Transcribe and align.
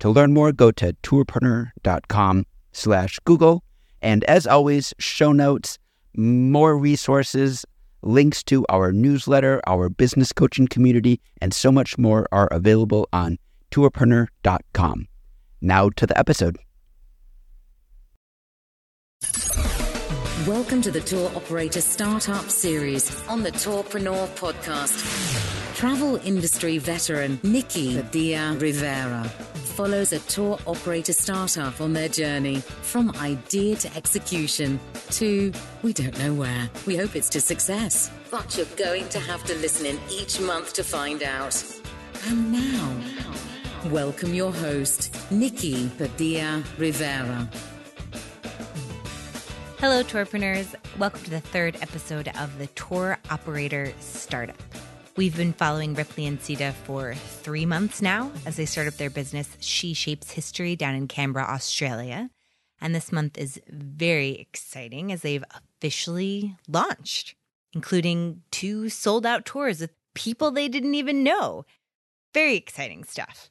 To 0.00 0.10
learn 0.10 0.34
more, 0.34 0.52
go 0.52 0.70
to 0.72 0.92
tourpreneur.com 1.02 2.44
slash 2.72 3.18
Google. 3.24 3.64
And 4.02 4.24
as 4.24 4.46
always, 4.46 4.94
show 4.98 5.32
notes, 5.32 5.78
more 6.16 6.76
resources, 6.76 7.64
links 8.02 8.42
to 8.44 8.64
our 8.68 8.92
newsletter, 8.92 9.60
our 9.66 9.88
business 9.88 10.32
coaching 10.32 10.68
community, 10.68 11.20
and 11.40 11.52
so 11.52 11.72
much 11.72 11.98
more 11.98 12.26
are 12.30 12.48
available 12.48 13.08
on 13.12 13.38
tourpreneur.com. 13.70 15.08
Now 15.60 15.88
to 15.90 16.06
the 16.06 16.18
episode. 16.18 16.56
Welcome 20.46 20.80
to 20.82 20.92
the 20.92 21.00
Tour 21.00 21.28
Operator 21.34 21.80
Startup 21.80 22.48
Series 22.48 23.26
on 23.26 23.42
the 23.42 23.50
Tourpreneur 23.50 24.28
Podcast. 24.36 25.55
Travel 25.76 26.16
industry 26.24 26.78
veteran 26.78 27.38
Nikki 27.42 27.96
Padilla 28.00 28.56
Rivera 28.56 29.24
follows 29.76 30.14
a 30.14 30.20
tour 30.20 30.58
operator 30.66 31.12
startup 31.12 31.82
on 31.82 31.92
their 31.92 32.08
journey 32.08 32.60
from 32.80 33.14
idea 33.16 33.76
to 33.76 33.94
execution 33.94 34.80
to 35.10 35.52
we 35.82 35.92
don't 35.92 36.18
know 36.18 36.32
where. 36.32 36.70
We 36.86 36.96
hope 36.96 37.14
it's 37.14 37.28
to 37.28 37.42
success, 37.42 38.10
but 38.30 38.56
you're 38.56 38.64
going 38.78 39.06
to 39.10 39.18
have 39.18 39.44
to 39.44 39.54
listen 39.56 39.84
in 39.84 40.00
each 40.10 40.40
month 40.40 40.72
to 40.72 40.82
find 40.82 41.22
out. 41.22 41.62
And 42.26 42.52
now, 42.52 42.96
welcome 43.90 44.32
your 44.32 44.54
host, 44.54 45.14
Nikki 45.30 45.90
Padilla 45.98 46.64
Rivera. 46.78 47.50
Hello, 49.76 50.02
tourpreneurs. 50.02 50.74
Welcome 50.98 51.22
to 51.24 51.30
the 51.30 51.42
third 51.42 51.76
episode 51.82 52.28
of 52.40 52.56
the 52.56 52.66
Tour 52.68 53.18
Operator 53.28 53.92
Startup. 54.00 54.56
We've 55.16 55.34
been 55.34 55.54
following 55.54 55.94
Ripley 55.94 56.26
and 56.26 56.38
Sita 56.42 56.74
for 56.84 57.14
three 57.14 57.64
months 57.64 58.02
now 58.02 58.30
as 58.44 58.56
they 58.56 58.66
start 58.66 58.86
up 58.86 58.98
their 58.98 59.08
business, 59.08 59.48
She 59.60 59.94
Shapes 59.94 60.32
History, 60.32 60.76
down 60.76 60.94
in 60.94 61.08
Canberra, 61.08 61.46
Australia. 61.46 62.28
And 62.82 62.94
this 62.94 63.10
month 63.10 63.38
is 63.38 63.58
very 63.66 64.32
exciting 64.32 65.10
as 65.10 65.22
they've 65.22 65.44
officially 65.54 66.54
launched, 66.68 67.34
including 67.72 68.42
two 68.50 68.90
sold 68.90 69.24
out 69.24 69.46
tours 69.46 69.80
with 69.80 69.94
people 70.14 70.50
they 70.50 70.68
didn't 70.68 70.94
even 70.94 71.24
know. 71.24 71.64
Very 72.34 72.54
exciting 72.54 73.02
stuff. 73.02 73.48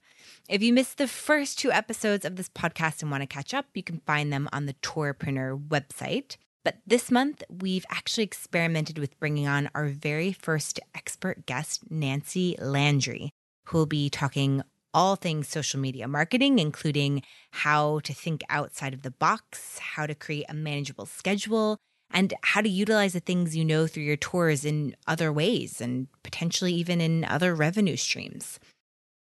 If 0.47 0.61
you 0.61 0.72
missed 0.72 1.00
the 1.00 1.07
first 1.07 1.57
two 1.57 1.72
episodes 1.72 2.25
of 2.25 2.35
this 2.35 2.50
podcast 2.50 3.02
and 3.02 3.09
want 3.09 3.23
to 3.23 3.27
catch 3.27 3.55
up, 3.55 3.66
you 3.73 3.81
can 3.81 4.02
find 4.05 4.31
them 4.31 4.47
on 4.53 4.67
the 4.67 4.75
Tourpreneur 4.83 5.67
website. 5.67 6.38
But 6.66 6.77
this 6.88 7.11
month, 7.11 7.44
we've 7.47 7.85
actually 7.91 8.23
experimented 8.23 8.97
with 8.97 9.19
bringing 9.19 9.47
on 9.47 9.69
our 9.75 9.88
very 9.88 10.33
first 10.33 10.80
expert 10.95 11.45
guest, 11.45 11.83
Nancy 11.91 12.55
Landry, 12.59 13.30
who 13.66 13.77
will 13.77 13.85
be 13.85 14.09
talking 14.09 14.63
all 14.91 15.16
things 15.16 15.47
social 15.47 15.80
media 15.80 16.07
marketing, 16.07 16.57
including 16.57 17.22
how 17.52 17.99
to 17.99 18.13
think 18.16 18.44
outside 18.49 18.95
of 18.95 19.03
the 19.03 19.11
box, 19.11 19.77
how 19.77 20.07
to 20.07 20.16
create 20.16 20.47
a 20.49 20.55
manageable 20.55 21.05
schedule, 21.05 21.77
and 22.09 22.33
how 22.41 22.61
to 22.61 22.69
utilize 22.69 23.13
the 23.13 23.19
things 23.19 23.55
you 23.55 23.63
know 23.63 23.85
through 23.85 24.03
your 24.03 24.16
tours 24.16 24.66
in 24.66 24.95
other 25.06 25.31
ways 25.31 25.79
and 25.79 26.07
potentially 26.23 26.73
even 26.73 27.00
in 27.00 27.25
other 27.25 27.53
revenue 27.53 27.97
streams. 27.97 28.59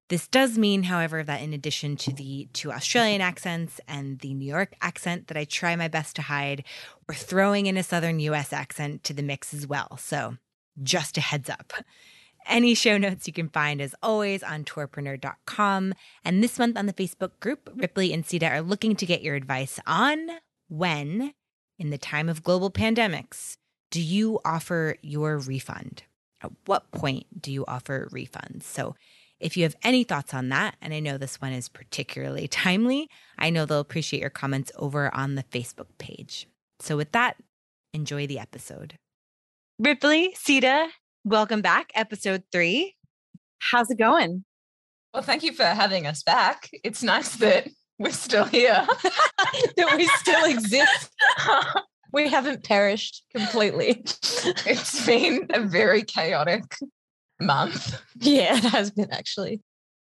This 0.10 0.28
does 0.28 0.58
mean, 0.58 0.84
however, 0.84 1.24
that 1.24 1.42
in 1.42 1.54
addition 1.54 1.96
to 1.98 2.14
the 2.14 2.48
two 2.54 2.72
Australian 2.72 3.22
accents 3.22 3.80
and 3.88 4.20
the 4.20 4.34
New 4.34 4.48
York 4.48 4.74
accent 4.82 5.28
that 5.28 5.38
I 5.38 5.46
try 5.46 5.76
my 5.76 5.88
best 5.88 6.16
to 6.18 6.24
hide, 6.24 6.64
we're 7.08 7.16
throwing 7.16 7.68
in 7.68 7.78
a 7.78 7.84
Southern 7.84 8.20
US 8.20 8.52
accent 8.52 9.04
to 9.06 9.14
the 9.14 9.24
mix 9.24 9.54
as 9.54 9.66
well. 9.66 9.98
So, 9.98 10.38
just 10.82 11.18
a 11.18 11.22
heads 11.22 11.50
up. 11.50 11.74
Any 12.46 12.74
show 12.74 12.98
notes 12.98 13.28
you 13.28 13.34
can 13.34 13.48
find, 13.48 13.82
as 13.82 13.96
always, 14.04 14.44
on 14.44 14.66
tourpreneur.com. 14.66 15.94
And 16.26 16.44
this 16.44 16.60
month 16.60 16.78
on 16.78 16.88
the 16.88 16.94
Facebook 16.94 17.40
group, 17.40 17.70
Ripley 17.74 18.12
and 18.12 18.26
Sita 18.26 18.50
are 18.50 18.62
looking 18.62 18.96
to 18.98 19.06
get 19.06 19.22
your 19.22 19.36
advice 19.36 19.80
on 19.88 20.28
when, 20.68 21.34
in 21.80 21.90
the 21.90 21.98
time 21.98 22.28
of 22.28 22.44
global 22.44 22.70
pandemics, 22.70 23.56
do 23.92 24.02
you 24.02 24.40
offer 24.44 24.98
your 25.02 25.38
refund? 25.38 26.04
At 26.42 26.52
what 26.66 26.92
point 26.92 27.42
do 27.42 27.52
you 27.52 27.64
offer 27.66 28.10
refunds? 28.12 28.64
So, 28.64 28.96
if 29.44 29.58
you 29.58 29.64
have 29.64 29.76
any 29.84 30.06
thoughts 30.06 30.34
on 30.34 30.50
that, 30.50 30.78
and 30.82 30.94
I 30.94 31.02
know 31.02 31.18
this 31.18 31.42
one 31.42 31.52
is 31.52 31.68
particularly 31.68 32.48
timely, 32.50 33.10
I 33.38 33.50
know 33.50 33.66
they'll 33.66 33.80
appreciate 33.80 34.22
your 34.22 34.30
comments 34.30 34.72
over 34.78 35.14
on 35.14 35.36
the 35.36 35.44
Facebook 35.44 35.90
page. 36.00 36.48
So, 36.80 36.98
with 36.98 37.12
that, 37.12 37.36
enjoy 37.94 38.26
the 38.26 38.40
episode. 38.40 38.96
Ripley, 39.78 40.34
Sita, 40.36 40.88
welcome 41.26 41.62
back, 41.62 41.92
episode 41.94 42.44
three. 42.52 42.96
How's 43.60 43.92
it 43.92 43.98
going? 43.98 44.46
Well, 45.14 45.24
thank 45.24 45.44
you 45.44 45.52
for 45.52 45.66
having 45.66 46.08
us 46.08 46.24
back. 46.24 46.70
It's 46.84 47.04
nice 47.04 47.36
that 47.36 47.68
we're 48.00 48.12
still 48.12 48.46
here, 48.46 48.88
that 49.78 49.94
we 49.98 50.08
still 50.08 50.46
exist. 50.46 51.12
we 52.14 52.30
haven't 52.30 52.64
perished 52.64 53.24
completely. 53.36 54.04
It's 54.66 55.06
been 55.06 55.48
a 55.54 55.62
very 55.62 56.04
chaotic 56.04 56.64
month. 57.44 58.00
Yeah, 58.20 58.56
it 58.58 58.64
has 58.64 58.92
been 58.92 59.12
actually. 59.12 59.62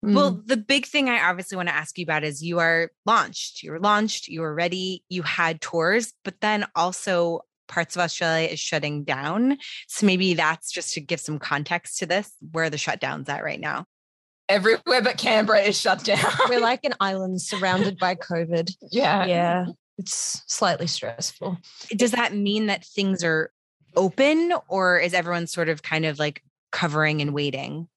Well, 0.04 0.34
Mm. 0.36 0.48
the 0.48 0.58
big 0.58 0.86
thing 0.86 1.10
I 1.10 1.28
obviously 1.30 1.56
want 1.58 1.70
to 1.70 1.76
ask 1.76 1.98
you 1.98 2.04
about 2.04 2.24
is 2.24 2.44
you 2.44 2.60
are 2.60 2.92
launched. 3.06 3.64
You 3.64 3.72
were 3.72 3.80
launched, 3.80 4.28
you 4.28 4.42
were 4.42 4.54
ready, 4.54 5.04
you 5.10 5.24
had 5.24 5.60
tours, 5.60 6.14
but 6.24 6.36
then 6.40 6.66
also 6.76 7.42
parts 7.68 7.96
of 7.96 8.02
Australia 8.02 8.48
is 8.48 8.60
shutting 8.60 9.04
down. 9.04 9.58
So 9.88 10.06
maybe 10.06 10.36
that's 10.36 10.72
just 10.72 10.94
to 10.94 11.02
give 11.02 11.20
some 11.20 11.40
context 11.40 11.98
to 12.00 12.06
this, 12.06 12.32
where 12.52 12.70
the 12.70 12.78
shutdown's 12.78 13.28
at 13.28 13.44
right 13.44 13.60
now. 13.60 13.86
Everywhere 14.48 15.02
but 15.02 15.18
Canberra 15.18 15.62
is 15.62 15.78
shut 15.82 16.04
down. 16.06 16.24
we're 16.48 16.62
like 16.62 16.86
an 16.86 16.94
island 17.02 17.42
surrounded 17.42 17.98
by 17.98 18.16
COVID. 18.16 18.72
yeah. 18.92 19.26
Yeah, 19.26 19.66
it's 19.98 20.44
slightly 20.48 20.88
stressful. 20.88 21.58
Does 21.90 22.12
that 22.12 22.34
mean 22.34 22.68
that 22.68 22.86
things 22.86 23.24
are 23.24 23.52
open 23.96 24.54
or 24.70 25.00
is 25.00 25.14
everyone 25.16 25.48
sort 25.48 25.68
of 25.70 25.82
kind 25.82 26.06
of 26.06 26.20
like 26.20 26.42
covering 26.78 27.22
and 27.22 27.34
weeding? 27.34 27.88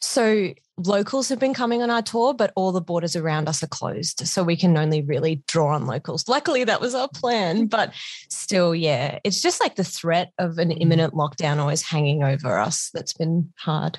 So 0.00 0.54
locals 0.76 1.28
have 1.28 1.38
been 1.38 1.54
coming 1.54 1.82
on 1.82 1.90
our 1.90 2.02
tour, 2.02 2.34
but 2.34 2.52
all 2.56 2.72
the 2.72 2.80
borders 2.80 3.16
around 3.16 3.48
us 3.48 3.62
are 3.62 3.68
closed. 3.68 4.26
So 4.26 4.42
we 4.42 4.56
can 4.56 4.76
only 4.76 5.02
really 5.02 5.42
draw 5.46 5.74
on 5.74 5.86
locals. 5.86 6.28
Luckily, 6.28 6.64
that 6.64 6.80
was 6.80 6.94
our 6.94 7.08
plan. 7.08 7.66
Mm. 7.66 7.70
But 7.70 7.92
still, 8.28 8.74
yeah, 8.74 9.18
it's 9.24 9.42
just 9.42 9.60
like 9.60 9.76
the 9.76 9.84
threat 9.84 10.32
of 10.38 10.58
an 10.58 10.70
mm. 10.70 10.80
imminent 10.80 11.14
lockdown 11.14 11.58
always 11.58 11.82
hanging 11.82 12.22
over 12.22 12.58
us 12.58 12.90
that's 12.94 13.12
been 13.12 13.52
hard. 13.56 13.98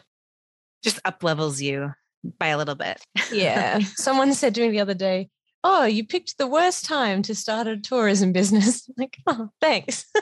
Just 0.84 1.00
up 1.06 1.24
levels 1.24 1.62
you 1.62 1.92
by 2.38 2.48
a 2.48 2.58
little 2.58 2.76
bit. 2.76 3.02
Yeah. 3.32 3.80
Someone 3.96 4.34
said 4.34 4.56
to 4.56 4.62
me 4.62 4.72
the 4.72 4.82
other 4.82 4.94
day, 4.94 5.30
Oh, 5.62 5.84
you 5.84 6.06
picked 6.06 6.38
the 6.38 6.48
worst 6.48 6.86
time 6.86 7.22
to 7.24 7.36
start 7.36 7.68
a 7.68 7.76
tourism 7.76 8.32
business. 8.32 8.88
I'm 8.90 8.96
like, 8.98 9.18
oh, 9.28 9.50
thanks. 9.60 10.06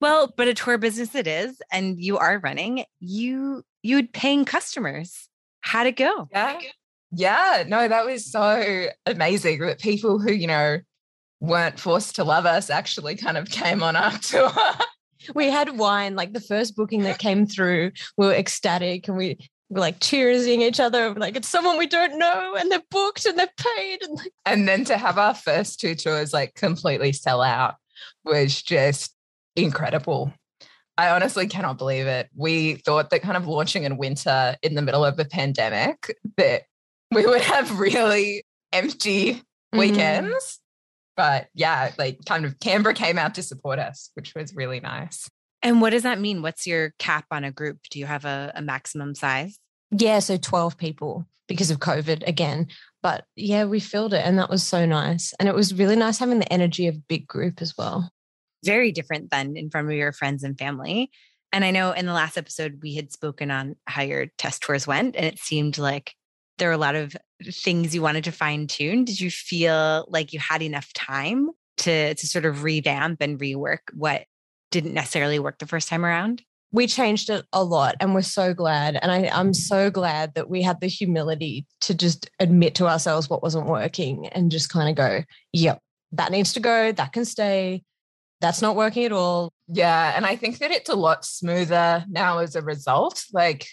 Well, 0.00 0.32
but 0.36 0.48
a 0.48 0.54
tour 0.54 0.78
business 0.78 1.14
it 1.14 1.26
is, 1.26 1.60
and 1.70 2.00
you 2.00 2.16
are 2.18 2.38
running. 2.38 2.84
You 3.00 3.62
you'd 3.82 4.12
paying 4.12 4.44
customers. 4.44 5.28
How'd 5.60 5.86
it 5.86 5.96
go? 5.96 6.28
Yeah. 6.32 6.60
Yeah. 7.12 7.64
No, 7.66 7.88
that 7.88 8.06
was 8.06 8.30
so 8.30 8.86
amazing 9.06 9.60
that 9.60 9.80
people 9.80 10.18
who, 10.18 10.32
you 10.32 10.46
know, 10.46 10.78
weren't 11.40 11.80
forced 11.80 12.16
to 12.16 12.24
love 12.24 12.46
us 12.46 12.70
actually 12.70 13.16
kind 13.16 13.36
of 13.36 13.48
came 13.50 13.82
on 13.82 13.96
our 13.96 14.12
tour. 14.22 14.52
we 15.34 15.50
had 15.50 15.78
wine, 15.78 16.14
like 16.16 16.32
the 16.32 16.40
first 16.40 16.76
booking 16.76 17.02
that 17.02 17.18
came 17.18 17.46
through, 17.46 17.92
we 18.16 18.26
were 18.26 18.34
ecstatic 18.34 19.08
and 19.08 19.16
we 19.16 19.38
were 19.68 19.80
like 19.80 20.00
cheersing 20.00 20.60
each 20.60 20.80
other. 20.80 21.14
Like 21.14 21.36
it's 21.36 21.48
someone 21.48 21.78
we 21.78 21.86
don't 21.86 22.18
know 22.18 22.54
and 22.58 22.70
they're 22.70 22.82
booked 22.90 23.26
and 23.26 23.38
they're 23.38 23.48
paid. 23.56 24.02
And 24.02 24.16
like, 24.16 24.32
and 24.46 24.68
then 24.68 24.84
to 24.84 24.96
have 24.96 25.18
our 25.18 25.34
first 25.34 25.80
two 25.80 25.94
tours 25.94 26.32
like 26.32 26.54
completely 26.54 27.12
sell 27.12 27.42
out 27.42 27.74
was 28.24 28.62
just 28.62 29.14
incredible. 29.64 30.32
I 30.98 31.10
honestly 31.10 31.46
cannot 31.46 31.78
believe 31.78 32.06
it. 32.06 32.28
We 32.34 32.74
thought 32.74 33.10
that 33.10 33.22
kind 33.22 33.36
of 33.36 33.46
launching 33.46 33.84
in 33.84 33.96
winter 33.96 34.56
in 34.62 34.74
the 34.74 34.82
middle 34.82 35.04
of 35.04 35.18
a 35.18 35.24
pandemic 35.24 36.14
that 36.36 36.62
we 37.10 37.24
would 37.26 37.40
have 37.40 37.78
really 37.80 38.44
empty 38.72 39.42
Mhm. 39.74 39.78
weekends. 39.78 40.58
But 41.16 41.48
yeah, 41.54 41.92
like 41.98 42.18
kind 42.26 42.44
of 42.44 42.58
Canberra 42.60 42.94
came 42.94 43.18
out 43.18 43.34
to 43.36 43.42
support 43.42 43.78
us, 43.78 44.10
which 44.14 44.34
was 44.34 44.54
really 44.54 44.80
nice. 44.80 45.28
And 45.62 45.80
what 45.80 45.90
does 45.90 46.02
that 46.04 46.18
mean? 46.20 46.42
What's 46.42 46.66
your 46.66 46.94
cap 46.98 47.26
on 47.30 47.44
a 47.44 47.52
group? 47.52 47.78
Do 47.90 47.98
you 47.98 48.06
have 48.06 48.24
a, 48.24 48.52
a 48.54 48.62
maximum 48.62 49.14
size? 49.14 49.58
Yeah, 49.90 50.18
so 50.20 50.36
12 50.38 50.76
people 50.76 51.26
because 51.46 51.70
of 51.70 51.78
COVID 51.78 52.26
again. 52.26 52.68
But 53.02 53.24
yeah, 53.36 53.64
we 53.64 53.80
filled 53.80 54.14
it 54.14 54.24
and 54.24 54.38
that 54.38 54.50
was 54.50 54.62
so 54.62 54.86
nice. 54.86 55.34
And 55.38 55.48
it 55.48 55.54
was 55.54 55.74
really 55.74 55.96
nice 55.96 56.18
having 56.18 56.38
the 56.38 56.52
energy 56.52 56.86
of 56.86 56.96
a 56.96 57.02
big 57.08 57.26
group 57.26 57.60
as 57.60 57.76
well. 57.76 58.10
Very 58.64 58.92
different 58.92 59.30
than 59.30 59.56
in 59.56 59.70
front 59.70 59.88
of 59.88 59.94
your 59.94 60.12
friends 60.12 60.42
and 60.42 60.58
family. 60.58 61.10
And 61.52 61.64
I 61.64 61.70
know 61.70 61.92
in 61.92 62.06
the 62.06 62.12
last 62.12 62.36
episode, 62.36 62.80
we 62.82 62.94
had 62.94 63.12
spoken 63.12 63.50
on 63.50 63.76
how 63.86 64.02
your 64.02 64.26
test 64.38 64.62
tours 64.62 64.86
went, 64.86 65.16
and 65.16 65.24
it 65.24 65.38
seemed 65.38 65.78
like 65.78 66.14
there 66.58 66.68
were 66.68 66.74
a 66.74 66.78
lot 66.78 66.94
of 66.94 67.16
things 67.44 67.94
you 67.94 68.02
wanted 68.02 68.24
to 68.24 68.32
fine 68.32 68.66
tune. 68.66 69.04
Did 69.04 69.20
you 69.20 69.30
feel 69.30 70.06
like 70.08 70.32
you 70.32 70.38
had 70.38 70.62
enough 70.62 70.92
time 70.92 71.50
to, 71.78 72.14
to 72.14 72.26
sort 72.26 72.44
of 72.44 72.62
revamp 72.62 73.20
and 73.20 73.38
rework 73.38 73.78
what 73.94 74.24
didn't 74.70 74.94
necessarily 74.94 75.38
work 75.38 75.58
the 75.58 75.66
first 75.66 75.88
time 75.88 76.04
around? 76.04 76.42
we 76.72 76.86
changed 76.86 77.30
it 77.30 77.44
a 77.52 77.64
lot 77.64 77.96
and 78.00 78.14
we're 78.14 78.22
so 78.22 78.54
glad 78.54 78.98
and 79.00 79.10
I, 79.10 79.30
i'm 79.32 79.52
so 79.54 79.90
glad 79.90 80.34
that 80.34 80.48
we 80.48 80.62
had 80.62 80.80
the 80.80 80.86
humility 80.86 81.66
to 81.82 81.94
just 81.94 82.30
admit 82.38 82.74
to 82.76 82.86
ourselves 82.86 83.28
what 83.28 83.42
wasn't 83.42 83.66
working 83.66 84.28
and 84.28 84.50
just 84.50 84.70
kind 84.70 84.88
of 84.88 84.96
go 84.96 85.24
yep 85.52 85.80
that 86.12 86.32
needs 86.32 86.52
to 86.54 86.60
go 86.60 86.92
that 86.92 87.12
can 87.12 87.24
stay 87.24 87.82
that's 88.40 88.62
not 88.62 88.76
working 88.76 89.04
at 89.04 89.12
all 89.12 89.52
yeah 89.68 90.12
and 90.16 90.26
i 90.26 90.36
think 90.36 90.58
that 90.58 90.70
it's 90.70 90.90
a 90.90 90.94
lot 90.94 91.24
smoother 91.24 92.04
now 92.08 92.38
as 92.38 92.56
a 92.56 92.62
result 92.62 93.24
like 93.32 93.66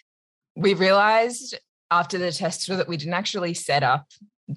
we 0.55 0.73
realized 0.73 1.57
after 1.91 2.17
the 2.17 2.31
test 2.31 2.67
that 2.67 2.87
we 2.87 2.97
didn't 2.97 3.13
actually 3.13 3.53
set 3.53 3.83
up 3.83 4.05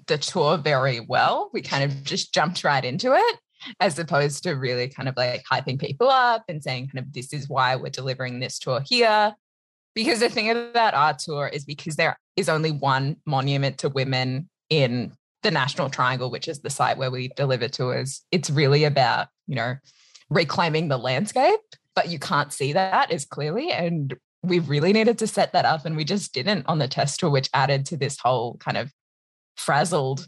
the 0.07 0.19
tour 0.19 0.57
very 0.57 1.01
well 1.01 1.51
we 1.53 1.61
kind 1.61 1.85
of 1.85 2.05
just 2.05 2.33
jumped 2.33 2.65
right 2.65 2.85
into 2.85 3.13
it 3.15 3.37
as 3.79 3.99
opposed 3.99 4.43
to 4.43 4.53
really 4.53 4.89
kind 4.89 5.09
of 5.09 5.17
like 5.17 5.43
hyping 5.51 5.79
people 5.79 6.09
up 6.09 6.45
and 6.49 6.63
saying 6.63 6.89
kind 6.89 7.05
of 7.05 7.13
this 7.13 7.33
is 7.33 7.49
why 7.49 7.77
we're 7.77 7.91
delivering 7.91 8.41
this 8.41 8.59
tour 8.59 8.83
here. 8.85 9.35
Because 9.95 10.21
the 10.21 10.29
thing 10.29 10.51
about 10.51 10.95
our 10.95 11.15
tour 11.15 11.49
is 11.49 11.65
because 11.65 11.97
there 11.97 12.19
is 12.37 12.49
only 12.49 12.71
one 12.71 13.17
monument 13.27 13.79
to 13.79 13.89
women 13.89 14.49
in 14.69 15.13
the 15.43 15.51
National 15.51 15.91
Triangle, 15.91 16.31
which 16.31 16.49
is 16.49 16.61
the 16.61 16.71
site 16.71 16.99
where 16.99 17.11
we 17.11 17.29
deliver 17.37 17.69
tours. 17.69 18.23
It's 18.31 18.51
really 18.51 18.85
about, 18.85 19.29
you 19.47 19.57
know, 19.57 19.77
reclaiming 20.29 20.89
the 20.89 20.99
landscape, 20.99 21.61
but 21.95 22.09
you 22.09 22.19
can't 22.19 22.53
see 22.53 22.73
that 22.73 23.11
as 23.11 23.25
clearly. 23.25 23.71
And 23.71 24.17
we 24.43 24.59
really 24.59 24.93
needed 24.93 25.19
to 25.19 25.27
set 25.27 25.53
that 25.53 25.65
up 25.65 25.85
and 25.85 25.97
we 25.97 26.05
just 26.05 26.33
didn't 26.33 26.67
on 26.67 26.79
the 26.79 26.89
test 26.89 27.21
tour, 27.21 27.31
which 27.31 27.51
added 27.53 27.87
to 27.87 27.97
this 27.97 28.19
whole 28.19 28.57
kind 28.59 28.77
of 28.77 28.93
frazzled 29.57 30.27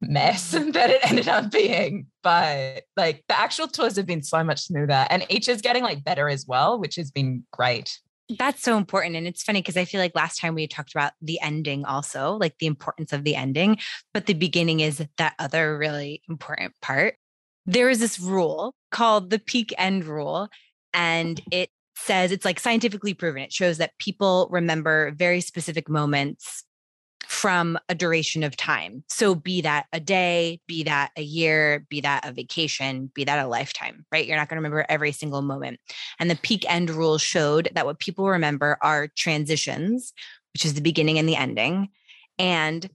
mess 0.00 0.50
that 0.52 0.90
it 0.90 1.00
ended 1.10 1.28
up 1.28 1.50
being. 1.50 2.06
But 2.22 2.84
like 2.96 3.24
the 3.28 3.38
actual 3.38 3.68
tours 3.68 3.96
have 3.96 4.06
been 4.06 4.22
so 4.22 4.44
much 4.44 4.60
smoother 4.60 5.06
and 5.10 5.26
each 5.28 5.48
is 5.48 5.62
getting 5.62 5.82
like 5.82 6.04
better 6.04 6.28
as 6.28 6.46
well, 6.46 6.78
which 6.78 6.96
has 6.96 7.10
been 7.10 7.44
great. 7.52 7.98
That's 8.36 8.62
so 8.62 8.76
important. 8.76 9.16
And 9.16 9.26
it's 9.26 9.42
funny 9.42 9.60
because 9.60 9.76
I 9.76 9.86
feel 9.86 10.00
like 10.00 10.14
last 10.14 10.38
time 10.38 10.54
we 10.54 10.66
talked 10.66 10.92
about 10.94 11.12
the 11.22 11.40
ending 11.40 11.84
also, 11.86 12.32
like 12.34 12.58
the 12.58 12.66
importance 12.66 13.12
of 13.12 13.24
the 13.24 13.34
ending, 13.34 13.78
but 14.12 14.26
the 14.26 14.34
beginning 14.34 14.80
is 14.80 15.02
that 15.16 15.34
other 15.38 15.78
really 15.78 16.22
important 16.28 16.74
part. 16.82 17.14
There 17.64 17.88
is 17.88 18.00
this 18.00 18.20
rule 18.20 18.74
called 18.90 19.30
the 19.30 19.38
peak 19.38 19.74
end 19.78 20.04
rule, 20.04 20.48
and 20.92 21.36
mm-hmm. 21.36 21.48
it 21.52 21.70
says 21.96 22.30
it's 22.32 22.44
like 22.44 22.60
scientifically 22.60 23.14
proven. 23.14 23.42
It 23.42 23.52
shows 23.52 23.78
that 23.78 23.98
people 23.98 24.48
remember 24.50 25.12
very 25.12 25.40
specific 25.40 25.88
moments 25.88 26.64
from 27.26 27.78
a 27.88 27.94
duration 27.94 28.42
of 28.42 28.56
time. 28.56 29.04
So, 29.08 29.34
be 29.34 29.60
that 29.62 29.86
a 29.92 30.00
day, 30.00 30.60
be 30.66 30.84
that 30.84 31.10
a 31.16 31.22
year, 31.22 31.86
be 31.88 32.00
that 32.00 32.26
a 32.26 32.32
vacation, 32.32 33.10
be 33.14 33.24
that 33.24 33.44
a 33.44 33.48
lifetime, 33.48 34.06
right? 34.12 34.26
You're 34.26 34.36
not 34.36 34.48
going 34.48 34.56
to 34.56 34.60
remember 34.60 34.86
every 34.88 35.12
single 35.12 35.42
moment. 35.42 35.80
And 36.18 36.30
the 36.30 36.36
peak 36.36 36.64
end 36.68 36.90
rule 36.90 37.18
showed 37.18 37.70
that 37.74 37.86
what 37.86 37.98
people 37.98 38.28
remember 38.28 38.78
are 38.82 39.08
transitions, 39.08 40.12
which 40.54 40.64
is 40.64 40.74
the 40.74 40.80
beginning 40.80 41.18
and 41.18 41.28
the 41.28 41.36
ending, 41.36 41.88
and 42.38 42.88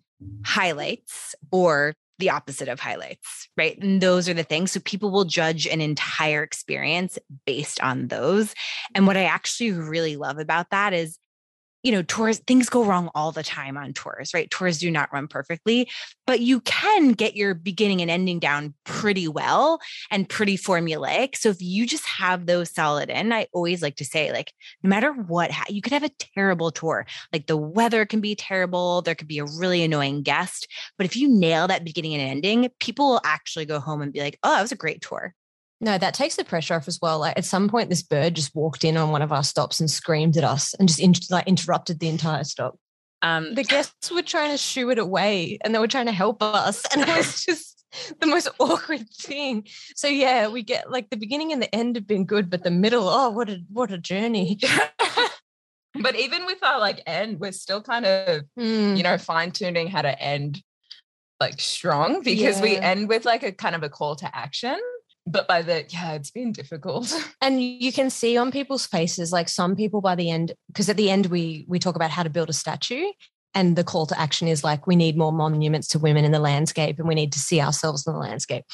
highlights 0.46 1.36
or 1.52 1.94
the 2.20 2.30
opposite 2.30 2.70
of 2.70 2.80
highlights, 2.80 3.50
right? 3.58 3.78
And 3.80 4.00
those 4.00 4.30
are 4.30 4.34
the 4.34 4.44
things. 4.44 4.72
So 4.72 4.80
people 4.80 5.12
will 5.12 5.26
judge 5.26 5.68
an 5.68 5.82
entire 5.82 6.44
experience 6.44 7.18
based 7.46 7.82
on 7.82 8.08
those. 8.08 8.54
And 8.96 9.08
what 9.08 9.18
I 9.18 9.24
actually 9.24 9.72
really 9.72 10.16
love 10.16 10.38
about 10.38 10.70
that 10.70 10.94
is 10.94 11.18
you 11.84 11.92
know, 11.92 12.02
tours, 12.02 12.40
things 12.40 12.70
go 12.70 12.84
wrong 12.84 13.10
all 13.14 13.32
the 13.32 13.44
time 13.44 13.78
on 13.78 13.94
tours, 13.94 14.34
right? 14.34 14.50
Tours 14.50 14.80
do 14.80 14.90
not 14.90 15.12
run 15.12 15.28
perfectly, 15.28 15.90
but 16.26 16.40
you 16.40 16.62
can 16.62 17.12
get 17.12 17.36
your 17.36 17.54
beginning 17.54 18.02
and 18.02 18.10
ending 18.10 18.40
down 18.40 18.74
pretty 18.86 19.28
well 19.28 19.80
and 20.10 20.28
pretty 20.28 20.58
formulaic. 20.58 21.36
So 21.36 21.50
if 21.50 21.62
you 21.62 21.86
just 21.86 22.06
have 22.06 22.46
those 22.46 22.74
solid 22.74 23.10
in, 23.10 23.34
I 23.34 23.48
always 23.54 23.82
like 23.82 23.98
to 23.98 24.06
say, 24.06 24.32
like, 24.32 24.54
no 24.82 24.90
matter 24.90 25.12
what, 25.12 25.52
you 25.70 25.82
could 25.82 25.94
have 25.94 26.04
a 26.04 26.12
terrible 26.36 26.72
tour. 26.72 27.06
Like 27.34 27.48
the 27.48 27.58
weather 27.58 28.06
can 28.06 28.22
be 28.22 28.36
terrible, 28.36 29.02
there 29.02 29.16
could 29.16 29.28
be 29.28 29.40
a 29.40 29.46
really 29.46 29.84
annoying 29.84 30.24
guest, 30.24 30.68
but 30.98 31.06
if 31.06 31.16
you 31.16 31.28
nail 31.28 31.68
that 31.68 31.84
beginning 31.84 32.14
and 32.14 32.22
ending, 32.22 32.70
people 32.80 33.10
will 33.10 33.22
actually 33.26 33.66
go 33.66 33.80
home 33.80 34.02
and 34.02 34.14
be 34.14 34.22
like, 34.22 34.40
oh, 34.44 34.56
that 34.56 34.62
was 34.62 34.72
a 34.72 34.78
great 34.78 35.02
tour. 35.02 35.36
No, 35.84 35.98
that 35.98 36.14
takes 36.14 36.38
the 36.38 36.46
pressure 36.46 36.76
off 36.76 36.88
as 36.88 37.00
well. 37.02 37.20
Like 37.20 37.38
at 37.38 37.44
some 37.44 37.68
point, 37.68 37.90
this 37.90 38.02
bird 38.02 38.36
just 38.36 38.56
walked 38.56 38.86
in 38.86 38.96
on 38.96 39.12
one 39.12 39.22
of 39.22 39.34
our 39.34 39.44
stops 39.44 39.82
and 39.82 39.92
screamed 39.92 40.38
at 40.38 40.46
us 40.46 40.74
and 40.76 40.88
just 40.88 41.02
in, 41.02 41.14
like 41.30 41.46
interrupted 41.46 42.00
the 42.00 42.08
entire 42.08 42.46
stop. 42.46 42.80
Um, 43.22 43.54
the 43.54 43.66
guests 43.66 44.10
were 44.10 44.22
trying 44.22 44.52
to 44.52 44.58
shoo 44.58 44.90
it 44.92 44.98
away 44.98 45.58
and 45.62 45.76
they 45.76 45.80
were 45.80 45.88
trying 45.88 46.06
to 46.06 46.14
help 46.14 46.42
us, 46.42 46.86
and 46.94 47.02
it 47.02 47.10
was 47.10 47.44
just 47.46 47.84
the 48.22 48.28
most 48.28 48.48
awkward 48.60 49.10
thing. 49.10 49.68
So 49.96 50.08
yeah, 50.08 50.48
we 50.48 50.64
get 50.64 50.90
like 50.90 51.10
the 51.10 51.18
beginning 51.18 51.52
and 51.52 51.62
the 51.62 51.74
end 51.76 51.98
have 51.98 52.08
been 52.08 52.26
good, 52.26 52.50
but 52.50 52.64
the 52.64 52.72
middle, 52.72 53.10
oh, 53.10 53.30
what 53.32 53.50
a 53.50 53.62
what 53.70 53.92
a 53.92 53.98
journey. 53.98 54.60
but 56.02 56.16
even 56.16 56.46
with 56.46 56.64
our 56.64 56.80
like 56.80 57.04
end, 57.06 57.42
we're 57.42 57.52
still 57.52 57.82
kind 57.82 58.06
of 58.06 58.44
mm. 58.58 58.96
you 58.96 59.04
know 59.04 59.18
fine 59.18 59.52
tuning 59.52 59.88
how 59.88 60.02
to 60.02 60.18
end 60.22 60.62
like 61.42 61.60
strong 61.60 62.22
because 62.24 62.60
yeah. 62.60 62.64
we 62.64 62.78
end 62.78 63.10
with 63.10 63.26
like 63.26 63.44
a 63.44 63.52
kind 63.52 63.76
of 63.76 63.84
a 63.84 63.90
call 63.90 64.16
to 64.16 64.34
action 64.34 64.80
but 65.26 65.48
by 65.48 65.62
the 65.62 65.86
yeah 65.90 66.14
it's 66.14 66.32
been 66.32 66.52
difficult. 66.52 67.14
And 67.42 67.62
you 67.62 67.92
can 67.92 68.10
see 68.10 68.38
on 68.38 68.52
people's 68.52 68.86
faces 68.86 69.32
like 69.32 69.50
some 69.50 69.76
people 69.76 70.02
by 70.02 70.16
the 70.16 70.30
end 70.30 70.54
because 70.68 70.90
at 70.90 70.98
the 70.98 71.10
end 71.10 71.28
we 71.28 71.66
we 71.68 71.80
talk 71.80 71.96
about 71.96 72.12
how 72.12 72.24
to 72.24 72.30
build 72.30 72.50
a 72.50 72.54
statue 72.54 73.06
and 73.54 73.76
the 73.76 73.84
call 73.84 74.06
to 74.08 74.20
action 74.20 74.48
is 74.48 74.64
like 74.64 74.88
we 74.88 74.96
need 74.96 75.18
more 75.18 75.32
monuments 75.32 75.88
to 75.90 76.00
women 76.00 76.26
in 76.26 76.32
the 76.32 76.40
landscape 76.40 77.00
and 77.00 77.08
we 77.08 77.16
need 77.16 77.34
to 77.34 77.40
see 77.40 77.62
ourselves 77.62 78.08
in 78.08 78.14
the 78.14 78.20
landscape. 78.20 78.66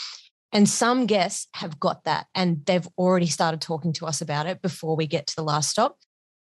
And 0.51 0.67
some 0.67 1.05
guests 1.05 1.47
have 1.53 1.79
got 1.79 2.05
that 2.05 2.27
and 2.33 2.65
they've 2.65 2.87
already 2.97 3.27
started 3.27 3.61
talking 3.61 3.93
to 3.93 4.05
us 4.05 4.21
about 4.21 4.47
it 4.47 4.61
before 4.61 4.95
we 4.95 5.05
get 5.05 5.27
to 5.27 5.35
the 5.35 5.43
last 5.43 5.69
stop. 5.69 5.97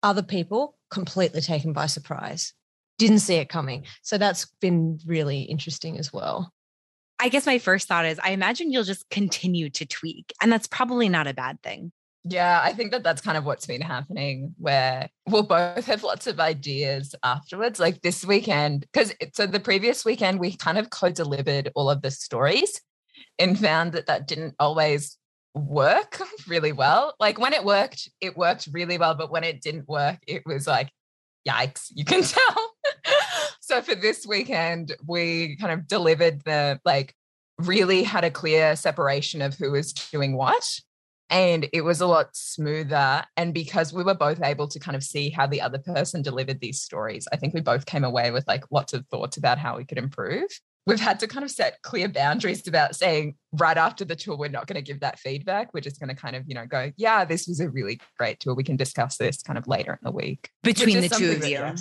Other 0.02 0.22
people 0.22 0.76
completely 0.90 1.40
taken 1.40 1.72
by 1.72 1.86
surprise. 1.86 2.54
Didn't 2.98 3.18
see 3.18 3.34
it 3.34 3.48
coming. 3.48 3.84
So 4.02 4.18
that's 4.18 4.46
been 4.60 4.98
really 5.04 5.42
interesting 5.42 5.98
as 5.98 6.12
well 6.12 6.52
I 7.22 7.28
guess 7.28 7.46
my 7.46 7.60
first 7.60 7.86
thought 7.86 8.04
is 8.04 8.18
I 8.18 8.30
imagine 8.30 8.72
you'll 8.72 8.82
just 8.82 9.08
continue 9.08 9.70
to 9.70 9.86
tweak, 9.86 10.32
and 10.42 10.50
that's 10.50 10.66
probably 10.66 11.08
not 11.08 11.28
a 11.28 11.32
bad 11.32 11.62
thing. 11.62 11.92
Yeah, 12.24 12.60
I 12.60 12.72
think 12.72 12.90
that 12.90 13.04
that's 13.04 13.22
kind 13.22 13.38
of 13.38 13.44
what's 13.44 13.64
been 13.64 13.80
happening 13.80 14.56
where 14.58 15.08
we'll 15.28 15.44
both 15.44 15.86
have 15.86 16.02
lots 16.02 16.26
of 16.26 16.40
ideas 16.40 17.14
afterwards. 17.22 17.78
Like 17.78 18.02
this 18.02 18.24
weekend, 18.24 18.86
because 18.92 19.14
so 19.34 19.46
the 19.46 19.60
previous 19.60 20.04
weekend, 20.04 20.40
we 20.40 20.56
kind 20.56 20.78
of 20.78 20.90
co 20.90 21.10
delivered 21.10 21.70
all 21.76 21.88
of 21.88 22.02
the 22.02 22.10
stories 22.10 22.80
and 23.38 23.58
found 23.58 23.92
that 23.92 24.06
that 24.06 24.26
didn't 24.26 24.56
always 24.58 25.16
work 25.54 26.20
really 26.48 26.72
well. 26.72 27.14
Like 27.20 27.38
when 27.38 27.52
it 27.52 27.64
worked, 27.64 28.08
it 28.20 28.36
worked 28.36 28.68
really 28.72 28.98
well. 28.98 29.14
But 29.14 29.30
when 29.30 29.44
it 29.44 29.62
didn't 29.62 29.88
work, 29.88 30.18
it 30.26 30.42
was 30.44 30.66
like, 30.66 30.90
yikes, 31.48 31.86
you 31.94 32.04
can 32.04 32.22
tell 32.24 32.71
so 33.72 33.80
for 33.80 33.94
this 33.94 34.26
weekend, 34.26 34.94
we 35.06 35.56
kind 35.56 35.72
of 35.72 35.88
delivered 35.88 36.44
the 36.44 36.78
like 36.84 37.14
really 37.56 38.02
had 38.02 38.22
a 38.22 38.30
clear 38.30 38.76
separation 38.76 39.40
of 39.40 39.54
who 39.54 39.70
was 39.70 39.94
doing 39.94 40.36
what. 40.36 40.62
And 41.30 41.66
it 41.72 41.80
was 41.80 42.02
a 42.02 42.06
lot 42.06 42.36
smoother. 42.36 43.24
And 43.38 43.54
because 43.54 43.90
we 43.90 44.04
were 44.04 44.12
both 44.12 44.42
able 44.42 44.68
to 44.68 44.78
kind 44.78 44.94
of 44.94 45.02
see 45.02 45.30
how 45.30 45.46
the 45.46 45.62
other 45.62 45.78
person 45.78 46.20
delivered 46.20 46.60
these 46.60 46.82
stories, 46.82 47.26
I 47.32 47.36
think 47.36 47.54
we 47.54 47.62
both 47.62 47.86
came 47.86 48.04
away 48.04 48.30
with 48.30 48.46
like 48.46 48.64
lots 48.70 48.92
of 48.92 49.06
thoughts 49.06 49.38
about 49.38 49.56
how 49.56 49.78
we 49.78 49.86
could 49.86 49.96
improve. 49.96 50.50
We've 50.84 51.00
had 51.00 51.18
to 51.20 51.26
kind 51.26 51.42
of 51.42 51.50
set 51.50 51.80
clear 51.80 52.08
boundaries 52.08 52.68
about 52.68 52.94
saying 52.94 53.36
right 53.52 53.78
after 53.78 54.04
the 54.04 54.16
tour, 54.16 54.36
we're 54.36 54.50
not 54.50 54.66
going 54.66 54.84
to 54.84 54.86
give 54.86 55.00
that 55.00 55.18
feedback. 55.18 55.72
We're 55.72 55.80
just 55.80 55.98
going 55.98 56.14
to 56.14 56.20
kind 56.20 56.36
of, 56.36 56.44
you 56.46 56.54
know, 56.54 56.66
go, 56.66 56.92
yeah, 56.98 57.24
this 57.24 57.46
was 57.46 57.58
a 57.60 57.70
really 57.70 58.00
great 58.18 58.38
tour. 58.38 58.54
We 58.54 58.64
can 58.64 58.76
discuss 58.76 59.16
this 59.16 59.40
kind 59.40 59.58
of 59.58 59.66
later 59.66 59.92
in 59.94 60.00
the 60.02 60.12
week. 60.12 60.50
Between 60.62 61.00
the 61.00 61.08
two 61.08 61.30
of 61.30 61.46
you. 61.46 61.74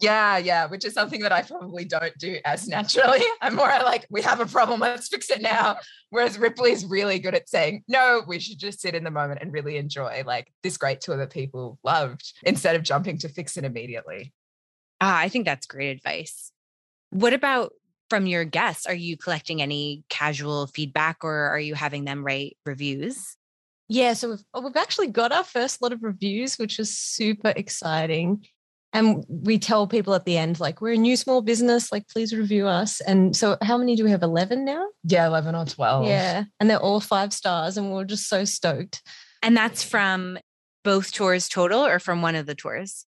Yeah, 0.00 0.38
yeah, 0.38 0.66
which 0.66 0.84
is 0.84 0.94
something 0.94 1.20
that 1.20 1.32
I 1.32 1.42
probably 1.42 1.84
don't 1.84 2.16
do 2.18 2.38
as 2.44 2.66
naturally. 2.66 3.20
I'm 3.42 3.54
more 3.54 3.68
like, 3.68 4.06
we 4.10 4.22
have 4.22 4.40
a 4.40 4.46
problem, 4.46 4.80
let's 4.80 5.08
fix 5.08 5.30
it 5.30 5.42
now. 5.42 5.76
Whereas 6.08 6.38
Ripley's 6.38 6.86
really 6.86 7.18
good 7.18 7.34
at 7.34 7.48
saying, 7.48 7.84
no, 7.86 8.22
we 8.26 8.38
should 8.38 8.58
just 8.58 8.80
sit 8.80 8.94
in 8.94 9.04
the 9.04 9.10
moment 9.10 9.40
and 9.42 9.52
really 9.52 9.76
enjoy 9.76 10.22
like 10.26 10.50
this 10.62 10.78
great 10.78 11.00
tour 11.00 11.18
that 11.18 11.30
people 11.30 11.78
loved 11.84 12.32
instead 12.42 12.76
of 12.76 12.82
jumping 12.82 13.18
to 13.18 13.28
fix 13.28 13.56
it 13.56 13.64
immediately. 13.64 14.32
Ah, 15.00 15.18
I 15.18 15.28
think 15.28 15.44
that's 15.44 15.66
great 15.66 15.90
advice. 15.90 16.50
What 17.10 17.34
about 17.34 17.72
from 18.08 18.26
your 18.26 18.44
guests? 18.44 18.86
Are 18.86 18.94
you 18.94 19.16
collecting 19.16 19.60
any 19.60 20.04
casual 20.08 20.66
feedback 20.66 21.18
or 21.22 21.48
are 21.48 21.60
you 21.60 21.74
having 21.74 22.04
them 22.04 22.24
write 22.24 22.56
reviews? 22.64 23.36
Yeah, 23.88 24.12
so 24.12 24.30
we've, 24.30 24.64
we've 24.64 24.76
actually 24.76 25.08
got 25.08 25.32
our 25.32 25.44
first 25.44 25.82
lot 25.82 25.92
of 25.92 26.02
reviews, 26.02 26.58
which 26.58 26.78
is 26.78 26.96
super 26.96 27.52
exciting. 27.54 28.46
And 28.92 29.24
we 29.28 29.58
tell 29.58 29.86
people 29.86 30.14
at 30.14 30.24
the 30.24 30.36
end, 30.36 30.58
like, 30.58 30.80
we're 30.80 30.94
a 30.94 30.96
new 30.96 31.16
small 31.16 31.42
business, 31.42 31.92
like, 31.92 32.08
please 32.08 32.34
review 32.34 32.66
us. 32.66 33.00
And 33.00 33.36
so, 33.36 33.56
how 33.62 33.78
many 33.78 33.94
do 33.94 34.02
we 34.02 34.10
have? 34.10 34.22
11 34.22 34.64
now? 34.64 34.84
Yeah, 35.04 35.26
11 35.26 35.54
or 35.54 35.64
12. 35.64 36.06
Yeah. 36.06 36.44
And 36.58 36.68
they're 36.68 36.80
all 36.80 37.00
five 37.00 37.32
stars. 37.32 37.76
And 37.76 37.92
we're 37.92 38.04
just 38.04 38.28
so 38.28 38.44
stoked. 38.44 39.02
And 39.42 39.56
that's 39.56 39.84
from 39.84 40.38
both 40.82 41.12
tours 41.12 41.48
total 41.48 41.84
or 41.84 41.98
from 41.98 42.20
one 42.20 42.34
of 42.34 42.46
the 42.46 42.54
tours? 42.54 43.06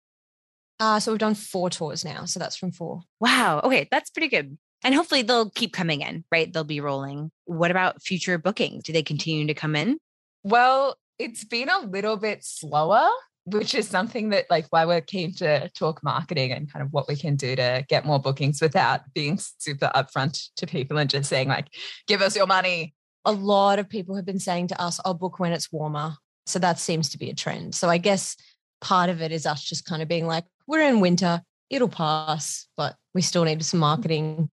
Uh, 0.79 1.01
so, 1.01 1.13
we've 1.13 1.19
done 1.19 1.35
four 1.35 1.71
tours 1.71 2.05
now. 2.05 2.27
So, 2.27 2.39
that's 2.39 2.57
from 2.57 2.73
four. 2.73 3.03
Wow. 3.19 3.61
Okay. 3.65 3.89
That's 3.91 4.11
pretty 4.11 4.29
good. 4.29 4.59
And 4.83 4.95
hopefully 4.95 5.23
they'll 5.23 5.51
keep 5.51 5.73
coming 5.73 6.03
in, 6.03 6.25
right? 6.33 6.51
They'll 6.53 6.65
be 6.65 6.81
rolling. 6.81 7.31
What 7.45 7.71
about 7.71 8.03
future 8.03 8.39
bookings? 8.39 8.85
Do 8.85 8.93
they 8.93 9.03
continue 9.03 9.47
to 9.47 9.55
come 9.55 9.77
in? 9.77 9.99
Well, 10.43 10.97
it's 11.19 11.45
been 11.45 11.69
a 11.69 11.81
little 11.81 12.17
bit 12.17 12.45
slower 12.45 13.09
which 13.45 13.75
is 13.75 13.89
something 13.89 14.31
that 14.31 14.47
like 14.51 14.67
why 14.71 14.85
we're 14.85 15.01
keen 15.01 15.35
to 15.35 15.69
talk 15.71 16.03
marketing 16.03 16.53
and 16.53 16.71
kind 16.73 16.85
of 16.85 16.93
what 16.93 17.09
we 17.09 17.17
can 17.17 17.37
do 17.37 17.57
to 17.57 17.85
get 17.89 18.05
more 18.05 18.19
bookings 18.19 18.61
without 18.61 19.01
being 19.15 19.39
super 19.59 19.91
upfront 19.95 20.49
to 20.57 20.67
people 20.67 20.99
and 20.99 21.11
just 21.11 21.29
saying 21.29 21.49
like 21.49 21.69
give 22.07 22.23
us 22.23 22.37
your 22.37 22.47
money. 22.47 22.95
A 23.25 23.33
lot 23.33 23.79
of 23.79 23.89
people 23.89 24.17
have 24.17 24.25
been 24.25 24.39
saying 24.39 24.69
to 24.69 24.81
us 24.81 25.01
i'll 25.05 25.15
book 25.15 25.39
when 25.39 25.53
it's 25.53 25.73
warmer. 25.73 26.15
So 26.47 26.59
that 26.59 26.79
seems 26.79 27.11
to 27.11 27.19
be 27.19 27.31
a 27.31 27.35
trend. 27.35 27.75
So 27.75 27.89
i 27.89 27.99
guess 27.99 28.37
part 28.81 29.11
of 29.11 29.21
it 29.21 29.33
is 29.33 29.47
us 29.47 29.63
just 29.63 29.85
kind 29.85 30.03
of 30.03 30.09
being 30.09 30.27
like 30.27 30.45
we're 30.67 30.87
in 30.89 31.01
winter. 31.01 31.43
It'll 31.71 31.89
pass 31.89 32.67
but 32.77 32.97
we 33.15 33.23
still 33.23 33.45
need 33.45 33.65
some 33.65 33.81
marketing. 33.81 34.51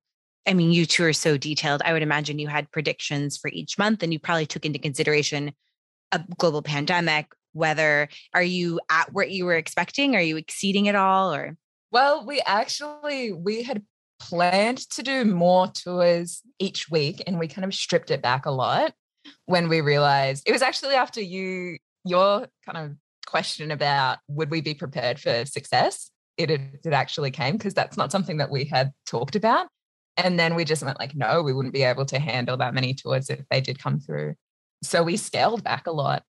I 0.48 0.53
mean, 0.53 0.72
you 0.72 0.86
two 0.86 1.03
are 1.03 1.13
so 1.13 1.38
detailed. 1.38 1.82
I 1.84 1.91
would 1.91 2.01
imagine 2.01 2.39
you 2.39 2.48
had 2.48 2.72
predictions 2.72 3.38
for 3.38 3.50
each 3.50 3.77
month 3.77 4.01
and 4.01 4.13
you 4.13 4.20
probably 4.20 4.46
took 4.46 4.65
into 4.65 4.79
consideration 4.79 5.51
a 6.13 6.24
global 6.38 6.62
pandemic, 6.62 7.27
whether 7.57 8.07
are 8.33 8.43
you 8.43 8.79
at 8.89 9.11
what 9.13 9.31
you 9.31 9.45
were 9.45 9.55
expecting? 9.55 10.15
Are 10.15 10.21
you 10.21 10.37
exceeding 10.37 10.85
it 10.85 10.95
all 10.95 11.33
or? 11.33 11.57
Well 11.91 12.25
we 12.25 12.41
actually 12.45 13.33
we 13.33 13.63
had 13.63 13.83
planned 14.19 14.79
to 14.89 15.03
do 15.03 15.25
more 15.25 15.67
tours 15.67 16.41
each 16.59 16.89
week 16.89 17.21
and 17.27 17.37
we 17.37 17.47
kind 17.47 17.65
of 17.65 17.73
stripped 17.73 18.09
it 18.09 18.21
back 18.21 18.45
a 18.45 18.51
lot 18.51 18.93
when 19.45 19.69
we 19.69 19.81
realized 19.81 20.43
it 20.47 20.51
was 20.51 20.61
actually 20.61 20.95
after 20.95 21.21
you 21.21 21.77
your 22.03 22.47
kind 22.65 22.77
of 22.77 22.95
question 23.27 23.71
about 23.71 24.17
would 24.27 24.49
we 24.49 24.61
be 24.61 24.73
prepared 24.73 25.19
for 25.19 25.45
success 25.45 26.09
it, 26.37 26.51
it 26.51 26.93
actually 26.93 27.31
came 27.31 27.57
because 27.57 27.73
that's 27.73 27.97
not 27.97 28.11
something 28.11 28.37
that 28.37 28.51
we 28.51 28.65
had 28.65 28.93
talked 29.05 29.35
about. 29.35 29.67
And 30.15 30.39
then 30.39 30.55
we 30.55 30.63
just 30.63 30.83
went 30.83 30.99
like 30.99 31.15
no 31.15 31.41
we 31.41 31.53
wouldn't 31.53 31.73
be 31.73 31.83
able 31.83 32.05
to 32.05 32.19
handle 32.19 32.57
that 32.57 32.73
many 32.73 32.93
tours 32.93 33.29
if 33.29 33.41
they 33.49 33.61
did 33.61 33.79
come 33.79 33.99
through. 33.99 34.35
So 34.83 35.03
we 35.03 35.17
scaled 35.17 35.63
back 35.63 35.87
a 35.87 35.91
lot 35.91 36.23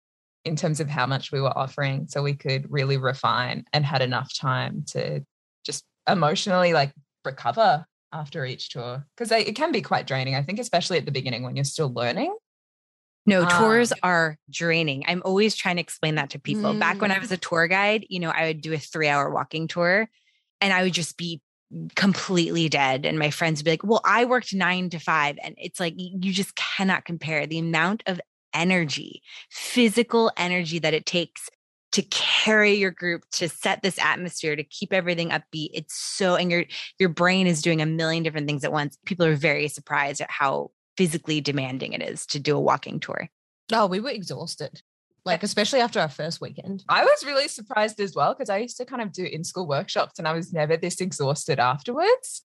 in 0.45 0.57
terms 0.57 0.81
of 0.81 0.89
how 0.89 1.07
much 1.07 1.33
we 1.33 1.41
were 1.41 1.57
offering 1.57 2.07
so 2.09 2.23
we 2.23 2.35
could 2.35 2.71
really 2.71 2.97
refine 2.97 3.65
and 3.73 3.85
had 3.85 4.03
enough 4.03 4.33
time 4.37 4.85
to 4.87 5.25
just 5.65 5.85
emotionally 6.09 6.73
like 6.73 6.93
recover 7.25 7.85
after 8.13 8.45
each 8.45 8.71
tour 8.71 9.05
because 9.17 9.33
it 9.33 9.57
can 9.57 9.73
be 9.73 9.83
quite 9.83 10.07
draining 10.07 10.35
i 10.35 10.43
think 10.43 10.59
especially 10.59 10.99
at 10.99 11.05
the 11.05 11.11
beginning 11.11 11.43
when 11.43 11.57
you're 11.57 11.65
still 11.65 11.93
learning 11.93 12.35
no, 13.27 13.47
tours 13.49 13.93
um, 13.93 13.99
are 14.03 14.39
draining. 14.51 15.05
I'm 15.09 15.23
always 15.25 15.57
trying 15.57 15.77
to 15.77 15.83
explain 15.83 16.17
that 16.17 16.31
to 16.31 16.39
people. 16.39 16.75
Mm. 16.75 16.79
Back 16.79 17.01
when 17.01 17.11
I 17.11 17.19
was 17.19 17.33
a 17.33 17.39
mm. 17.39 17.49
tour 17.49 17.67
guide, 17.69 18.07
you 18.11 18.21
know, 18.21 18.31
I 18.31 18.49
would 18.49 18.61
do 18.61 18.75
a 18.75 18.79
three 18.79 19.09
hour 19.09 19.31
walking 19.31 19.67
tour 19.67 20.09
and 20.61 20.73
I 20.73 20.83
would 20.83 20.93
just 20.93 21.17
be 21.17 21.41
completely 21.97 22.69
dead. 22.69 23.07
And 23.07 23.19
my 23.19 23.31
friends 23.31 23.61
would 23.61 23.65
be 23.65 23.71
like, 23.73 23.85
well, 23.85 24.03
I 24.05 24.27
worked 24.27 24.53
nine 24.53 24.91
to 24.91 24.99
five. 24.99 25.39
And 25.43 25.55
it's 25.59 25.81
like, 25.81 25.95
you 25.97 26.33
just 26.33 26.55
cannot 26.55 27.05
compare 27.05 27.47
the 27.47 27.59
amount 27.59 28.03
of 28.07 28.21
energy, 28.55 29.23
physical 29.51 30.31
energy 30.37 30.79
that 30.79 30.95
it 30.95 31.07
takes 31.07 31.49
to 31.93 32.03
carry 32.03 32.73
your 32.73 32.91
group 32.91 33.23
to 33.31 33.49
set 33.49 33.83
this 33.83 33.99
atmosphere 33.99 34.57
to 34.57 34.65
keep 34.65 34.93
everything 34.93 35.31
upbeat. 35.31 35.71
It's 35.73 35.95
so 35.95 36.35
and 36.35 36.51
your 36.51 36.65
your 36.99 37.09
brain 37.09 37.47
is 37.47 37.63
doing 37.63 37.81
a 37.81 37.87
million 37.87 38.23
different 38.23 38.47
things 38.47 38.65
at 38.65 38.73
once. 38.73 38.99
People 39.07 39.27
are 39.27 39.37
very 39.37 39.69
surprised 39.69 40.21
at 40.21 40.31
how 40.31 40.71
physically 40.97 41.41
demanding 41.41 41.93
it 41.93 42.03
is 42.03 42.27
to 42.27 42.41
do 42.41 42.57
a 42.57 42.61
walking 42.61 42.99
tour. 42.99 43.29
Oh 43.73 43.87
we 43.87 44.01
were 44.01 44.11
exhausted 44.11 44.83
like 45.25 45.43
especially 45.43 45.81
after 45.81 46.01
our 46.01 46.09
first 46.09 46.41
weekend. 46.41 46.85
I 46.89 47.05
was 47.05 47.25
really 47.25 47.49
surprised 47.49 48.01
as 48.01 48.15
well 48.15 48.35
because 48.35 48.51
i 48.51 48.59
used 48.59 48.77
to 48.77 48.85
kind 48.85 49.03
of 49.03 49.13
do 49.13 49.25
in 49.25 49.45
school 49.45 49.67
workshops 49.67 50.19
and 50.19 50.29
i 50.29 50.33
was 50.33 50.53
never 50.53 50.77
this 50.77 51.01
exhausted 51.01 51.59
afterwards 51.59 52.44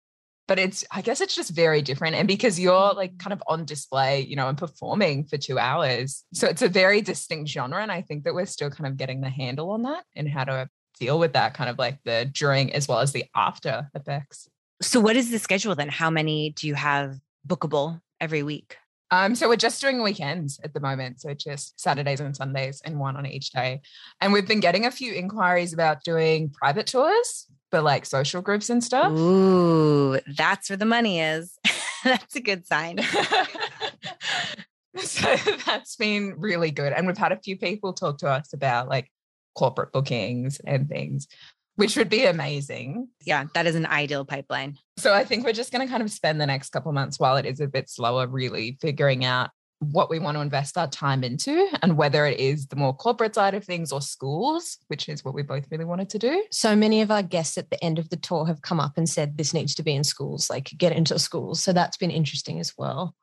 but 0.48 0.60
it's 0.60 0.86
i 0.92 1.02
guess 1.02 1.22
it's 1.22 1.36
just 1.36 1.52
very 1.52 1.82
different 1.82 2.16
and 2.16 2.28
because 2.28 2.60
you're 2.60 2.94
like 2.94 3.18
kind 3.18 3.34
of 3.34 3.42
on 3.48 3.66
display 3.66 4.22
you 4.22 4.36
know 4.36 4.48
and 4.48 4.58
performing 4.58 5.24
for 5.24 5.38
two 5.38 5.58
hours 5.58 6.24
so 6.34 6.48
it's 6.48 6.62
a 6.62 6.70
very 6.70 7.02
distinct 7.02 7.50
genre 7.50 7.82
and 7.82 7.92
i 7.92 8.02
think 8.02 8.24
that 8.24 8.34
we're 8.34 8.46
still 8.46 8.70
kind 8.70 8.88
of 8.88 8.98
getting 8.98 9.22
the 9.22 9.30
handle 9.30 9.72
on 9.72 9.84
that 9.84 10.04
and 10.16 10.30
how 10.30 10.44
to 10.44 10.68
deal 11.00 11.18
with 11.18 11.34
that 11.34 11.54
kind 11.54 11.70
of 11.70 11.78
like 11.78 11.98
the 12.06 12.30
during 12.34 12.72
as 12.74 12.88
well 12.88 13.00
as 13.00 13.12
the 13.12 13.26
after 13.36 13.90
effects 13.96 14.48
so 14.82 15.00
what 15.00 15.16
is 15.16 15.32
the 15.32 15.40
schedule 15.40 15.76
then 15.76 15.90
how 15.90 16.10
many 16.10 16.52
do 16.52 16.68
you 16.68 16.76
have 16.76 17.18
bookable 17.48 18.00
every 18.20 18.44
week 18.44 18.78
um, 19.12 19.36
so 19.36 19.48
we're 19.48 19.58
just 19.58 19.80
doing 19.80 20.02
weekends 20.02 20.60
at 20.64 20.74
the 20.74 20.80
moment. 20.80 21.22
So 21.22 21.36
just 21.36 21.80
Saturdays 21.80 22.20
and 22.20 22.36
Sundays 22.36 22.82
and 22.84 23.00
one 23.00 23.16
on 23.16 23.28
each 23.28 23.52
day. 23.52 23.82
And 24.20 24.34
we've 24.34 24.48
been 24.48 24.60
getting 24.60 24.88
a 24.88 24.92
few 24.92 25.14
inquiries 25.14 25.72
about 25.72 26.04
doing 26.04 26.50
private 26.50 26.88
tours 26.88 27.46
for 27.74 27.82
like 27.82 28.06
social 28.06 28.44
groups 28.44 28.70
and 28.70 28.84
stuff. 28.84 29.12
Ooh, 29.12 30.20
that's 30.38 30.70
where 30.70 30.78
the 30.78 30.86
money 30.86 31.20
is. 31.20 31.58
that's 32.04 32.36
a 32.36 32.40
good 32.40 32.68
sign. 32.68 33.00
so 34.98 35.36
that's 35.66 35.96
been 35.96 36.36
really 36.38 36.70
good. 36.70 36.94
And 36.94 37.08
we've 37.08 37.18
had 37.18 37.32
a 37.32 37.40
few 37.40 37.58
people 37.58 37.94
talk 37.94 38.20
to 38.20 38.30
us 38.30 38.54
about 38.54 38.90
like 38.90 39.10
corporate 39.56 39.92
bookings 39.92 40.60
and 40.60 40.88
things 40.88 41.28
which 41.76 41.98
would 41.98 42.10
be 42.10 42.26
amazing. 42.26 43.08
Yeah, 43.26 43.46
that 43.56 43.66
is 43.66 43.74
an 43.74 43.88
ideal 43.88 44.26
pipeline. 44.26 44.78
So 44.98 45.12
I 45.12 45.24
think 45.24 45.44
we're 45.44 45.54
just 45.54 45.72
going 45.72 45.84
to 45.84 45.92
kind 45.92 46.04
of 46.04 46.12
spend 46.12 46.40
the 46.40 46.46
next 46.46 46.70
couple 46.70 46.92
months 46.92 47.20
while 47.20 47.36
it 47.38 47.48
is 47.48 47.60
a 47.60 47.68
bit 47.68 47.90
slower, 47.90 48.28
really 48.28 48.78
figuring 48.80 49.26
out 49.26 49.50
what 49.92 50.10
we 50.10 50.20
want 50.20 50.38
to 50.38 50.42
invest 50.42 50.78
our 50.78 50.88
time 50.88 51.24
into 51.24 51.68
and 51.82 51.98
whether 51.98 52.26
it 52.26 52.40
is 52.40 52.68
the 52.68 52.76
more 52.76 52.94
corporate 52.94 53.36
side 53.36 53.54
of 53.54 53.64
things 53.64 53.92
or 53.92 54.02
schools, 54.02 54.78
which 54.88 55.10
is 55.10 55.24
what 55.24 55.34
we 55.34 55.44
both 55.44 55.66
really 55.70 55.86
wanted 55.86 56.10
to 56.10 56.20
do. 56.20 56.44
So 56.52 56.76
many 56.76 57.02
of 57.02 57.12
our 57.12 57.24
guests 57.24 57.58
at 57.58 57.70
the 57.70 57.84
end 57.84 58.00
of 58.00 58.10
the 58.10 58.18
tour 58.18 58.46
have 58.46 58.62
come 58.62 58.80
up 58.80 58.98
and 58.98 59.08
said 59.08 59.38
this 59.38 59.54
needs 59.54 59.76
to 59.76 59.84
be 59.84 59.94
in 59.94 60.04
schools, 60.04 60.50
like 60.50 60.72
get 60.78 60.94
into 60.94 61.18
schools. 61.20 61.62
So 61.62 61.74
that's 61.74 61.98
been 61.98 62.12
interesting 62.12 62.60
as 62.60 62.74
well. 62.78 63.16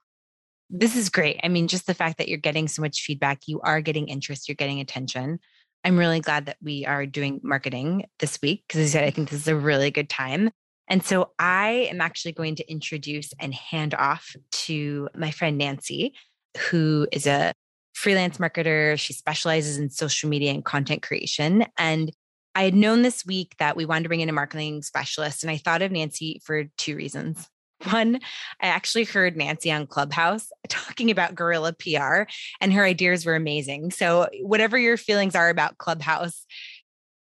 This 0.68 0.94
is 0.96 1.08
great. 1.08 1.40
I 1.42 1.48
mean, 1.48 1.66
just 1.66 1.86
the 1.86 1.94
fact 1.94 2.18
that 2.18 2.28
you're 2.28 2.38
getting 2.38 2.68
so 2.68 2.82
much 2.82 3.02
feedback, 3.02 3.40
you 3.46 3.60
are 3.62 3.80
getting 3.80 4.08
interest, 4.08 4.48
you're 4.48 4.54
getting 4.54 4.80
attention. 4.80 5.40
I'm 5.82 5.98
really 5.98 6.20
glad 6.20 6.46
that 6.46 6.58
we 6.62 6.84
are 6.86 7.06
doing 7.06 7.40
marketing 7.42 8.04
this 8.18 8.38
week 8.42 8.64
because 8.68 8.82
I 8.82 8.86
said 8.86 9.04
I 9.04 9.10
think 9.10 9.30
this 9.30 9.40
is 9.40 9.48
a 9.48 9.56
really 9.56 9.90
good 9.90 10.08
time. 10.08 10.50
And 10.90 11.04
so 11.04 11.30
I 11.38 11.88
am 11.90 12.00
actually 12.00 12.32
going 12.32 12.56
to 12.56 12.70
introduce 12.70 13.32
and 13.38 13.54
hand 13.54 13.94
off 13.94 14.34
to 14.50 15.08
my 15.14 15.30
friend 15.30 15.56
Nancy, 15.56 16.14
who 16.58 17.06
is 17.12 17.26
a 17.26 17.52
freelance 17.94 18.38
marketer. 18.38 18.98
She 18.98 19.12
specializes 19.12 19.78
in 19.78 19.90
social 19.90 20.28
media 20.28 20.52
and 20.52 20.64
content 20.64 21.02
creation. 21.02 21.66
And 21.78 22.10
I 22.54 22.64
had 22.64 22.74
known 22.74 23.02
this 23.02 23.24
week 23.24 23.54
that 23.58 23.76
we 23.76 23.84
wanted 23.84 24.04
to 24.04 24.08
bring 24.08 24.20
in 24.20 24.28
a 24.28 24.32
marketing 24.32 24.82
specialist. 24.82 25.42
And 25.42 25.50
I 25.50 25.56
thought 25.56 25.82
of 25.82 25.92
Nancy 25.92 26.40
for 26.44 26.64
two 26.76 26.96
reasons. 26.96 27.48
One, 27.90 28.20
I 28.60 28.66
actually 28.66 29.04
heard 29.04 29.36
Nancy 29.36 29.72
on 29.72 29.86
Clubhouse 29.86 30.50
talking 30.68 31.10
about 31.10 31.34
guerrilla 31.34 31.72
PR, 31.72 32.24
and 32.60 32.72
her 32.72 32.84
ideas 32.84 33.24
were 33.24 33.36
amazing. 33.36 33.90
So, 33.90 34.28
whatever 34.42 34.76
your 34.76 34.98
feelings 34.98 35.34
are 35.34 35.48
about 35.48 35.78
Clubhouse, 35.78 36.44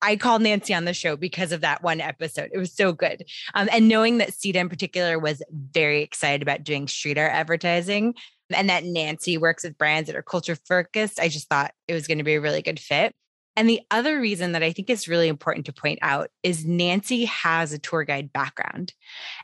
I 0.01 0.15
called 0.17 0.41
Nancy 0.41 0.73
on 0.73 0.85
the 0.85 0.93
show 0.93 1.15
because 1.15 1.51
of 1.51 1.61
that 1.61 1.83
one 1.83 2.01
episode. 2.01 2.49
It 2.53 2.57
was 2.57 2.73
so 2.73 2.91
good. 2.91 3.23
Um, 3.53 3.69
and 3.71 3.87
knowing 3.87 4.17
that 4.17 4.33
Sita 4.33 4.59
in 4.59 4.67
particular 4.67 5.19
was 5.19 5.41
very 5.51 6.01
excited 6.01 6.41
about 6.41 6.63
doing 6.63 6.87
street 6.87 7.17
art 7.17 7.31
advertising 7.31 8.15
and 8.53 8.69
that 8.69 8.83
Nancy 8.83 9.37
works 9.37 9.63
with 9.63 9.77
brands 9.77 10.07
that 10.07 10.15
are 10.15 10.21
culture 10.21 10.55
focused, 10.55 11.19
I 11.19 11.27
just 11.27 11.49
thought 11.49 11.73
it 11.87 11.93
was 11.93 12.07
going 12.07 12.17
to 12.17 12.23
be 12.23 12.35
a 12.35 12.41
really 12.41 12.61
good 12.61 12.79
fit. 12.79 13.13
And 13.55 13.69
the 13.69 13.81
other 13.91 14.19
reason 14.19 14.53
that 14.53 14.63
I 14.63 14.71
think 14.71 14.89
is 14.89 15.07
really 15.07 15.27
important 15.27 15.65
to 15.65 15.73
point 15.73 15.99
out 16.01 16.29
is 16.41 16.65
Nancy 16.65 17.25
has 17.25 17.73
a 17.73 17.79
tour 17.79 18.03
guide 18.03 18.31
background. 18.31 18.93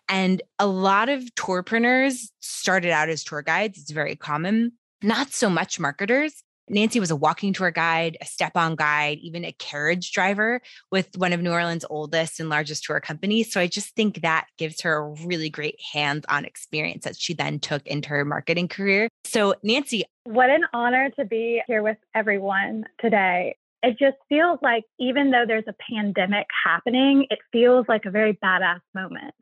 And 0.07 0.41
a 0.59 0.67
lot 0.67 1.09
of 1.09 1.23
tourpreneurs 1.35 2.29
started 2.39 2.91
out 2.91 3.09
as 3.09 3.23
tour 3.23 3.41
guides. 3.41 3.77
It's 3.77 3.91
very 3.91 4.15
common, 4.15 4.73
not 5.01 5.33
so 5.33 5.49
much 5.49 5.79
marketers. 5.79 6.41
Nancy 6.69 6.99
was 6.99 7.11
a 7.11 7.15
walking 7.15 7.53
tour 7.53 7.71
guide, 7.71 8.17
a 8.21 8.25
step 8.25 8.53
on 8.55 8.75
guide, 8.75 9.19
even 9.19 9.45
a 9.45 9.51
carriage 9.53 10.11
driver 10.11 10.61
with 10.91 11.17
one 11.17 11.33
of 11.33 11.41
New 11.41 11.51
Orleans' 11.51 11.85
oldest 11.89 12.39
and 12.39 12.49
largest 12.49 12.83
tour 12.83 12.99
companies. 12.99 13.51
So 13.51 13.61
I 13.61 13.67
just 13.67 13.95
think 13.95 14.21
that 14.21 14.47
gives 14.57 14.81
her 14.81 14.95
a 14.95 15.09
really 15.25 15.49
great 15.49 15.79
hands 15.93 16.25
on 16.29 16.45
experience 16.45 17.03
that 17.05 17.17
she 17.17 17.33
then 17.33 17.59
took 17.59 17.85
into 17.87 18.09
her 18.09 18.25
marketing 18.25 18.67
career. 18.67 19.09
So, 19.23 19.55
Nancy. 19.63 20.03
What 20.25 20.49
an 20.49 20.65
honor 20.73 21.09
to 21.11 21.25
be 21.25 21.61
here 21.67 21.81
with 21.81 21.97
everyone 22.13 22.85
today 22.99 23.55
it 23.83 23.97
just 23.99 24.17
feels 24.27 24.59
like 24.61 24.83
even 24.99 25.31
though 25.31 25.45
there's 25.47 25.67
a 25.67 25.75
pandemic 25.91 26.47
happening, 26.65 27.27
it 27.29 27.39
feels 27.51 27.85
like 27.87 28.05
a 28.05 28.11
very 28.11 28.33
badass 28.33 28.81
moment. 28.93 29.35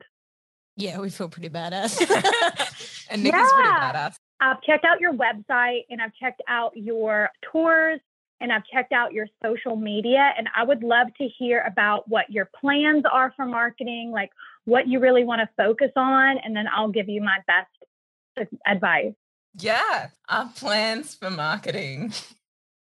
Yeah, 0.76 1.00
we 1.00 1.10
feel 1.10 1.28
pretty 1.28 1.48
badass. 1.48 2.00
and 3.10 3.22
Nikki's 3.22 3.40
yeah. 3.40 3.50
pretty 3.54 3.98
badass. 3.98 4.16
I've 4.40 4.60
checked 4.62 4.84
out 4.84 5.00
your 5.00 5.14
website 5.14 5.86
and 5.88 6.02
I've 6.02 6.14
checked 6.14 6.42
out 6.48 6.76
your 6.76 7.30
tours 7.50 8.00
and 8.40 8.52
I've 8.52 8.64
checked 8.70 8.92
out 8.92 9.14
your 9.14 9.26
social 9.42 9.76
media 9.76 10.32
and 10.36 10.48
I 10.54 10.64
would 10.64 10.82
love 10.82 11.08
to 11.18 11.28
hear 11.38 11.64
about 11.66 12.08
what 12.08 12.30
your 12.30 12.50
plans 12.60 13.04
are 13.10 13.32
for 13.34 13.46
marketing, 13.46 14.10
like 14.12 14.30
what 14.64 14.86
you 14.86 15.00
really 15.00 15.24
want 15.24 15.40
to 15.40 15.48
focus 15.56 15.92
on 15.96 16.36
and 16.38 16.54
then 16.54 16.66
I'll 16.72 16.90
give 16.90 17.08
you 17.08 17.22
my 17.22 17.38
best 17.46 18.50
advice. 18.66 19.14
Yeah, 19.58 20.08
our 20.28 20.50
plans 20.54 21.14
for 21.14 21.30
marketing. 21.30 22.12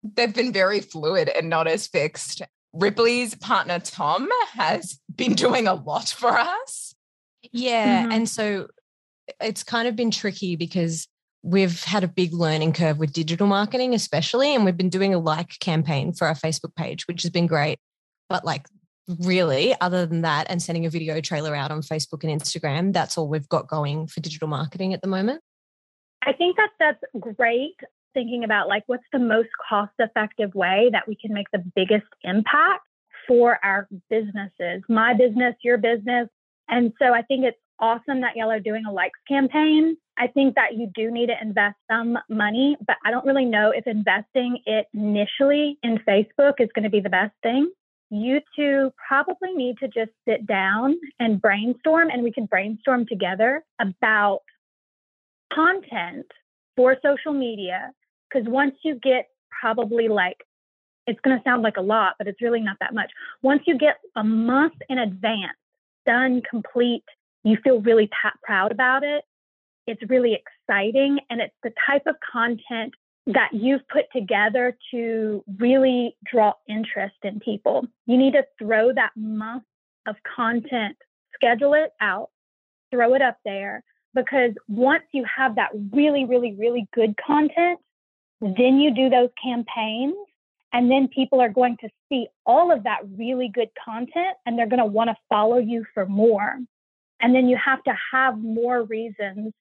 They've 0.02 0.34
been 0.34 0.52
very 0.52 0.80
fluid 0.80 1.28
and 1.28 1.48
not 1.48 1.68
as 1.68 1.86
fixed. 1.86 2.42
Ripley's 2.72 3.36
partner 3.36 3.78
Tom 3.78 4.28
has 4.52 4.98
been 5.14 5.34
doing 5.34 5.68
a 5.68 5.74
lot 5.74 6.08
for 6.08 6.36
us. 6.36 6.96
Yeah, 7.52 8.02
mm-hmm. 8.02 8.12
and 8.12 8.28
so 8.28 8.68
it's 9.40 9.62
kind 9.62 9.88
of 9.88 9.96
been 9.96 10.10
tricky 10.10 10.56
because 10.56 11.06
we've 11.42 11.82
had 11.84 12.04
a 12.04 12.08
big 12.08 12.32
learning 12.32 12.72
curve 12.72 12.98
with 12.98 13.12
digital 13.12 13.46
marketing, 13.46 13.94
especially. 13.94 14.54
And 14.54 14.64
we've 14.64 14.76
been 14.76 14.88
doing 14.88 15.14
a 15.14 15.18
like 15.18 15.58
campaign 15.60 16.12
for 16.12 16.26
our 16.26 16.34
Facebook 16.34 16.74
page, 16.74 17.06
which 17.06 17.22
has 17.22 17.30
been 17.30 17.46
great. 17.46 17.78
But 18.28 18.44
like, 18.44 18.66
really, 19.20 19.74
other 19.80 20.04
than 20.04 20.22
that, 20.22 20.46
and 20.50 20.62
sending 20.62 20.84
a 20.84 20.90
video 20.90 21.20
trailer 21.20 21.54
out 21.54 21.70
on 21.70 21.80
Facebook 21.80 22.24
and 22.24 22.40
Instagram, 22.40 22.92
that's 22.92 23.16
all 23.16 23.28
we've 23.28 23.48
got 23.48 23.68
going 23.68 24.06
for 24.06 24.20
digital 24.20 24.48
marketing 24.48 24.92
at 24.92 25.00
the 25.00 25.08
moment. 25.08 25.42
I 26.22 26.32
think 26.32 26.56
that 26.56 26.70
that's 26.78 27.02
great 27.36 27.76
thinking 28.14 28.42
about 28.42 28.68
like 28.68 28.82
what's 28.86 29.04
the 29.12 29.18
most 29.18 29.50
cost 29.68 29.92
effective 29.98 30.54
way 30.54 30.88
that 30.92 31.06
we 31.06 31.14
can 31.14 31.32
make 31.32 31.46
the 31.52 31.62
biggest 31.76 32.06
impact 32.24 32.82
for 33.26 33.58
our 33.62 33.86
businesses, 34.10 34.82
my 34.88 35.14
business, 35.14 35.54
your 35.62 35.78
business. 35.78 36.28
And 36.68 36.92
so 36.98 37.14
I 37.14 37.22
think 37.22 37.44
it's 37.44 37.58
awesome 37.80 38.20
that 38.20 38.36
y'all 38.36 38.50
are 38.50 38.60
doing 38.60 38.84
a 38.86 38.92
likes 38.92 39.18
campaign. 39.26 39.96
I 40.18 40.26
think 40.26 40.56
that 40.56 40.74
you 40.74 40.90
do 40.94 41.10
need 41.10 41.26
to 41.26 41.40
invest 41.40 41.76
some 41.90 42.18
money, 42.28 42.76
but 42.86 42.96
I 43.04 43.10
don't 43.10 43.24
really 43.24 43.44
know 43.44 43.70
if 43.70 43.86
investing 43.86 44.58
it 44.66 44.86
initially 44.92 45.78
in 45.82 45.98
Facebook 45.98 46.54
is 46.58 46.68
going 46.74 46.82
to 46.82 46.90
be 46.90 47.00
the 47.00 47.08
best 47.08 47.34
thing. 47.42 47.70
You 48.10 48.40
two 48.56 48.92
probably 49.06 49.52
need 49.54 49.78
to 49.78 49.86
just 49.86 50.10
sit 50.26 50.46
down 50.46 50.96
and 51.20 51.40
brainstorm, 51.40 52.08
and 52.10 52.22
we 52.22 52.32
can 52.32 52.46
brainstorm 52.46 53.06
together 53.06 53.62
about 53.80 54.40
content 55.52 56.26
for 56.76 56.96
social 57.04 57.32
media. 57.32 57.92
Because 58.28 58.48
once 58.48 58.74
you 58.82 58.98
get 59.02 59.28
probably 59.60 60.08
like, 60.08 60.38
it's 61.06 61.20
going 61.20 61.36
to 61.36 61.42
sound 61.44 61.62
like 61.62 61.76
a 61.76 61.82
lot, 61.82 62.14
but 62.18 62.26
it's 62.26 62.42
really 62.42 62.60
not 62.60 62.76
that 62.80 62.92
much. 62.92 63.10
Once 63.42 63.62
you 63.66 63.78
get 63.78 63.96
a 64.16 64.24
month 64.24 64.74
in 64.88 64.98
advance 64.98 65.56
done, 66.08 66.42
complete, 66.48 67.04
you 67.44 67.58
feel 67.62 67.80
really 67.80 68.06
t- 68.06 68.38
proud 68.42 68.72
about 68.72 69.04
it. 69.04 69.22
It's 69.86 70.02
really 70.08 70.34
exciting. 70.34 71.18
And 71.30 71.40
it's 71.40 71.54
the 71.62 71.72
type 71.86 72.02
of 72.06 72.16
content 72.32 72.94
that 73.26 73.50
you've 73.52 73.86
put 73.88 74.06
together 74.12 74.76
to 74.90 75.44
really 75.58 76.16
draw 76.30 76.54
interest 76.66 77.16
in 77.22 77.40
people. 77.40 77.86
You 78.06 78.16
need 78.16 78.32
to 78.32 78.44
throw 78.58 78.92
that 78.94 79.10
month 79.16 79.64
of 80.06 80.16
content, 80.36 80.96
schedule 81.34 81.74
it 81.74 81.90
out, 82.00 82.30
throw 82.90 83.14
it 83.14 83.22
up 83.22 83.36
there, 83.44 83.84
because 84.14 84.52
once 84.66 85.04
you 85.12 85.24
have 85.36 85.56
that 85.56 85.70
really, 85.92 86.24
really, 86.24 86.54
really 86.58 86.88
good 86.94 87.14
content, 87.24 87.78
then 88.40 88.80
you 88.80 88.94
do 88.94 89.10
those 89.10 89.28
campaigns. 89.42 90.16
And 90.72 90.90
then 90.90 91.08
people 91.08 91.40
are 91.40 91.48
going 91.48 91.76
to 91.80 91.88
see 92.08 92.26
all 92.44 92.70
of 92.70 92.84
that 92.84 93.00
really 93.16 93.50
good 93.52 93.70
content 93.82 94.36
and 94.44 94.58
they're 94.58 94.68
going 94.68 94.82
to 94.82 94.86
want 94.86 95.08
to 95.08 95.16
follow 95.28 95.58
you 95.58 95.84
for 95.94 96.06
more. 96.06 96.58
And 97.20 97.34
then 97.34 97.48
you 97.48 97.58
have 97.62 97.82
to 97.84 97.92
have 98.12 98.38
more 98.38 98.82
reasons 98.84 99.52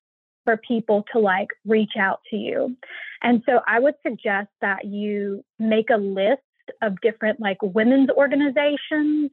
for 0.43 0.57
people 0.57 1.05
to 1.13 1.19
like 1.19 1.49
reach 1.65 1.93
out 1.99 2.21
to 2.29 2.37
you. 2.37 2.75
And 3.21 3.41
so 3.45 3.61
I 3.67 3.79
would 3.79 3.95
suggest 4.05 4.49
that 4.61 4.85
you 4.85 5.43
make 5.59 5.89
a 5.89 5.97
list 5.97 6.41
of 6.81 6.99
different 7.01 7.39
like 7.39 7.57
women's 7.61 8.09
organizations 8.09 9.31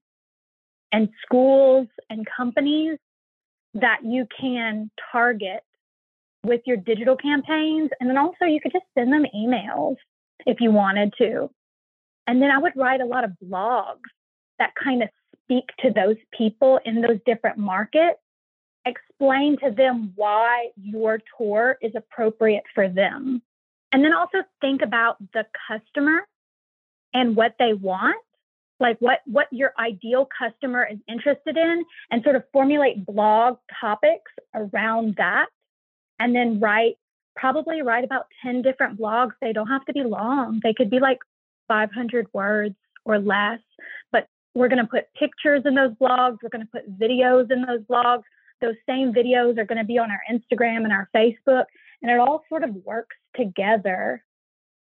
and 0.92 1.08
schools 1.24 1.88
and 2.08 2.26
companies 2.36 2.98
that 3.74 3.98
you 4.04 4.26
can 4.40 4.90
target 5.12 5.62
with 6.44 6.60
your 6.66 6.76
digital 6.76 7.16
campaigns. 7.16 7.90
And 8.00 8.08
then 8.08 8.18
also 8.18 8.44
you 8.44 8.60
could 8.60 8.72
just 8.72 8.84
send 8.96 9.12
them 9.12 9.24
emails 9.34 9.96
if 10.46 10.60
you 10.60 10.70
wanted 10.70 11.12
to. 11.18 11.50
And 12.26 12.40
then 12.40 12.50
I 12.50 12.58
would 12.58 12.72
write 12.76 13.00
a 13.00 13.06
lot 13.06 13.24
of 13.24 13.32
blogs 13.44 14.10
that 14.58 14.74
kind 14.82 15.02
of 15.02 15.08
speak 15.44 15.64
to 15.80 15.90
those 15.90 16.16
people 16.36 16.80
in 16.84 17.00
those 17.00 17.18
different 17.26 17.58
markets, 17.58 18.18
explain 18.86 19.58
to 19.58 19.70
them 19.70 20.12
why 20.14 20.68
your 20.76 21.18
tour 21.38 21.76
is 21.80 21.92
appropriate 21.94 22.64
for 22.74 22.88
them. 22.88 23.42
And 23.92 24.04
then 24.04 24.12
also 24.12 24.38
think 24.60 24.82
about 24.82 25.16
the 25.32 25.46
customer 25.68 26.26
and 27.12 27.36
what 27.36 27.54
they 27.58 27.74
want, 27.74 28.16
like 28.80 28.98
what, 28.98 29.20
what 29.26 29.46
your 29.52 29.72
ideal 29.78 30.26
customer 30.36 30.86
is 30.90 30.98
interested 31.08 31.56
in, 31.56 31.84
and 32.10 32.22
sort 32.24 32.36
of 32.36 32.44
formulate 32.52 33.06
blog 33.06 33.58
topics 33.80 34.32
around 34.54 35.14
that. 35.16 35.46
And 36.18 36.34
then 36.34 36.58
write, 36.58 36.96
probably 37.36 37.82
write 37.82 38.04
about 38.04 38.26
10 38.42 38.62
different 38.62 38.98
blogs. 38.98 39.32
They 39.40 39.52
don't 39.52 39.68
have 39.68 39.84
to 39.86 39.92
be 39.92 40.02
long, 40.02 40.60
they 40.62 40.74
could 40.74 40.90
be 40.90 41.00
like 41.00 41.18
500 41.68 42.26
words 42.32 42.76
or 43.04 43.18
less, 43.18 43.60
but 44.12 44.26
we're 44.54 44.68
going 44.68 44.82
to 44.82 44.90
put 44.90 45.12
pictures 45.14 45.62
in 45.64 45.74
those 45.74 45.92
blogs. 46.00 46.38
We're 46.42 46.50
going 46.50 46.66
to 46.66 46.70
put 46.70 46.98
videos 46.98 47.50
in 47.50 47.62
those 47.62 47.80
blogs. 47.80 48.22
Those 48.60 48.76
same 48.88 49.12
videos 49.12 49.58
are 49.58 49.64
going 49.64 49.78
to 49.78 49.84
be 49.84 49.98
on 49.98 50.10
our 50.10 50.22
Instagram 50.30 50.84
and 50.84 50.92
our 50.92 51.08
Facebook, 51.14 51.64
and 52.02 52.10
it 52.10 52.18
all 52.18 52.44
sort 52.48 52.64
of 52.64 52.74
works 52.84 53.16
together. 53.36 54.22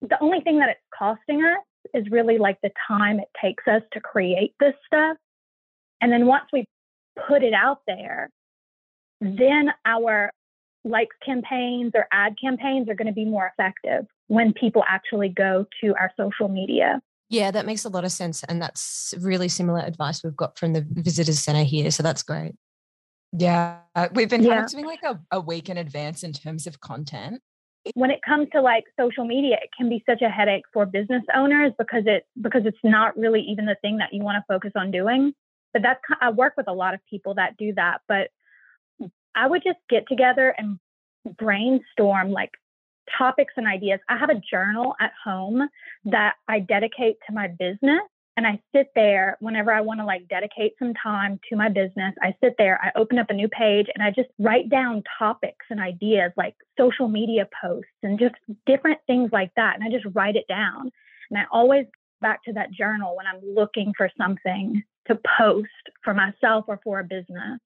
The 0.01 0.21
only 0.21 0.41
thing 0.41 0.59
that 0.59 0.69
it's 0.69 0.79
costing 0.97 1.43
us 1.43 1.63
is 1.93 2.09
really 2.11 2.37
like 2.37 2.59
the 2.61 2.71
time 2.87 3.19
it 3.19 3.29
takes 3.41 3.67
us 3.67 3.81
to 3.93 3.99
create 3.99 4.53
this 4.59 4.73
stuff. 4.85 5.17
And 6.01 6.11
then 6.11 6.25
once 6.25 6.45
we 6.53 6.65
put 7.27 7.43
it 7.43 7.53
out 7.53 7.81
there, 7.87 8.29
then 9.21 9.71
our 9.85 10.29
likes 10.83 11.15
campaigns 11.25 11.93
or 11.95 12.07
ad 12.11 12.35
campaigns 12.39 12.89
are 12.89 12.95
going 12.95 13.07
to 13.07 13.13
be 13.13 13.25
more 13.25 13.51
effective 13.57 14.05
when 14.27 14.53
people 14.53 14.83
actually 14.87 15.29
go 15.29 15.65
to 15.81 15.93
our 15.95 16.11
social 16.17 16.47
media. 16.47 17.01
Yeah, 17.29 17.51
that 17.51 17.65
makes 17.65 17.85
a 17.85 17.89
lot 17.89 18.05
of 18.05 18.11
sense. 18.11 18.43
And 18.43 18.61
that's 18.61 19.13
really 19.19 19.47
similar 19.49 19.79
advice 19.79 20.23
we've 20.23 20.35
got 20.35 20.57
from 20.57 20.73
the 20.73 20.85
visitors 20.89 21.39
center 21.39 21.63
here. 21.63 21.91
So 21.91 22.03
that's 22.03 22.23
great. 22.23 22.53
Yeah, 23.37 23.79
we've 24.13 24.29
been 24.29 24.45
kind 24.45 24.63
of 24.63 24.71
doing 24.71 24.85
like 24.85 25.03
a, 25.03 25.19
a 25.31 25.41
week 25.41 25.69
in 25.69 25.77
advance 25.77 26.23
in 26.23 26.31
terms 26.31 26.67
of 26.67 26.79
content. 26.79 27.41
When 27.93 28.09
it 28.09 28.21
comes 28.25 28.47
to 28.53 28.61
like 28.61 28.85
social 28.99 29.25
media, 29.25 29.57
it 29.61 29.69
can 29.77 29.89
be 29.89 30.03
such 30.09 30.21
a 30.21 30.29
headache 30.29 30.63
for 30.73 30.85
business 30.85 31.23
owners 31.35 31.71
because 31.77 32.03
it 32.05 32.25
because 32.41 32.63
it's 32.65 32.77
not 32.83 33.17
really 33.17 33.41
even 33.41 33.65
the 33.65 33.75
thing 33.81 33.97
that 33.97 34.13
you 34.13 34.23
want 34.23 34.37
to 34.37 34.53
focus 34.53 34.71
on 34.75 34.89
doing. 34.89 35.33
But 35.73 35.81
that's 35.81 35.99
I 36.21 36.31
work 36.31 36.53
with 36.55 36.67
a 36.67 36.73
lot 36.73 36.93
of 36.93 37.01
people 37.09 37.35
that 37.35 37.57
do 37.57 37.73
that. 37.75 37.99
But 38.07 38.29
I 39.35 39.47
would 39.47 39.63
just 39.63 39.79
get 39.89 40.07
together 40.07 40.55
and 40.57 40.79
brainstorm 41.37 42.31
like 42.31 42.51
topics 43.17 43.53
and 43.57 43.67
ideas. 43.67 43.99
I 44.09 44.17
have 44.17 44.29
a 44.29 44.41
journal 44.49 44.95
at 44.99 45.11
home 45.23 45.67
that 46.05 46.35
I 46.47 46.59
dedicate 46.59 47.17
to 47.27 47.33
my 47.33 47.47
business. 47.47 48.01
And 48.37 48.45
I 48.45 48.59
sit 48.75 48.87
there 48.95 49.37
whenever 49.39 49.71
I 49.71 49.79
want 49.79 50.01
to 50.01 50.05
like 50.05 50.27
dedicate 50.27 50.73
some 50.77 50.93
time 51.01 51.39
to 51.49 51.55
my 51.55 51.69
business. 51.69 52.13
I 52.21 52.35
sit 52.43 52.55
there, 52.57 52.77
I 52.83 52.91
open 52.99 53.17
up 53.17 53.29
a 53.29 53.33
new 53.33 53.47
page 53.47 53.87
and 53.95 54.03
I 54.03 54.11
just 54.11 54.29
write 54.39 54.69
down 54.69 55.03
topics 55.17 55.65
and 55.69 55.79
ideas 55.79 56.33
like 56.35 56.53
social 56.77 57.07
media 57.07 57.47
posts 57.61 57.87
and 58.03 58.19
just 58.19 58.35
different 58.65 58.99
things 59.07 59.29
like 59.31 59.51
that. 59.55 59.75
And 59.75 59.85
I 59.85 59.89
just 59.89 60.13
write 60.13 60.35
it 60.35 60.47
down. 60.49 60.91
And 61.31 61.39
I 61.39 61.43
always 61.49 61.85
back 62.21 62.43
to 62.43 62.53
that 62.53 62.71
journal 62.71 63.15
when 63.15 63.25
I'm 63.25 63.41
looking 63.55 63.93
for 63.95 64.09
something 64.17 64.83
to 65.07 65.19
post 65.37 65.69
for 66.03 66.13
myself 66.13 66.65
or 66.67 66.79
for 66.83 66.99
a 66.99 67.03
business. 67.03 67.59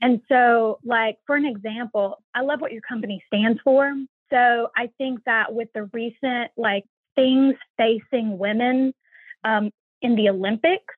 And 0.00 0.20
so, 0.28 0.78
like, 0.84 1.18
for 1.26 1.36
an 1.36 1.46
example, 1.46 2.22
I 2.34 2.42
love 2.42 2.60
what 2.60 2.72
your 2.72 2.82
company 2.82 3.22
stands 3.26 3.60
for. 3.64 3.94
So 4.30 4.70
I 4.76 4.90
think 4.98 5.20
that 5.26 5.54
with 5.54 5.68
the 5.74 5.84
recent 5.92 6.50
like 6.56 6.84
things 7.14 7.54
facing 7.76 8.38
women 8.38 8.92
um, 9.44 9.70
in 10.02 10.16
the 10.16 10.28
Olympics, 10.28 10.94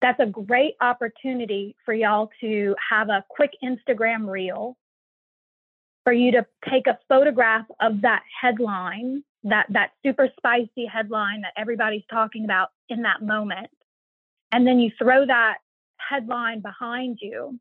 that's 0.00 0.20
a 0.20 0.26
great 0.26 0.74
opportunity 0.80 1.76
for 1.84 1.92
y'all 1.92 2.30
to 2.40 2.74
have 2.90 3.10
a 3.10 3.24
quick 3.28 3.50
Instagram 3.62 4.28
reel 4.28 4.76
for 6.04 6.12
you 6.12 6.32
to 6.32 6.46
take 6.68 6.86
a 6.86 6.98
photograph 7.08 7.66
of 7.80 8.00
that 8.00 8.22
headline, 8.40 9.22
that 9.44 9.66
that 9.68 9.90
super 10.04 10.28
spicy 10.38 10.86
headline 10.90 11.42
that 11.42 11.52
everybody's 11.56 12.04
talking 12.10 12.44
about 12.44 12.70
in 12.88 13.02
that 13.02 13.22
moment. 13.22 13.68
And 14.52 14.66
then 14.66 14.80
you 14.80 14.90
throw 14.98 15.26
that 15.26 15.58
headline 15.98 16.60
behind 16.60 17.18
you 17.20 17.58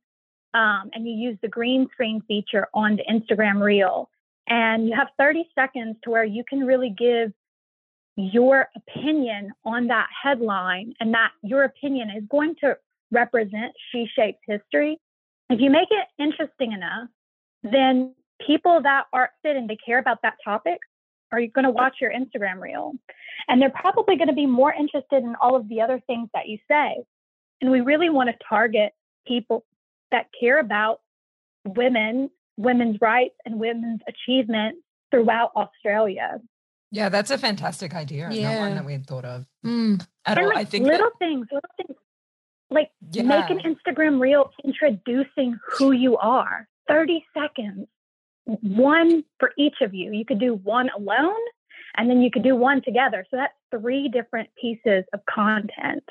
um, 0.54 0.90
and 0.94 1.06
you 1.06 1.14
use 1.14 1.38
the 1.42 1.48
green 1.50 1.88
screen 1.92 2.22
feature 2.28 2.68
on 2.74 2.96
the 2.96 3.04
Instagram 3.04 3.62
reel 3.62 4.10
and 4.50 4.88
you 4.88 4.96
have 4.96 5.08
30 5.18 5.48
seconds 5.56 5.98
to 6.04 6.10
where 6.10 6.24
you 6.24 6.44
can 6.48 6.60
really 6.60 6.94
give 6.96 7.32
your 8.16 8.68
opinion 8.76 9.52
on 9.64 9.88
that 9.88 10.08
headline 10.24 10.94
and 11.00 11.14
that 11.14 11.32
your 11.42 11.64
opinion 11.64 12.10
is 12.10 12.24
going 12.30 12.56
to 12.62 12.78
represent 13.12 13.74
she 13.92 14.06
shapes 14.14 14.40
history 14.46 15.00
if 15.50 15.60
you 15.60 15.70
make 15.70 15.88
it 15.90 16.08
interesting 16.22 16.74
enough 16.74 17.08
then 17.64 18.14
people 18.46 18.82
that 18.82 19.06
are 19.14 19.32
fit 19.42 19.56
and 19.56 19.70
they 19.70 19.78
care 19.86 20.00
about 20.00 20.22
that 20.22 20.36
topic 20.44 20.80
are 21.32 21.40
going 21.54 21.66
to 21.66 21.72
watch 21.72 21.98
your 22.02 22.12
Instagram 22.12 22.60
reel. 22.60 22.94
And 23.48 23.62
they're 23.62 23.70
probably 23.70 24.16
going 24.18 24.30
to 24.30 24.34
be 24.34 24.46
more 24.46 24.74
interested 24.74 25.24
in 25.24 25.36
all 25.42 25.56
of 25.56 25.68
the 25.70 25.82
other 25.82 26.02
things 26.08 26.30
that 26.34 26.48
you 26.48 26.58
say. 26.68 26.96
And 27.62 27.72
we 27.72 27.82
really 27.82 28.10
want 28.10 28.30
to 28.30 28.36
target 28.48 28.94
people 29.28 29.66
that 30.12 30.28
care 30.40 30.60
about 30.60 31.02
women, 31.66 32.30
women's 32.60 32.98
rights, 33.02 33.36
and 33.46 33.60
women's 33.60 34.02
achievement 34.08 34.76
throughout 35.10 35.52
Australia. 35.56 36.40
Yeah, 36.92 37.10
that's 37.10 37.32
a 37.32 37.38
fantastic 37.38 37.96
idea. 37.96 38.30
Yeah. 38.32 38.54
Not 38.54 38.60
one 38.60 38.76
that 38.76 38.86
we 38.86 38.94
had 38.94 39.06
thought 39.08 39.26
of 39.26 39.46
mm. 39.66 40.06
at 40.26 40.38
all. 40.38 40.48
Like 40.48 40.58
I 40.58 40.66
think 40.66 40.86
little 40.86 41.08
that, 41.08 41.20
things, 41.20 41.48
little 41.52 41.70
things. 41.78 41.98
Like 42.70 42.92
Yeah. 43.12 43.24
make 43.24 43.50
an 43.50 43.60
Instagram 43.60 44.20
reel 44.20 44.52
introducing 44.64 45.60
who 45.78 45.92
you 45.92 46.18
are. 46.18 46.68
30 46.88 47.26
seconds. 47.34 47.88
One 48.46 49.24
for 49.40 49.52
each 49.58 49.76
of 49.82 49.94
you. 49.94 50.12
You 50.12 50.26
could 50.26 50.40
do 50.40 50.56
one 50.56 50.90
alone 50.96 51.40
and 51.96 52.10
then 52.10 52.22
you 52.22 52.32
could 52.32 52.44
do 52.44 52.56
one 52.56 52.82
together. 52.82 53.26
So 53.30 53.38
that's 53.38 53.54
three 53.72 54.10
different 54.10 54.50
pieces 54.60 55.06
of 55.14 55.22
content. 55.30 56.04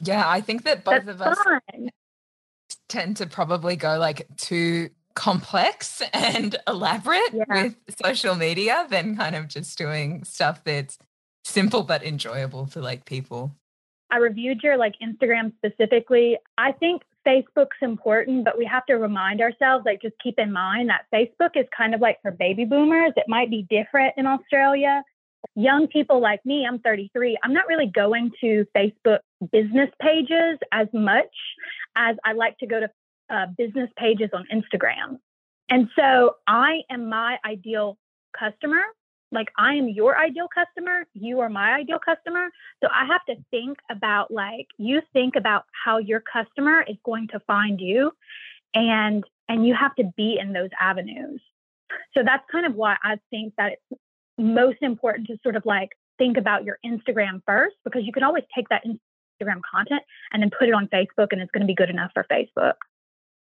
yeah, 0.00 0.28
I 0.28 0.40
think 0.40 0.62
that 0.64 0.84
both 0.84 1.04
that's 1.04 1.20
of 1.20 1.22
us 1.22 1.38
fun. 1.38 1.90
tend 2.88 3.16
to 3.16 3.26
probably 3.26 3.74
go 3.74 3.98
like 3.98 4.26
too 4.36 4.90
complex 5.14 6.02
and 6.12 6.56
elaborate 6.66 7.32
Yeah. 7.32 7.62
with 7.64 7.76
social 8.04 8.34
media 8.34 8.86
than 8.90 9.16
kind 9.16 9.36
of 9.36 9.48
just 9.48 9.76
doing 9.78 10.24
stuff 10.24 10.62
that's 10.64 10.98
simple 11.44 11.82
but 11.82 12.02
enjoyable 12.02 12.66
for 12.66 12.80
like 12.80 13.04
people. 13.04 13.54
I 14.10 14.18
reviewed 14.18 14.60
your 14.62 14.76
like 14.76 14.94
Instagram 15.02 15.52
specifically. 15.56 16.36
I 16.58 16.72
think 16.72 17.02
Facebook's 17.26 17.76
important, 17.80 18.44
but 18.44 18.58
we 18.58 18.64
have 18.66 18.84
to 18.86 18.94
remind 18.94 19.40
ourselves, 19.40 19.84
like, 19.86 20.02
just 20.02 20.16
keep 20.22 20.38
in 20.38 20.52
mind 20.52 20.90
that 20.90 21.06
Facebook 21.14 21.50
is 21.56 21.66
kind 21.76 21.94
of 21.94 22.00
like 22.00 22.18
for 22.20 22.30
baby 22.32 22.64
boomers. 22.64 23.12
It 23.16 23.24
might 23.28 23.48
be 23.48 23.66
different 23.70 24.14
in 24.16 24.26
Australia. 24.26 25.02
Young 25.54 25.86
people 25.88 26.20
like 26.20 26.44
me, 26.44 26.66
I'm 26.68 26.78
33, 26.80 27.38
I'm 27.42 27.52
not 27.52 27.66
really 27.68 27.86
going 27.86 28.32
to 28.40 28.66
Facebook 28.76 29.18
business 29.50 29.88
pages 30.00 30.58
as 30.72 30.88
much 30.92 31.34
as 31.96 32.16
I 32.24 32.32
like 32.32 32.58
to 32.58 32.66
go 32.66 32.80
to 32.80 32.88
uh, 33.32 33.46
business 33.56 33.90
pages 33.96 34.30
on 34.32 34.46
Instagram. 34.52 35.18
And 35.68 35.88
so 35.98 36.36
I 36.46 36.82
am 36.90 37.08
my 37.08 37.38
ideal 37.46 37.96
customer. 38.38 38.82
Like, 39.30 39.48
I 39.56 39.74
am 39.74 39.88
your 39.88 40.18
ideal 40.18 40.48
customer. 40.54 41.06
You 41.14 41.40
are 41.40 41.48
my 41.48 41.72
ideal 41.72 41.98
customer. 42.04 42.48
So 42.82 42.90
I 42.92 43.06
have 43.06 43.24
to 43.30 43.42
think 43.50 43.78
about 43.90 44.30
like 44.30 44.66
you 44.76 45.00
think 45.14 45.36
about 45.36 45.64
how 45.84 45.96
your 45.96 46.20
customer 46.20 46.84
is 46.86 46.96
going 47.04 47.28
to 47.28 47.40
find 47.46 47.80
you 47.80 48.12
and 48.74 49.24
and 49.48 49.66
you 49.66 49.74
have 49.74 49.94
to 49.96 50.04
be 50.16 50.38
in 50.38 50.52
those 50.52 50.70
avenues. 50.78 51.40
So 52.14 52.22
that's 52.24 52.44
kind 52.50 52.66
of 52.66 52.74
why 52.74 52.96
I 53.02 53.16
think 53.30 53.54
that 53.58 53.72
it's 53.72 54.00
most 54.38 54.78
important 54.82 55.26
to 55.28 55.38
sort 55.42 55.56
of 55.56 55.64
like 55.64 55.90
think 56.18 56.36
about 56.36 56.64
your 56.64 56.78
Instagram 56.84 57.42
first 57.46 57.76
because 57.84 58.02
you 58.04 58.12
can 58.12 58.22
always 58.22 58.44
take 58.54 58.68
that 58.68 58.82
Instagram 58.84 59.60
content 59.70 60.02
and 60.32 60.42
then 60.42 60.50
put 60.56 60.68
it 60.68 60.74
on 60.74 60.88
Facebook 60.88 61.28
and 61.32 61.40
it's 61.40 61.50
going 61.50 61.62
to 61.62 61.66
be 61.66 61.74
good 61.74 61.90
enough 61.90 62.10
for 62.14 62.24
Facebook. 62.30 62.74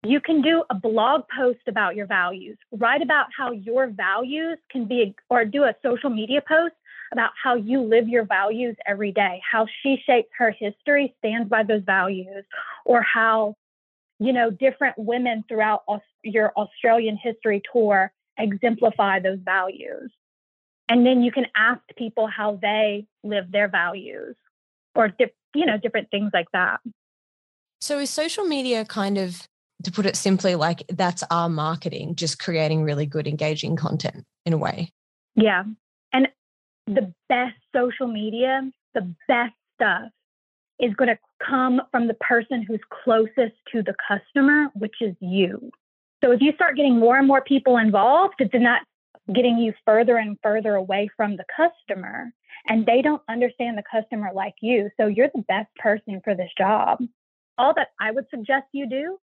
You 0.09 0.21
can 0.21 0.41
do 0.41 0.63
a 0.71 0.75
blog 0.75 1.23
post 1.37 1.59
about 1.67 1.97
your 1.97 2.07
values. 2.07 2.57
Write 2.71 3.03
about 3.03 3.27
how 3.37 3.51
your 3.51 3.89
values 3.89 4.57
can 4.71 4.87
be, 4.87 5.17
or 5.29 5.45
do 5.45 5.65
a 5.65 5.75
social 5.83 6.11
media 6.11 6.41
post 6.47 6.75
about 7.13 7.31
how 7.43 7.57
you 7.57 7.81
live 7.81 8.09
your 8.09 8.25
values 8.25 8.77
every 8.87 9.11
day, 9.11 9.41
how 9.51 9.67
she 9.83 9.97
shapes 10.07 10.29
her 10.39 10.53
history, 10.53 11.13
stands 11.19 11.49
by 11.49 11.65
those 11.65 11.83
values, 11.85 12.45
or 12.85 13.03
how, 13.03 13.57
you 14.21 14.33
know, 14.33 14.49
different 14.49 14.97
women 14.97 15.45
throughout 15.49 15.83
your 16.23 16.53
Australian 16.57 17.17
history 17.17 17.61
tour 17.73 18.13
exemplify 18.39 19.19
those 19.19 19.41
values. 19.45 20.13
And 20.89 21.05
then 21.05 21.23
you 21.23 21.33
can 21.33 21.47
ask 21.57 21.81
people 21.97 22.29
how 22.29 22.61
they 22.63 23.07
live 23.25 23.51
their 23.51 23.67
values 23.67 24.37
or, 24.95 25.13
you 25.53 25.67
know, 25.67 25.79
different 25.79 26.11
things 26.13 26.31
like 26.33 26.51
that. 26.53 26.79
So 27.81 27.99
is 27.99 28.11
social 28.11 28.45
media 28.45 28.85
kind 28.85 29.19
of, 29.19 29.49
to 29.85 29.93
put 29.93 30.07
it 30.07 30.17
simply, 30.17 30.55
like 30.55 30.85
that's 30.89 31.23
our 31.31 31.49
marketing, 31.49 32.15
just 32.15 32.39
creating 32.39 32.83
really 32.83 33.07
good, 33.07 33.27
engaging 33.27 33.77
content 33.77 34.25
in 34.45 34.53
a 34.53 34.59
way? 34.59 34.93
Yeah. 35.35 35.65
And 36.13 36.29
the 36.87 37.13
best 37.29 37.57
social 37.75 38.07
media, 38.07 38.63
the 38.95 39.15
best 39.29 39.55
stuff 39.75 40.09
is 40.79 40.95
going 40.95 41.09
to 41.09 41.19
come 41.47 41.83
from 41.91 42.07
the 42.07 42.15
person 42.15 42.63
who's 42.63 42.81
closest 43.05 43.55
to 43.73 43.83
the 43.83 43.95
customer, 44.09 44.69
which 44.75 44.97
is 45.01 45.15
you. 45.21 45.71
So 46.25 46.33
if 46.33 46.41
you 46.41 46.53
start 46.55 46.77
getting 46.77 46.99
more 46.99 47.19
and 47.19 47.27
more 47.27 47.43
people 47.43 47.77
involved, 47.77 48.35
then 48.53 48.63
that's 48.63 48.85
getting 49.33 49.59
you 49.59 49.73
further 49.85 50.17
and 50.17 50.39
further 50.43 50.75
away 50.75 51.09
from 51.17 51.37
the 51.37 51.45
customer. 51.55 52.33
And 52.69 52.87
they 52.87 53.03
don't 53.03 53.23
understand 53.29 53.79
the 53.79 53.83
customer 53.91 54.31
like 54.35 54.55
you. 54.61 54.91
So 54.97 55.07
you're 55.07 55.31
the 55.35 55.45
best 55.49 55.69
person 55.77 56.21
for 56.25 56.35
this 56.35 56.51
job. 56.57 56.99
All 57.59 57.75
that 57.75 57.89
I 58.01 58.11
would 58.11 58.27
suggest 58.31 58.67
you 58.73 58.89
do 58.89 59.19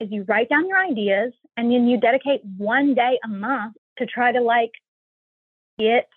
is 0.00 0.08
you 0.10 0.24
write 0.28 0.48
down 0.48 0.68
your 0.68 0.78
ideas 0.78 1.32
and 1.56 1.70
then 1.70 1.86
you 1.86 1.98
dedicate 1.98 2.40
one 2.56 2.94
day 2.94 3.18
a 3.24 3.28
month 3.28 3.76
to 3.98 4.06
try 4.06 4.32
to 4.32 4.40
like 4.40 4.72
get 5.78 6.08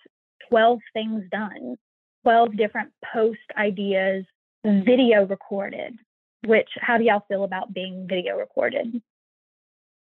12 0.48 0.78
things 0.92 1.24
done, 1.30 1.76
12 2.24 2.56
different 2.56 2.92
post 3.12 3.40
ideas, 3.56 4.24
video 4.64 5.26
recorded. 5.26 5.98
Which, 6.44 6.68
how 6.80 6.98
do 6.98 7.04
y'all 7.04 7.24
feel 7.28 7.44
about 7.44 7.72
being 7.72 8.06
video 8.08 8.36
recorded? 8.36 9.00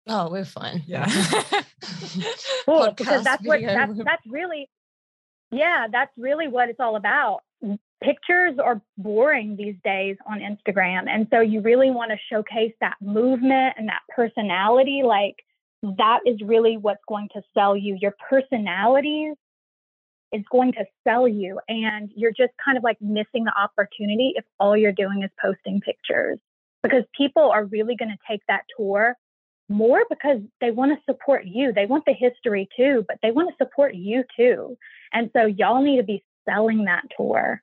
Oh, 0.06 0.30
we're 0.30 0.44
fine. 0.44 0.82
Yeah. 0.86 1.08
Cool, 2.64 2.94
because 2.96 3.24
that's 3.24 3.44
what 3.44 3.60
that's 3.60 3.98
that's 4.04 4.22
really, 4.28 4.68
yeah, 5.50 5.88
that's 5.90 6.12
really 6.16 6.46
what 6.46 6.68
it's 6.68 6.78
all 6.78 6.94
about. 6.94 7.40
Pictures 8.02 8.58
are 8.62 8.80
boring 8.98 9.56
these 9.56 9.76
days 9.84 10.16
on 10.26 10.40
Instagram, 10.40 11.08
and 11.08 11.26
so 11.30 11.40
you 11.40 11.60
really 11.60 11.90
want 11.90 12.10
to 12.10 12.16
showcase 12.30 12.72
that 12.80 12.96
movement 13.00 13.74
and 13.76 13.88
that 13.88 14.00
personality. 14.14 15.02
Like 15.04 15.36
that 15.82 16.20
is 16.26 16.40
really 16.44 16.76
what's 16.76 17.02
going 17.08 17.28
to 17.34 17.42
sell 17.54 17.76
you. 17.76 17.96
Your 18.00 18.14
personalities 18.28 19.34
is 20.32 20.42
going 20.50 20.72
to 20.72 20.84
sell 21.04 21.28
you, 21.28 21.60
and 21.68 22.10
you're 22.16 22.32
just 22.32 22.52
kind 22.64 22.76
of 22.76 22.82
like 22.82 23.00
missing 23.00 23.44
the 23.44 23.52
opportunity 23.56 24.32
if 24.36 24.44
all 24.58 24.76
you're 24.76 24.92
doing 24.92 25.22
is 25.22 25.30
posting 25.40 25.80
pictures 25.80 26.38
because 26.82 27.04
people 27.16 27.50
are 27.50 27.66
really 27.66 27.94
going 27.96 28.10
to 28.10 28.18
take 28.28 28.40
that 28.48 28.62
tour 28.76 29.16
more 29.68 30.02
because 30.10 30.40
they 30.60 30.70
want 30.70 30.92
to 30.92 31.12
support 31.12 31.44
you. 31.46 31.72
They 31.72 31.86
want 31.86 32.04
the 32.04 32.14
history 32.14 32.68
too, 32.76 33.04
but 33.06 33.18
they 33.22 33.30
want 33.30 33.48
to 33.50 33.64
support 33.64 33.94
you 33.94 34.24
too. 34.36 34.76
And 35.12 35.30
so 35.32 35.46
y'all 35.46 35.82
need 35.82 35.98
to 35.98 36.02
be 36.02 36.24
selling 36.48 36.84
that 36.84 37.04
tour 37.16 37.62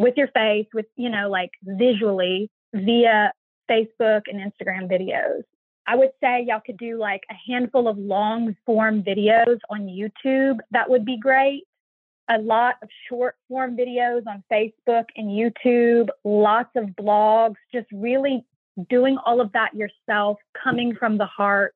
with 0.00 0.14
your 0.16 0.28
face, 0.28 0.66
with, 0.72 0.86
you 0.96 1.10
know, 1.10 1.28
like 1.28 1.50
visually 1.62 2.50
via 2.74 3.32
Facebook 3.70 4.22
and 4.26 4.40
Instagram 4.40 4.90
videos. 4.90 5.42
I 5.86 5.96
would 5.96 6.12
say 6.22 6.46
y'all 6.48 6.62
could 6.64 6.78
do 6.78 6.98
like 6.98 7.20
a 7.30 7.34
handful 7.46 7.86
of 7.86 7.98
long 7.98 8.56
form 8.64 9.02
videos 9.02 9.58
on 9.68 9.82
YouTube. 9.82 10.58
That 10.70 10.88
would 10.88 11.04
be 11.04 11.18
great. 11.18 11.64
A 12.30 12.38
lot 12.38 12.76
of 12.82 12.88
short 13.08 13.36
form 13.48 13.76
videos 13.76 14.22
on 14.26 14.42
Facebook 14.50 15.04
and 15.16 15.28
YouTube, 15.28 16.08
lots 16.24 16.70
of 16.76 16.86
blogs, 16.98 17.56
just 17.70 17.88
really 17.92 18.42
doing 18.88 19.18
all 19.26 19.42
of 19.42 19.52
that 19.52 19.74
yourself, 19.74 20.38
coming 20.64 20.94
from 20.94 21.18
the 21.18 21.26
heart, 21.26 21.74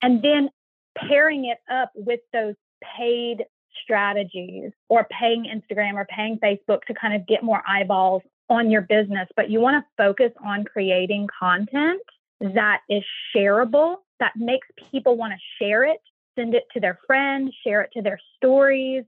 and 0.00 0.22
then 0.22 0.48
pairing 0.96 1.44
it 1.44 1.58
up 1.70 1.90
with 1.94 2.20
those 2.32 2.54
paid 2.96 3.44
strategies 3.82 4.72
or 4.88 5.06
paying 5.10 5.44
Instagram 5.44 5.94
or 5.94 6.06
paying 6.06 6.38
Facebook 6.38 6.82
to 6.84 6.94
kind 6.94 7.14
of 7.14 7.26
get 7.26 7.42
more 7.42 7.62
eyeballs 7.66 8.22
on 8.48 8.70
your 8.70 8.82
business. 8.82 9.28
But 9.36 9.50
you 9.50 9.60
want 9.60 9.82
to 9.82 10.02
focus 10.02 10.32
on 10.44 10.64
creating 10.64 11.28
content 11.38 12.02
that 12.40 12.80
is 12.88 13.02
shareable, 13.34 13.96
that 14.20 14.32
makes 14.36 14.66
people 14.90 15.16
want 15.16 15.32
to 15.32 15.38
share 15.64 15.84
it, 15.84 16.00
send 16.38 16.54
it 16.54 16.64
to 16.72 16.80
their 16.80 16.98
friends, 17.06 17.52
share 17.64 17.82
it 17.82 17.90
to 17.94 18.02
their 18.02 18.20
stories, 18.36 19.04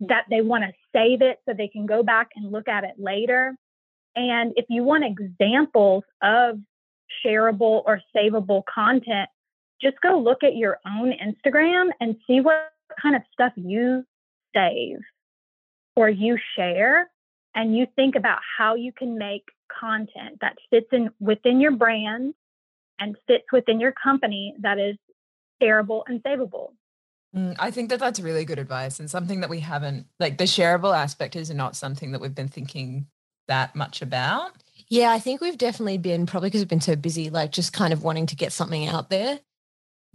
that 0.00 0.24
they 0.30 0.40
want 0.40 0.64
to 0.64 0.72
save 0.94 1.22
it 1.22 1.38
so 1.46 1.54
they 1.54 1.68
can 1.68 1.86
go 1.86 2.02
back 2.02 2.30
and 2.36 2.50
look 2.50 2.68
at 2.68 2.84
it 2.84 2.94
later. 2.98 3.54
And 4.16 4.52
if 4.56 4.64
you 4.68 4.82
want 4.82 5.04
examples 5.04 6.04
of 6.22 6.58
shareable 7.24 7.82
or 7.84 8.00
savable 8.16 8.62
content, 8.72 9.28
just 9.80 10.00
go 10.00 10.18
look 10.18 10.42
at 10.42 10.56
your 10.56 10.78
own 10.86 11.12
Instagram 11.12 11.90
and 12.00 12.16
see 12.26 12.40
what 12.40 12.72
kind 13.00 13.16
of 13.16 13.22
stuff 13.32 13.52
you 13.56 14.04
save 14.54 14.98
or 15.96 16.08
you 16.08 16.38
share. 16.56 17.10
And 17.52 17.76
you 17.76 17.86
think 17.96 18.14
about 18.14 18.38
how 18.58 18.76
you 18.76 18.92
can 18.92 19.18
make 19.18 19.42
content 19.80 20.38
that 20.40 20.56
fits 20.70 20.86
in 20.92 21.10
within 21.18 21.60
your 21.60 21.72
brand 21.72 22.34
and 23.00 23.16
fits 23.26 23.46
within 23.52 23.80
your 23.80 23.92
company 23.92 24.54
that 24.60 24.78
is 24.78 24.96
shareable 25.60 26.02
and 26.06 26.22
savable. 26.22 26.70
Mm, 27.34 27.56
I 27.58 27.70
think 27.70 27.90
that 27.90 27.98
that's 27.98 28.20
really 28.20 28.44
good 28.44 28.58
advice 28.58 29.00
and 29.00 29.10
something 29.10 29.40
that 29.40 29.50
we 29.50 29.60
haven't, 29.60 30.06
like 30.20 30.38
the 30.38 30.44
shareable 30.44 30.96
aspect 30.96 31.34
is 31.34 31.50
not 31.50 31.76
something 31.76 32.12
that 32.12 32.20
we've 32.20 32.34
been 32.34 32.48
thinking 32.48 33.06
that 33.48 33.74
much 33.74 34.00
about. 34.02 34.52
Yeah, 34.88 35.10
I 35.10 35.18
think 35.18 35.40
we've 35.40 35.58
definitely 35.58 35.98
been, 35.98 36.26
probably 36.26 36.48
because 36.48 36.60
we've 36.60 36.68
been 36.68 36.80
so 36.80 36.96
busy, 36.96 37.30
like 37.30 37.52
just 37.52 37.72
kind 37.72 37.92
of 37.92 38.02
wanting 38.02 38.26
to 38.26 38.36
get 38.36 38.52
something 38.52 38.86
out 38.86 39.10
there. 39.10 39.40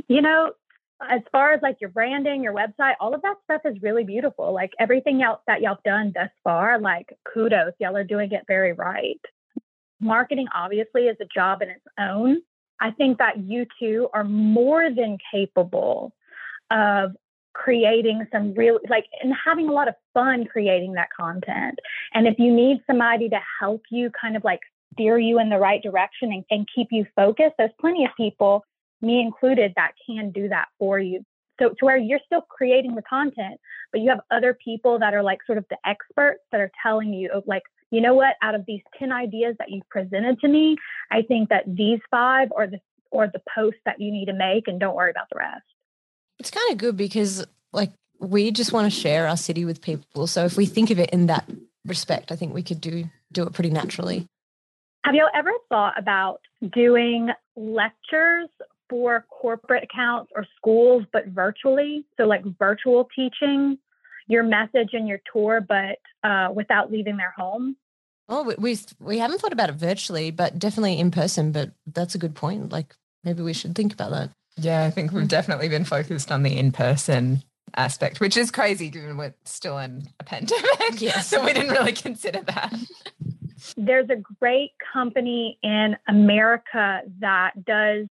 You 0.07 0.21
know, 0.21 0.51
as 1.01 1.21
far 1.31 1.53
as 1.53 1.61
like 1.61 1.77
your 1.81 1.89
branding, 1.89 2.43
your 2.43 2.53
website, 2.53 2.93
all 2.99 3.13
of 3.13 3.21
that 3.21 3.35
stuff 3.43 3.61
is 3.65 3.81
really 3.81 4.03
beautiful. 4.03 4.53
Like 4.53 4.71
everything 4.79 5.21
else 5.21 5.41
that 5.47 5.61
y'all 5.61 5.75
have 5.75 5.83
done 5.83 6.11
thus 6.15 6.29
far, 6.43 6.79
like 6.79 7.17
kudos, 7.31 7.73
y'all 7.79 7.97
are 7.97 8.03
doing 8.03 8.31
it 8.31 8.43
very 8.47 8.73
right. 8.73 9.19
Marketing 9.99 10.47
obviously 10.53 11.03
is 11.03 11.17
a 11.21 11.25
job 11.33 11.61
in 11.61 11.69
its 11.69 11.85
own. 11.99 12.37
I 12.79 12.91
think 12.91 13.17
that 13.17 13.39
you 13.39 13.65
two 13.79 14.09
are 14.13 14.23
more 14.23 14.89
than 14.89 15.17
capable 15.31 16.13
of 16.71 17.11
creating 17.53 18.27
some 18.33 18.53
real 18.53 18.79
like 18.89 19.05
and 19.23 19.33
having 19.33 19.69
a 19.69 19.71
lot 19.71 19.87
of 19.87 19.95
fun 20.13 20.45
creating 20.45 20.93
that 20.93 21.07
content. 21.17 21.79
And 22.13 22.27
if 22.27 22.37
you 22.37 22.53
need 22.53 22.79
somebody 22.85 23.29
to 23.29 23.39
help 23.59 23.81
you 23.89 24.11
kind 24.19 24.35
of 24.35 24.43
like 24.43 24.59
steer 24.93 25.17
you 25.17 25.39
in 25.39 25.49
the 25.49 25.57
right 25.57 25.81
direction 25.81 26.33
and, 26.33 26.43
and 26.49 26.67
keep 26.73 26.87
you 26.91 27.05
focused, 27.15 27.55
there's 27.57 27.71
plenty 27.79 28.03
of 28.03 28.11
people, 28.17 28.65
me 29.05 29.21
included, 29.21 29.73
that 29.75 29.91
can 30.05 30.31
do 30.31 30.49
that 30.49 30.67
for 30.79 30.99
you. 30.99 31.23
So 31.59 31.69
to 31.69 31.85
where 31.85 31.97
you're 31.97 32.19
still 32.25 32.41
creating 32.41 32.95
the 32.95 33.01
content, 33.01 33.59
but 33.91 34.01
you 34.01 34.09
have 34.09 34.19
other 34.31 34.57
people 34.61 34.99
that 34.99 35.13
are 35.13 35.23
like 35.23 35.39
sort 35.45 35.57
of 35.57 35.65
the 35.69 35.77
experts 35.85 36.41
that 36.51 36.59
are 36.59 36.71
telling 36.83 37.13
you 37.13 37.29
like, 37.45 37.63
you 37.91 38.01
know 38.01 38.13
what, 38.13 38.35
out 38.41 38.55
of 38.55 38.65
these 38.65 38.81
10 38.99 39.11
ideas 39.11 39.55
that 39.59 39.69
you've 39.69 39.87
presented 39.89 40.39
to 40.41 40.47
me, 40.47 40.75
I 41.11 41.21
think 41.21 41.49
that 41.49 41.63
these 41.65 41.99
five 42.11 42.49
are 42.57 42.67
the 42.67 42.79
or 43.11 43.27
the 43.27 43.41
posts 43.55 43.79
that 43.85 44.01
you 44.01 44.11
need 44.11 44.25
to 44.25 44.33
make 44.33 44.67
and 44.67 44.79
don't 44.79 44.95
worry 44.95 45.11
about 45.11 45.27
the 45.31 45.37
rest. 45.37 45.63
It's 46.39 46.51
kind 46.51 46.71
of 46.71 46.77
good 46.77 46.97
because 46.97 47.45
like 47.71 47.93
we 48.19 48.51
just 48.51 48.73
want 48.73 48.91
to 48.91 48.99
share 48.99 49.27
our 49.27 49.37
city 49.37 49.63
with 49.63 49.81
people. 49.81 50.27
So 50.27 50.43
if 50.43 50.57
we 50.57 50.65
think 50.65 50.89
of 50.89 50.99
it 50.99 51.11
in 51.11 51.27
that 51.27 51.49
respect, 51.85 52.31
I 52.31 52.35
think 52.35 52.53
we 52.53 52.63
could 52.63 52.81
do 52.81 53.05
do 53.31 53.43
it 53.43 53.53
pretty 53.53 53.69
naturally. 53.69 54.27
Have 55.05 55.15
you 55.15 55.27
ever 55.33 55.51
thought 55.69 55.93
about 55.97 56.41
doing 56.73 57.29
lectures 57.55 58.49
for 58.89 59.25
corporate 59.29 59.83
accounts 59.83 60.31
or 60.35 60.45
schools, 60.57 61.03
but 61.11 61.27
virtually? 61.27 62.05
So 62.17 62.23
like 62.23 62.43
virtual 62.57 63.07
teaching 63.15 63.77
your 64.27 64.43
message 64.43 64.89
and 64.93 65.07
your 65.07 65.19
tour, 65.31 65.61
but 65.61 65.99
uh, 66.27 66.51
without 66.53 66.91
leaving 66.91 67.17
their 67.17 67.33
home. 67.35 67.75
Oh, 68.27 68.43
we, 68.43 68.55
we 68.57 68.79
we 68.99 69.19
haven't 69.19 69.39
thought 69.39 69.53
about 69.53 69.69
it 69.69 69.75
virtually, 69.75 70.31
but 70.31 70.57
definitely 70.57 70.97
in 70.99 71.11
person. 71.11 71.51
But 71.51 71.71
that's 71.85 72.15
a 72.15 72.17
good 72.17 72.33
point. 72.33 72.71
Like 72.71 72.95
maybe 73.23 73.43
we 73.43 73.53
should 73.53 73.75
think 73.75 73.93
about 73.93 74.11
that. 74.11 74.31
Yeah, 74.57 74.83
I 74.83 74.89
think 74.89 75.11
we've 75.11 75.27
definitely 75.27 75.69
been 75.69 75.85
focused 75.85 76.31
on 76.31 76.43
the 76.43 76.57
in 76.57 76.71
person 76.71 77.43
aspect, 77.75 78.19
which 78.19 78.37
is 78.37 78.51
crazy 78.51 78.89
given 78.89 79.17
we're 79.17 79.33
still 79.43 79.77
in 79.77 80.07
a 80.19 80.23
pandemic. 80.23 80.65
Yes. 80.99 81.27
so 81.27 81.43
we 81.43 81.53
didn't 81.53 81.71
really 81.71 81.91
consider 81.91 82.41
that. 82.41 82.73
There's 83.75 84.09
a 84.09 84.17
great 84.39 84.71
company 84.93 85.57
in 85.63 85.97
America 86.07 87.01
that 87.19 87.65
does, 87.65 88.07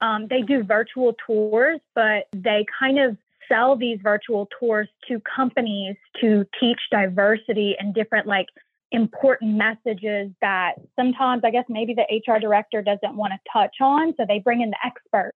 um, 0.00 0.26
they 0.28 0.42
do 0.42 0.62
virtual 0.62 1.14
tours, 1.26 1.80
but 1.94 2.26
they 2.34 2.64
kind 2.78 2.98
of 2.98 3.16
sell 3.48 3.76
these 3.76 3.98
virtual 4.02 4.48
tours 4.58 4.88
to 5.08 5.20
companies 5.20 5.96
to 6.20 6.44
teach 6.58 6.78
diversity 6.90 7.76
and 7.78 7.94
different 7.94 8.26
like 8.26 8.46
important 8.92 9.56
messages 9.56 10.30
that 10.40 10.74
sometimes 10.96 11.42
I 11.44 11.50
guess 11.50 11.64
maybe 11.68 11.94
the 11.94 12.04
HR 12.26 12.38
director 12.38 12.82
doesn't 12.82 13.14
want 13.14 13.32
to 13.32 13.38
touch 13.52 13.76
on. 13.80 14.14
So 14.16 14.24
they 14.26 14.38
bring 14.38 14.62
in 14.62 14.70
the 14.70 14.76
expert 14.84 15.32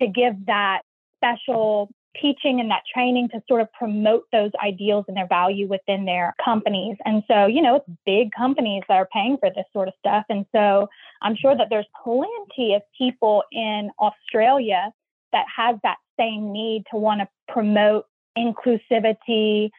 to 0.00 0.08
give 0.08 0.46
that 0.46 0.82
special 1.18 1.90
teaching 2.20 2.60
and 2.60 2.70
that 2.70 2.82
training 2.92 3.28
to 3.30 3.42
sort 3.48 3.60
of 3.60 3.72
promote 3.72 4.24
those 4.32 4.50
ideals 4.64 5.04
and 5.08 5.16
their 5.16 5.26
value 5.26 5.68
within 5.68 6.04
their 6.04 6.34
companies. 6.44 6.96
And 7.04 7.22
so, 7.28 7.46
you 7.46 7.62
know, 7.62 7.76
it's 7.76 7.98
big 8.06 8.30
companies 8.32 8.82
that 8.88 8.94
are 8.94 9.08
paying 9.12 9.36
for 9.38 9.50
this 9.50 9.66
sort 9.72 9.88
of 9.88 9.94
stuff. 9.98 10.24
And 10.28 10.46
so 10.52 10.88
I'm 11.22 11.36
sure 11.36 11.56
that 11.56 11.68
there's 11.70 11.86
plenty 12.02 12.74
of 12.74 12.82
people 12.96 13.42
in 13.52 13.90
Australia 13.98 14.92
that 15.32 15.46
has 15.54 15.76
that 15.82 15.96
same 16.18 16.52
need 16.52 16.84
to 16.90 16.96
want 16.96 17.20
to 17.20 17.28
promote 17.52 18.06
inclusivity, 18.38 19.70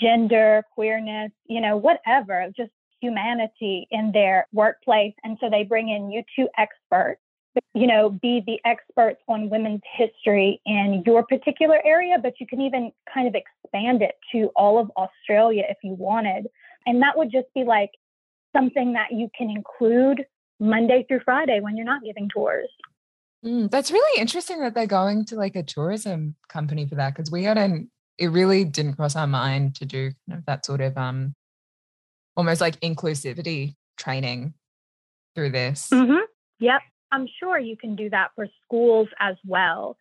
gender, 0.00 0.64
queerness, 0.74 1.30
you 1.46 1.60
know, 1.60 1.76
whatever, 1.76 2.50
just 2.56 2.70
humanity 3.00 3.86
in 3.90 4.12
their 4.12 4.46
workplace. 4.52 5.14
And 5.22 5.36
so 5.40 5.50
they 5.50 5.64
bring 5.64 5.88
in 5.88 6.10
you 6.10 6.22
two 6.34 6.48
experts, 6.58 7.20
you 7.74 7.86
know, 7.86 8.10
be 8.10 8.42
the 8.46 8.58
experts 8.64 9.20
on 9.28 9.50
women's 9.50 9.82
history 9.96 10.60
in 10.66 11.02
your 11.06 11.24
particular 11.24 11.78
area, 11.84 12.16
but 12.22 12.34
you 12.40 12.46
can 12.46 12.60
even 12.60 12.92
kind 13.12 13.28
of 13.28 13.34
expand 13.34 14.02
it 14.02 14.14
to 14.32 14.50
all 14.56 14.78
of 14.78 14.90
Australia 14.96 15.64
if 15.68 15.76
you 15.82 15.94
wanted. 15.94 16.46
And 16.86 17.02
that 17.02 17.16
would 17.16 17.30
just 17.30 17.46
be 17.54 17.64
like 17.64 17.90
something 18.54 18.92
that 18.94 19.12
you 19.12 19.28
can 19.36 19.50
include 19.50 20.24
Monday 20.58 21.04
through 21.06 21.20
Friday 21.24 21.60
when 21.60 21.76
you're 21.76 21.86
not 21.86 22.02
giving 22.02 22.28
tours. 22.28 22.68
Mm, 23.44 23.70
that's 23.70 23.90
really 23.90 24.20
interesting 24.20 24.60
that 24.60 24.74
they're 24.74 24.86
going 24.86 25.24
to 25.26 25.36
like 25.36 25.56
a 25.56 25.62
tourism 25.62 26.36
company 26.48 26.86
for 26.86 26.94
that 26.94 27.14
because 27.14 27.30
we 27.30 27.44
hadn't 27.44 27.90
it 28.18 28.28
really 28.28 28.64
didn't 28.64 28.94
cross 28.94 29.14
our 29.14 29.26
mind 29.26 29.74
to 29.74 29.84
do 29.84 30.10
kind 30.28 30.38
of 30.38 30.46
that 30.46 30.64
sort 30.64 30.80
of 30.80 30.96
um 30.96 31.34
almost 32.36 32.60
like 32.60 32.80
inclusivity 32.80 33.74
training 33.96 34.54
through 35.34 35.50
this. 35.50 35.88
Mm-hmm. 35.92 36.24
Yep. 36.60 36.80
I'm 37.12 37.26
sure 37.40 37.58
you 37.58 37.76
can 37.76 37.96
do 37.96 38.10
that 38.10 38.30
for 38.34 38.46
schools 38.64 39.08
as 39.20 39.36
well. 39.46 39.96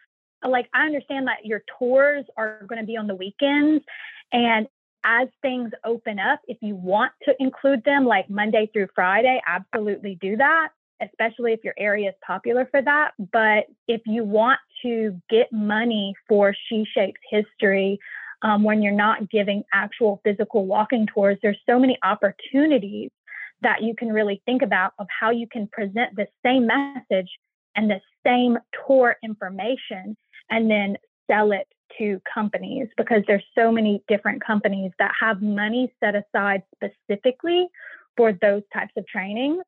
Like, 0.48 0.70
I 0.74 0.86
understand 0.86 1.28
that 1.28 1.46
your 1.46 1.64
tours 1.80 2.26
are 2.38 2.66
going 2.68 2.80
to 2.80 2.86
be 2.86 2.98
on 2.98 3.08
the 3.08 3.16
weekends. 3.16 3.84
And 4.32 4.68
as 5.04 5.28
things 5.42 5.72
open 5.84 6.20
up, 6.20 6.42
if 6.48 6.58
you 6.62 6.76
want 6.76 7.12
to 7.24 7.36
include 7.40 7.84
them 7.84 8.06
like 8.06 8.30
Monday 8.30 8.70
through 8.74 8.88
Friday, 8.96 9.42
absolutely 9.48 10.18
do 10.22 10.38
that 10.38 10.70
especially 11.02 11.54
if 11.54 11.64
your 11.64 11.74
area 11.78 12.10
is 12.10 12.16
popular 12.26 12.68
for 12.72 12.82
that. 12.82 13.12
But 13.32 13.66
if 13.88 14.02
you 14.06 14.24
want 14.24 14.60
to 14.84 15.20
get 15.30 15.52
money 15.52 16.14
for 16.28 16.56
She 16.68 16.86
Shapes 16.94 17.20
History, 17.30 18.00
um, 18.42 18.64
when 18.64 18.82
you're 18.82 18.94
not 18.94 19.30
giving 19.30 19.64
actual 19.74 20.22
physical 20.24 20.66
walking 20.66 21.08
tours, 21.08 21.38
there's 21.42 21.60
so 21.68 21.80
many 21.80 21.98
opportunities 22.04 23.12
that 23.62 23.82
you 23.82 23.96
can 23.96 24.12
really 24.12 24.42
think 24.46 24.62
about 24.62 24.94
of 25.00 25.08
how 25.20 25.32
you 25.32 25.48
can 25.48 25.68
present 25.68 26.16
the 26.16 26.28
same 26.46 26.68
message 26.68 27.30
and 27.76 27.90
the 27.90 28.02
same 28.26 28.58
tour 28.86 29.16
information 29.24 30.16
and 30.50 30.70
then 30.70 30.98
sell 31.30 31.52
it 31.52 31.68
to 31.98 32.20
companies 32.32 32.88
because 32.98 33.24
there's 33.28 33.44
so 33.56 33.72
many 33.72 34.04
different 34.08 34.44
companies 34.44 34.92
that 35.00 35.12
have 35.20 35.42
money 35.42 35.94
set 36.04 36.16
aside 36.16 36.64
specifically 36.76 37.68
for 38.18 38.34
those 38.34 38.64
types 38.74 38.94
of 38.98 39.06
trainings 39.08 39.64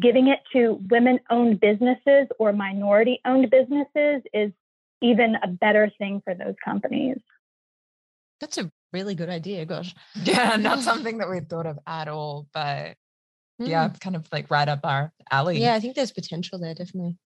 giving 0.00 0.28
it 0.28 0.40
to 0.52 0.80
women 0.90 1.20
owned 1.30 1.60
businesses 1.60 2.26
or 2.38 2.52
minority 2.52 3.20
owned 3.24 3.50
businesses 3.50 4.22
is 4.32 4.50
even 5.02 5.36
a 5.42 5.48
better 5.48 5.90
thing 5.98 6.20
for 6.24 6.34
those 6.34 6.54
companies. 6.64 7.18
That's 8.40 8.58
a 8.58 8.70
really 8.92 9.14
good 9.14 9.28
idea. 9.28 9.64
Gosh. 9.64 9.94
Yeah, 10.22 10.56
not 10.56 10.80
something 10.80 11.18
that 11.18 11.30
we've 11.30 11.46
thought 11.46 11.66
of 11.66 11.78
at 11.86 12.08
all, 12.08 12.48
but 12.52 12.96
mm. 13.60 13.68
yeah, 13.68 13.90
kind 14.00 14.16
of 14.16 14.26
like 14.32 14.50
right 14.50 14.68
up 14.68 14.80
our 14.84 15.12
alley. 15.30 15.60
Yeah, 15.60 15.74
I 15.74 15.80
think 15.80 15.94
there's 15.94 16.12
potential 16.12 16.58
there, 16.58 16.74
definitely. 16.74 17.16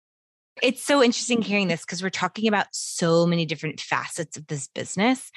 It's 0.62 0.83
so 0.83 1.03
interesting 1.03 1.43
hearing 1.43 1.69
this 1.69 1.83
because 1.83 2.03
we're 2.03 2.11
talking 2.11 2.49
about 2.49 2.67
so 2.73 3.27
many 3.27 3.47
different 3.47 3.81
facets 3.81 4.37
of 4.37 4.47
this 4.49 4.67
business. 4.69 5.31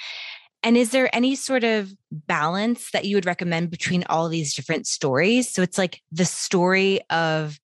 And 0.63 0.77
is 0.77 0.91
there 0.91 1.13
any 1.15 1.35
sort 1.35 1.63
of 1.63 1.91
balance 2.11 2.91
that 2.91 3.05
you 3.05 3.15
would 3.15 3.25
recommend 3.25 3.71
between 3.71 4.03
all 4.09 4.29
these 4.29 4.53
different 4.53 4.87
stories? 4.87 5.49
So 5.49 5.61
it's 5.61 5.77
like 5.77 6.01
the 6.11 6.25
story 6.25 7.01
of 7.09 7.59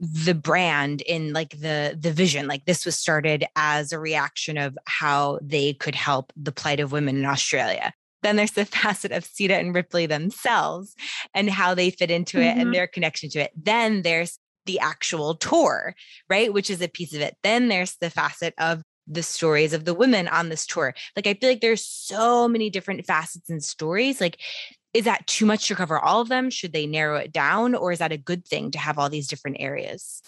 the 0.00 0.34
brand 0.34 1.02
in 1.02 1.34
like 1.34 1.50
the 1.60 1.96
the 2.00 2.10
vision 2.10 2.48
like 2.48 2.64
this 2.64 2.86
was 2.86 2.96
started 2.96 3.44
as 3.54 3.92
a 3.92 3.98
reaction 3.98 4.56
of 4.56 4.78
how 4.86 5.38
they 5.42 5.74
could 5.74 5.94
help 5.94 6.32
the 6.36 6.52
plight 6.52 6.80
of 6.80 6.90
women 6.90 7.18
in 7.18 7.26
Australia 7.26 7.92
then 8.22 8.36
there's 8.36 8.52
the 8.52 8.64
facet 8.66 9.12
of 9.12 9.24
Sita 9.24 9.56
and 9.56 9.74
Ripley 9.74 10.06
themselves 10.06 10.94
and 11.34 11.50
how 11.50 11.74
they 11.74 11.90
fit 11.90 12.10
into 12.10 12.40
it 12.40 12.44
mm-hmm. 12.50 12.60
and 12.60 12.74
their 12.74 12.86
connection 12.86 13.30
to 13.30 13.40
it 13.40 13.52
then 13.56 14.02
there's 14.02 14.38
the 14.66 14.78
actual 14.78 15.34
tour 15.34 15.94
right 16.28 16.52
which 16.52 16.70
is 16.70 16.82
a 16.82 16.88
piece 16.88 17.14
of 17.14 17.20
it 17.20 17.36
then 17.42 17.68
there's 17.68 17.96
the 17.96 18.10
facet 18.10 18.54
of 18.58 18.82
the 19.10 19.22
stories 19.22 19.72
of 19.72 19.84
the 19.84 19.94
women 19.94 20.28
on 20.28 20.48
this 20.48 20.64
tour. 20.64 20.94
Like 21.16 21.26
I 21.26 21.34
feel 21.34 21.50
like 21.50 21.60
there's 21.60 21.84
so 21.84 22.46
many 22.46 22.70
different 22.70 23.04
facets 23.04 23.50
and 23.50 23.62
stories. 23.62 24.20
Like 24.20 24.38
is 24.92 25.04
that 25.04 25.26
too 25.26 25.46
much 25.46 25.68
to 25.68 25.74
cover 25.76 25.98
all 25.98 26.20
of 26.20 26.28
them? 26.28 26.50
Should 26.50 26.72
they 26.72 26.86
narrow 26.86 27.16
it 27.16 27.32
down 27.32 27.74
or 27.74 27.92
is 27.92 28.00
that 28.00 28.12
a 28.12 28.16
good 28.16 28.46
thing 28.46 28.72
to 28.72 28.78
have 28.78 28.98
all 28.98 29.08
these 29.08 29.28
different 29.28 29.58
areas? 29.60 30.20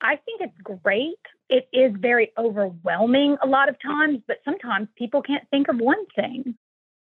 I 0.00 0.16
think 0.16 0.40
it's 0.42 0.82
great. 0.82 1.18
It 1.48 1.68
is 1.72 1.92
very 1.98 2.32
overwhelming 2.38 3.36
a 3.42 3.46
lot 3.46 3.68
of 3.68 3.76
times, 3.80 4.20
but 4.28 4.38
sometimes 4.44 4.88
people 4.96 5.22
can't 5.22 5.48
think 5.50 5.68
of 5.68 5.78
one 5.78 6.04
thing 6.14 6.56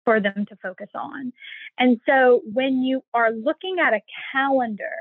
for 0.05 0.21
them 0.21 0.47
to 0.49 0.57
focus 0.63 0.89
on. 0.95 1.33
And 1.79 2.01
so 2.07 2.43
when 2.53 2.83
you 2.83 3.03
are 3.15 3.31
looking 3.33 3.77
at 3.79 3.93
a 3.93 4.01
calendar, 4.33 4.95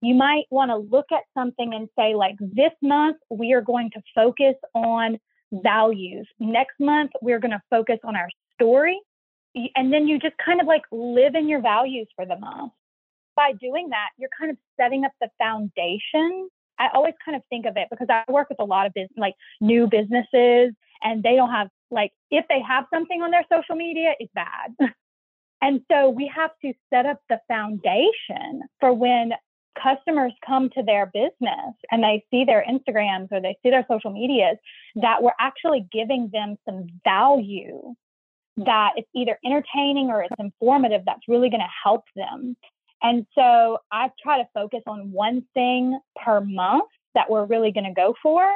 you 0.00 0.14
might 0.14 0.44
want 0.50 0.70
to 0.70 0.76
look 0.76 1.06
at 1.12 1.22
something 1.34 1.74
and 1.74 1.88
say, 1.98 2.14
like, 2.14 2.36
this 2.40 2.72
month 2.82 3.16
we 3.30 3.52
are 3.52 3.60
going 3.60 3.90
to 3.92 4.02
focus 4.14 4.56
on 4.74 5.18
values. 5.52 6.26
Next 6.40 6.74
month, 6.80 7.12
we're 7.20 7.38
going 7.38 7.52
to 7.52 7.62
focus 7.70 7.98
on 8.04 8.16
our 8.16 8.28
story. 8.54 8.98
And 9.76 9.92
then 9.92 10.08
you 10.08 10.18
just 10.18 10.34
kind 10.44 10.60
of 10.60 10.66
like 10.66 10.82
live 10.90 11.34
in 11.34 11.48
your 11.48 11.60
values 11.60 12.08
for 12.16 12.24
the 12.24 12.38
month. 12.38 12.72
By 13.36 13.52
doing 13.60 13.90
that, 13.90 14.08
you're 14.18 14.30
kind 14.38 14.50
of 14.50 14.56
setting 14.80 15.04
up 15.04 15.12
the 15.20 15.28
foundation. 15.38 16.48
I 16.78 16.88
always 16.94 17.14
kind 17.24 17.36
of 17.36 17.42
think 17.50 17.66
of 17.66 17.76
it 17.76 17.88
because 17.90 18.08
I 18.10 18.24
work 18.30 18.48
with 18.48 18.60
a 18.60 18.64
lot 18.64 18.86
of 18.86 18.94
business, 18.94 19.12
like 19.16 19.34
new 19.60 19.86
businesses, 19.86 20.74
and 21.02 21.22
they 21.22 21.36
don't 21.36 21.50
have 21.50 21.68
like 21.92 22.12
if 22.30 22.44
they 22.48 22.60
have 22.66 22.84
something 22.92 23.22
on 23.22 23.30
their 23.30 23.44
social 23.52 23.76
media, 23.76 24.14
it's 24.18 24.32
bad. 24.34 24.74
and 25.62 25.82
so 25.90 26.08
we 26.08 26.30
have 26.34 26.50
to 26.62 26.72
set 26.92 27.06
up 27.06 27.20
the 27.28 27.38
foundation 27.48 28.62
for 28.80 28.92
when 28.92 29.32
customers 29.80 30.32
come 30.44 30.68
to 30.70 30.82
their 30.82 31.06
business 31.06 31.74
and 31.90 32.02
they 32.02 32.24
see 32.30 32.44
their 32.44 32.64
Instagrams 32.68 33.28
or 33.30 33.40
they 33.40 33.56
see 33.62 33.70
their 33.70 33.86
social 33.90 34.10
medias 34.10 34.56
that 34.96 35.22
we're 35.22 35.30
actually 35.40 35.86
giving 35.92 36.30
them 36.32 36.56
some 36.68 36.86
value 37.04 37.94
that 38.58 38.92
it's 38.96 39.08
either 39.14 39.38
entertaining 39.44 40.08
or 40.08 40.22
it's 40.22 40.34
informative 40.38 41.02
that's 41.06 41.26
really 41.28 41.48
going 41.48 41.60
to 41.60 41.66
help 41.82 42.04
them. 42.14 42.56
And 43.02 43.26
so 43.34 43.78
I 43.90 44.10
try 44.22 44.38
to 44.38 44.48
focus 44.54 44.82
on 44.86 45.10
one 45.10 45.44
thing 45.54 45.98
per 46.22 46.40
month 46.40 46.88
that 47.14 47.30
we're 47.30 47.46
really 47.46 47.72
going 47.72 47.84
to 47.84 47.94
go 47.94 48.14
for. 48.22 48.46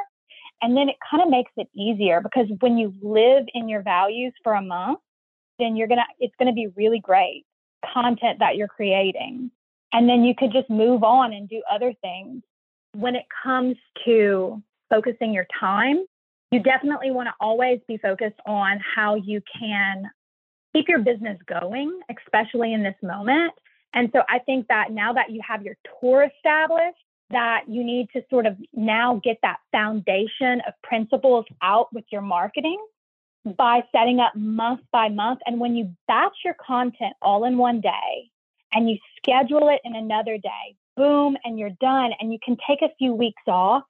And 0.61 0.75
then 0.75 0.89
it 0.89 0.95
kind 1.09 1.21
of 1.21 1.29
makes 1.29 1.51
it 1.57 1.67
easier 1.75 2.21
because 2.21 2.47
when 2.59 2.77
you 2.77 2.93
live 3.01 3.45
in 3.53 3.69
your 3.69 3.83
values 3.83 4.33
for 4.43 4.53
a 4.53 4.61
month, 4.61 4.99
then 5.59 5.75
you're 5.75 5.87
going 5.87 5.99
to, 5.99 6.25
it's 6.25 6.35
going 6.39 6.47
to 6.47 6.55
be 6.55 6.67
really 6.75 6.99
great 6.99 7.45
content 7.93 8.39
that 8.39 8.55
you're 8.55 8.67
creating. 8.67 9.51
And 9.93 10.09
then 10.09 10.23
you 10.23 10.33
could 10.35 10.51
just 10.51 10.69
move 10.69 11.03
on 11.03 11.33
and 11.33 11.47
do 11.47 11.61
other 11.71 11.93
things. 12.01 12.43
When 12.93 13.15
it 13.15 13.25
comes 13.43 13.75
to 14.05 14.61
focusing 14.89 15.33
your 15.33 15.47
time, 15.59 16.05
you 16.51 16.61
definitely 16.61 17.11
want 17.11 17.27
to 17.27 17.33
always 17.39 17.79
be 17.87 17.97
focused 17.97 18.39
on 18.45 18.79
how 18.95 19.15
you 19.15 19.41
can 19.59 20.09
keep 20.73 20.87
your 20.87 20.99
business 20.99 21.37
going, 21.47 21.99
especially 22.09 22.73
in 22.73 22.83
this 22.83 22.95
moment. 23.03 23.53
And 23.93 24.09
so 24.13 24.21
I 24.29 24.39
think 24.39 24.67
that 24.67 24.91
now 24.91 25.13
that 25.13 25.31
you 25.31 25.41
have 25.47 25.63
your 25.63 25.75
tour 25.99 26.29
established, 26.35 26.97
that 27.29 27.63
you 27.67 27.83
need 27.83 28.07
to 28.13 28.21
sort 28.29 28.45
of 28.45 28.55
now 28.73 29.19
get 29.23 29.37
that 29.43 29.57
foundation 29.71 30.61
of 30.67 30.73
principles 30.83 31.45
out 31.61 31.93
with 31.93 32.05
your 32.11 32.21
marketing 32.21 32.79
by 33.57 33.83
setting 33.91 34.19
up 34.19 34.35
month 34.35 34.81
by 34.91 35.09
month. 35.09 35.39
And 35.45 35.59
when 35.59 35.75
you 35.75 35.91
batch 36.07 36.37
your 36.43 36.55
content 36.55 37.13
all 37.21 37.43
in 37.43 37.57
one 37.57 37.81
day 37.81 38.29
and 38.73 38.89
you 38.89 38.97
schedule 39.17 39.69
it 39.69 39.81
in 39.83 39.95
another 39.95 40.37
day, 40.37 40.75
boom, 40.95 41.37
and 41.43 41.59
you're 41.59 41.75
done, 41.81 42.11
and 42.19 42.31
you 42.31 42.39
can 42.43 42.57
take 42.67 42.81
a 42.81 42.93
few 42.97 43.13
weeks 43.13 43.43
off 43.47 43.83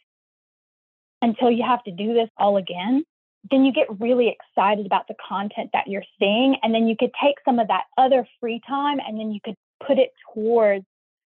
until 1.21 1.49
you 1.49 1.63
have 1.63 1.83
to 1.83 1.91
do 1.91 2.13
this 2.13 2.29
all 2.37 2.57
again, 2.57 3.03
then 3.49 3.65
you 3.65 3.71
get 3.71 3.99
really 3.99 4.27
excited 4.29 4.85
about 4.85 5.07
the 5.07 5.15
content 5.27 5.69
that 5.73 5.87
you're 5.87 6.03
seeing. 6.19 6.57
And 6.61 6.73
then 6.73 6.87
you 6.87 6.95
could 6.97 7.11
take 7.21 7.35
some 7.45 7.59
of 7.59 7.69
that 7.69 7.85
other 7.97 8.27
free 8.39 8.61
time 8.67 8.99
and 8.99 9.19
then 9.19 9.31
you 9.31 9.39
could 9.43 9.55
put 9.85 9.97
it 9.97 10.11
towards 10.33 10.85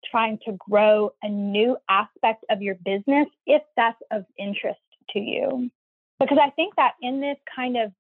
trying 0.09 0.39
to 0.47 0.53
grow 0.59 1.13
a 1.23 1.29
new 1.29 1.77
aspect 1.89 2.45
of 2.51 2.63
your 2.63 2.77
business 2.77 3.27
if 3.47 3.63
that's 3.77 4.01
of 4.11 4.25
interest 4.39 4.81
to 5.11 5.19
you. 5.19 5.71
Because 6.19 6.39
I 6.41 6.51
think 6.51 6.77
that 6.77 6.93
in 7.01 7.21
this 7.21 7.39
kind 7.55 7.77
of 7.77 7.93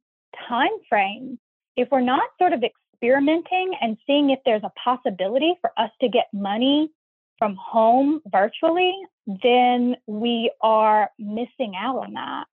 time 0.48 0.68
frame, 0.88 1.38
if 1.76 1.88
we're 1.90 2.00
not 2.00 2.22
sort 2.38 2.52
of 2.52 2.62
experimenting 2.62 3.74
and 3.80 3.96
seeing 4.06 4.30
if 4.30 4.40
there's 4.44 4.62
a 4.62 4.72
possibility 4.82 5.54
for 5.60 5.72
us 5.76 5.90
to 6.00 6.08
get 6.08 6.26
money 6.32 6.90
from 7.38 7.56
home 7.56 8.20
virtually, 8.30 8.94
then 9.42 9.96
we 10.06 10.52
are 10.60 11.10
missing 11.18 11.74
out 11.78 11.96
on 11.96 12.12
that 12.12 12.44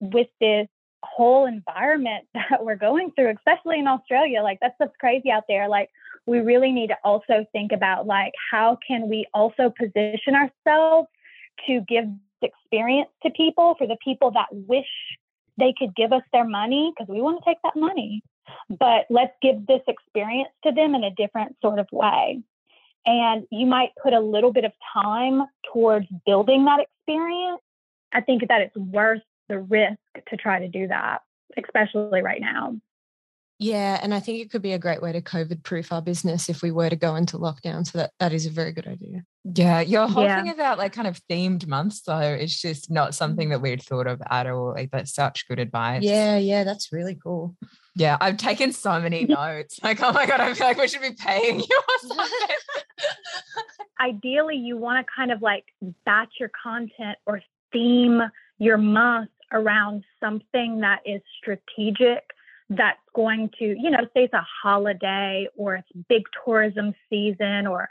with 0.00 0.28
this 0.40 0.68
whole 1.02 1.46
environment 1.46 2.26
that 2.34 2.64
we're 2.64 2.76
going 2.76 3.10
through, 3.12 3.34
especially 3.36 3.78
in 3.78 3.88
Australia. 3.88 4.42
Like 4.42 4.58
that's 4.60 4.74
stuff's 4.76 4.96
crazy 5.00 5.30
out 5.30 5.44
there. 5.48 5.68
Like 5.68 5.90
we 6.28 6.40
really 6.40 6.72
need 6.72 6.88
to 6.88 6.96
also 7.02 7.46
think 7.52 7.72
about 7.72 8.06
like 8.06 8.32
how 8.50 8.78
can 8.86 9.08
we 9.08 9.26
also 9.32 9.72
position 9.76 10.34
ourselves 10.34 11.08
to 11.66 11.80
give 11.88 12.04
experience 12.42 13.08
to 13.22 13.30
people 13.30 13.74
for 13.78 13.86
the 13.86 13.96
people 14.04 14.30
that 14.32 14.46
wish 14.52 14.86
they 15.56 15.74
could 15.76 15.94
give 15.96 16.12
us 16.12 16.22
their 16.32 16.44
money 16.44 16.92
because 16.94 17.12
we 17.12 17.20
want 17.20 17.42
to 17.42 17.50
take 17.50 17.58
that 17.64 17.74
money. 17.74 18.22
But 18.68 19.06
let's 19.10 19.32
give 19.42 19.66
this 19.66 19.80
experience 19.88 20.50
to 20.64 20.72
them 20.72 20.94
in 20.94 21.02
a 21.02 21.10
different 21.10 21.56
sort 21.60 21.78
of 21.78 21.88
way. 21.90 22.42
And 23.06 23.46
you 23.50 23.66
might 23.66 23.90
put 24.02 24.12
a 24.12 24.20
little 24.20 24.52
bit 24.52 24.64
of 24.64 24.72
time 24.92 25.42
towards 25.72 26.06
building 26.26 26.66
that 26.66 26.80
experience. 26.80 27.60
I 28.12 28.20
think 28.20 28.46
that 28.48 28.60
it's 28.60 28.76
worth 28.76 29.22
the 29.48 29.58
risk 29.58 29.98
to 30.28 30.36
try 30.36 30.60
to 30.60 30.68
do 30.68 30.88
that, 30.88 31.22
especially 31.56 32.22
right 32.22 32.40
now. 32.40 32.76
Yeah, 33.60 33.98
and 34.00 34.14
I 34.14 34.20
think 34.20 34.40
it 34.40 34.52
could 34.52 34.62
be 34.62 34.72
a 34.72 34.78
great 34.78 35.02
way 35.02 35.10
to 35.10 35.20
COVID 35.20 35.64
proof 35.64 35.90
our 35.90 36.00
business 36.00 36.48
if 36.48 36.62
we 36.62 36.70
were 36.70 36.88
to 36.88 36.94
go 36.94 37.16
into 37.16 37.38
lockdown. 37.38 37.84
So 37.84 37.98
that, 37.98 38.12
that 38.20 38.32
is 38.32 38.46
a 38.46 38.50
very 38.50 38.70
good 38.70 38.86
idea. 38.86 39.24
Yeah, 39.42 39.80
your 39.80 40.06
whole 40.06 40.22
yeah. 40.22 40.40
thing 40.40 40.52
about 40.52 40.78
like 40.78 40.92
kind 40.92 41.08
of 41.08 41.20
themed 41.28 41.66
months 41.66 42.02
though 42.02 42.20
is 42.20 42.60
just 42.60 42.88
not 42.88 43.16
something 43.16 43.48
that 43.48 43.60
we'd 43.60 43.82
thought 43.82 44.06
of 44.06 44.22
at 44.30 44.46
all. 44.46 44.74
Like 44.74 44.92
that's 44.92 45.12
such 45.12 45.48
good 45.48 45.58
advice. 45.58 46.04
Yeah, 46.04 46.38
yeah, 46.38 46.62
that's 46.62 46.92
really 46.92 47.16
cool. 47.20 47.56
Yeah, 47.96 48.16
I've 48.20 48.36
taken 48.36 48.72
so 48.72 49.00
many 49.00 49.24
notes. 49.28 49.80
Like, 49.82 50.00
oh 50.02 50.12
my 50.12 50.24
god, 50.24 50.40
I 50.40 50.54
feel 50.54 50.68
like 50.68 50.78
we 50.78 50.86
should 50.86 51.02
be 51.02 51.14
paying 51.18 51.58
you 51.58 51.82
or 51.88 52.08
something. 52.08 52.56
Ideally, 54.00 54.56
you 54.56 54.76
want 54.76 55.04
to 55.04 55.12
kind 55.16 55.32
of 55.32 55.42
like 55.42 55.64
batch 56.04 56.34
your 56.38 56.50
content 56.62 57.18
or 57.26 57.42
theme 57.72 58.22
your 58.58 58.78
month 58.78 59.30
around 59.52 60.04
something 60.20 60.80
that 60.80 61.00
is 61.04 61.22
strategic 61.40 62.22
that's 62.70 63.00
going 63.14 63.50
to, 63.58 63.64
you 63.64 63.90
know, 63.90 64.04
say 64.14 64.24
it's 64.24 64.34
a 64.34 64.46
holiday 64.62 65.48
or 65.56 65.76
it's 65.76 65.88
big 66.08 66.22
tourism 66.44 66.94
season 67.08 67.66
or 67.66 67.88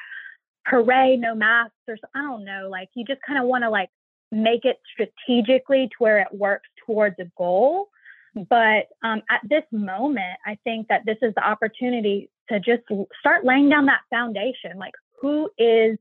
hooray, 0.68 1.18
no 1.18 1.34
masks 1.34 1.74
or 1.88 1.98
I 2.16 2.22
don't 2.22 2.46
know. 2.46 2.68
Like 2.70 2.90
you 2.96 3.04
just 3.06 3.22
kind 3.26 3.40
of 3.40 3.46
want 3.46 3.63
to 3.63 3.70
like 3.70 3.90
make 4.32 4.66
it 4.66 4.78
strategically 4.92 5.88
to 5.88 5.96
where 6.00 6.20
it 6.20 6.28
works 6.32 6.70
towards 6.86 7.16
a 7.20 7.26
goal. 7.38 7.90
But 8.36 8.90
um, 9.04 9.24
at 9.32 9.42
this 9.50 9.63
moment, 9.72 10.38
I 10.46 10.58
think 10.63 10.90
that 10.90 11.06
this 11.06 11.18
is 11.22 11.34
the 11.36 11.48
opportunity 11.48 12.30
to 12.50 12.60
just 12.60 12.84
start 13.20 13.46
laying 13.46 13.70
down 13.70 13.88
that 13.88 14.02
foundation. 14.12 14.78
Like, 14.78 14.94
who 15.20 15.50
is 15.58 15.98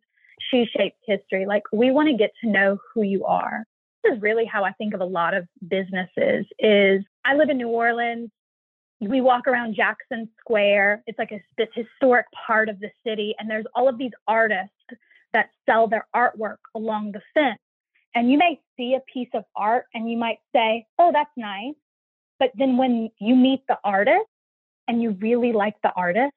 She 0.51 0.67
Shapes 0.77 0.99
History? 1.07 1.47
Like, 1.47 1.63
we 1.73 1.91
want 1.91 2.09
to 2.09 2.17
get 2.17 2.33
to 2.43 2.51
know 2.51 2.79
who 2.93 3.03
you 3.03 3.25
are. 3.25 3.65
This 4.05 4.17
is 4.17 4.23
really 4.23 4.45
how 4.45 4.65
I 4.65 4.73
think 4.73 4.93
of 4.93 5.01
a 5.01 5.07
lot 5.07 5.33
of 5.33 5.47
businesses. 5.67 6.45
Is 6.59 7.03
I 7.25 7.37
live 7.37 7.49
in 7.49 7.57
New 7.57 7.69
Orleans 7.69 8.31
we 9.01 9.21
walk 9.21 9.47
around 9.47 9.75
Jackson 9.75 10.29
Square. 10.41 11.03
It's 11.07 11.19
like 11.19 11.33
a, 11.33 11.43
this 11.59 11.69
historic 11.75 12.27
part 12.47 12.69
of 12.69 12.81
the 12.81 12.91
city, 13.05 13.35
and 13.39 13.51
there's 13.51 13.67
all 13.75 13.89
of 13.89 13.99
these 13.99 14.13
artists 14.27 14.73
that 15.33 15.51
sell 15.67 15.87
their 15.87 16.07
artwork 16.15 16.59
along 16.75 17.13
the 17.13 17.21
fence. 17.35 17.59
And 18.15 18.31
you 18.31 18.39
may 18.39 18.59
see 18.79 18.95
a 18.95 19.13
piece 19.13 19.29
of 19.35 19.45
art 19.55 19.85
and 19.93 20.11
you 20.11 20.17
might 20.17 20.39
say, 20.55 20.87
oh, 20.99 21.11
that's 21.13 21.31
nice. 21.37 21.75
But 22.39 22.51
then 22.55 22.79
when 22.79 23.11
you 23.21 23.35
meet 23.37 23.61
the 23.69 23.77
artist 23.85 24.25
and 24.89 25.03
you 25.03 25.11
really 25.21 25.53
like 25.53 25.75
the 25.83 25.93
artist, 25.95 26.33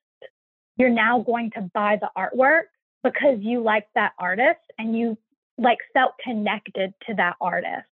you're 0.76 0.89
now 0.89 1.19
going 1.19 1.52
to 1.52 1.62
buy 1.74 1.98
the 2.00 2.10
artwork 2.17 2.63
because 3.04 3.38
you 3.39 3.62
like 3.62 3.88
that 3.95 4.12
artist 4.19 4.60
and 4.78 4.98
you 4.98 5.17
like 5.58 5.78
felt 5.93 6.12
connected 6.22 6.93
to 7.08 7.13
that 7.15 7.36
artist. 7.39 7.88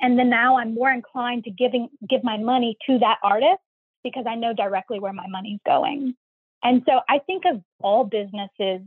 And 0.00 0.18
then 0.18 0.30
now 0.30 0.56
I'm 0.56 0.74
more 0.74 0.90
inclined 0.90 1.44
to 1.44 1.50
giving 1.50 1.88
give 2.08 2.24
my 2.24 2.38
money 2.38 2.78
to 2.86 2.98
that 3.00 3.18
artist 3.22 3.60
because 4.10 4.26
I 4.28 4.34
know 4.36 4.52
directly 4.52 5.00
where 5.00 5.12
my 5.12 5.26
money's 5.28 5.60
going. 5.66 6.14
And 6.62 6.82
so 6.86 7.00
I 7.08 7.18
think 7.26 7.44
of 7.44 7.60
all 7.80 8.04
businesses 8.04 8.80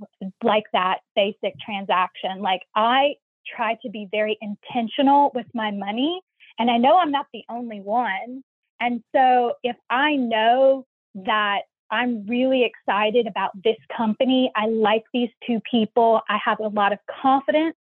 like 0.44 0.66
that 0.74 1.00
basic 1.16 1.54
transaction. 1.64 2.42
Like 2.42 2.62
I 2.76 3.16
try 3.56 3.78
to 3.84 3.90
be 3.90 4.08
very 4.12 4.38
intentional 4.42 5.32
with 5.34 5.46
my 5.54 5.72
money. 5.72 6.22
And 6.58 6.70
I 6.70 6.78
know 6.78 6.98
I'm 6.98 7.12
not 7.12 7.28
the 7.34 7.44
only 7.50 7.80
one. 7.82 8.44
And 8.80 9.02
so 9.16 9.54
if 9.64 9.76
I 9.90 10.16
know 10.16 10.86
that 11.16 11.62
I'm 11.92 12.26
really 12.28 12.64
excited 12.64 13.28
about 13.28 13.52
this 13.64 13.78
company, 13.96 14.52
I 14.56 14.68
like 14.68 15.04
these 15.14 15.30
two 15.46 15.60
people, 15.70 16.22
I 16.30 16.38
have 16.44 16.60
a 16.60 16.68
lot 16.68 16.94
of 16.94 17.00
confidence 17.22 17.76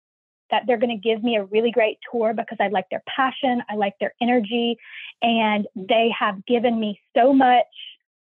that 0.51 0.63
they're 0.65 0.77
going 0.77 0.95
to 0.95 1.07
give 1.09 1.23
me 1.23 1.35
a 1.35 1.45
really 1.45 1.71
great 1.71 1.97
tour 2.11 2.33
because 2.33 2.57
I 2.59 2.67
like 2.67 2.85
their 2.89 3.03
passion, 3.07 3.61
I 3.69 3.75
like 3.75 3.93
their 3.99 4.13
energy, 4.21 4.77
and 5.21 5.67
they 5.75 6.09
have 6.17 6.45
given 6.45 6.79
me 6.79 6.99
so 7.15 7.33
much 7.33 7.65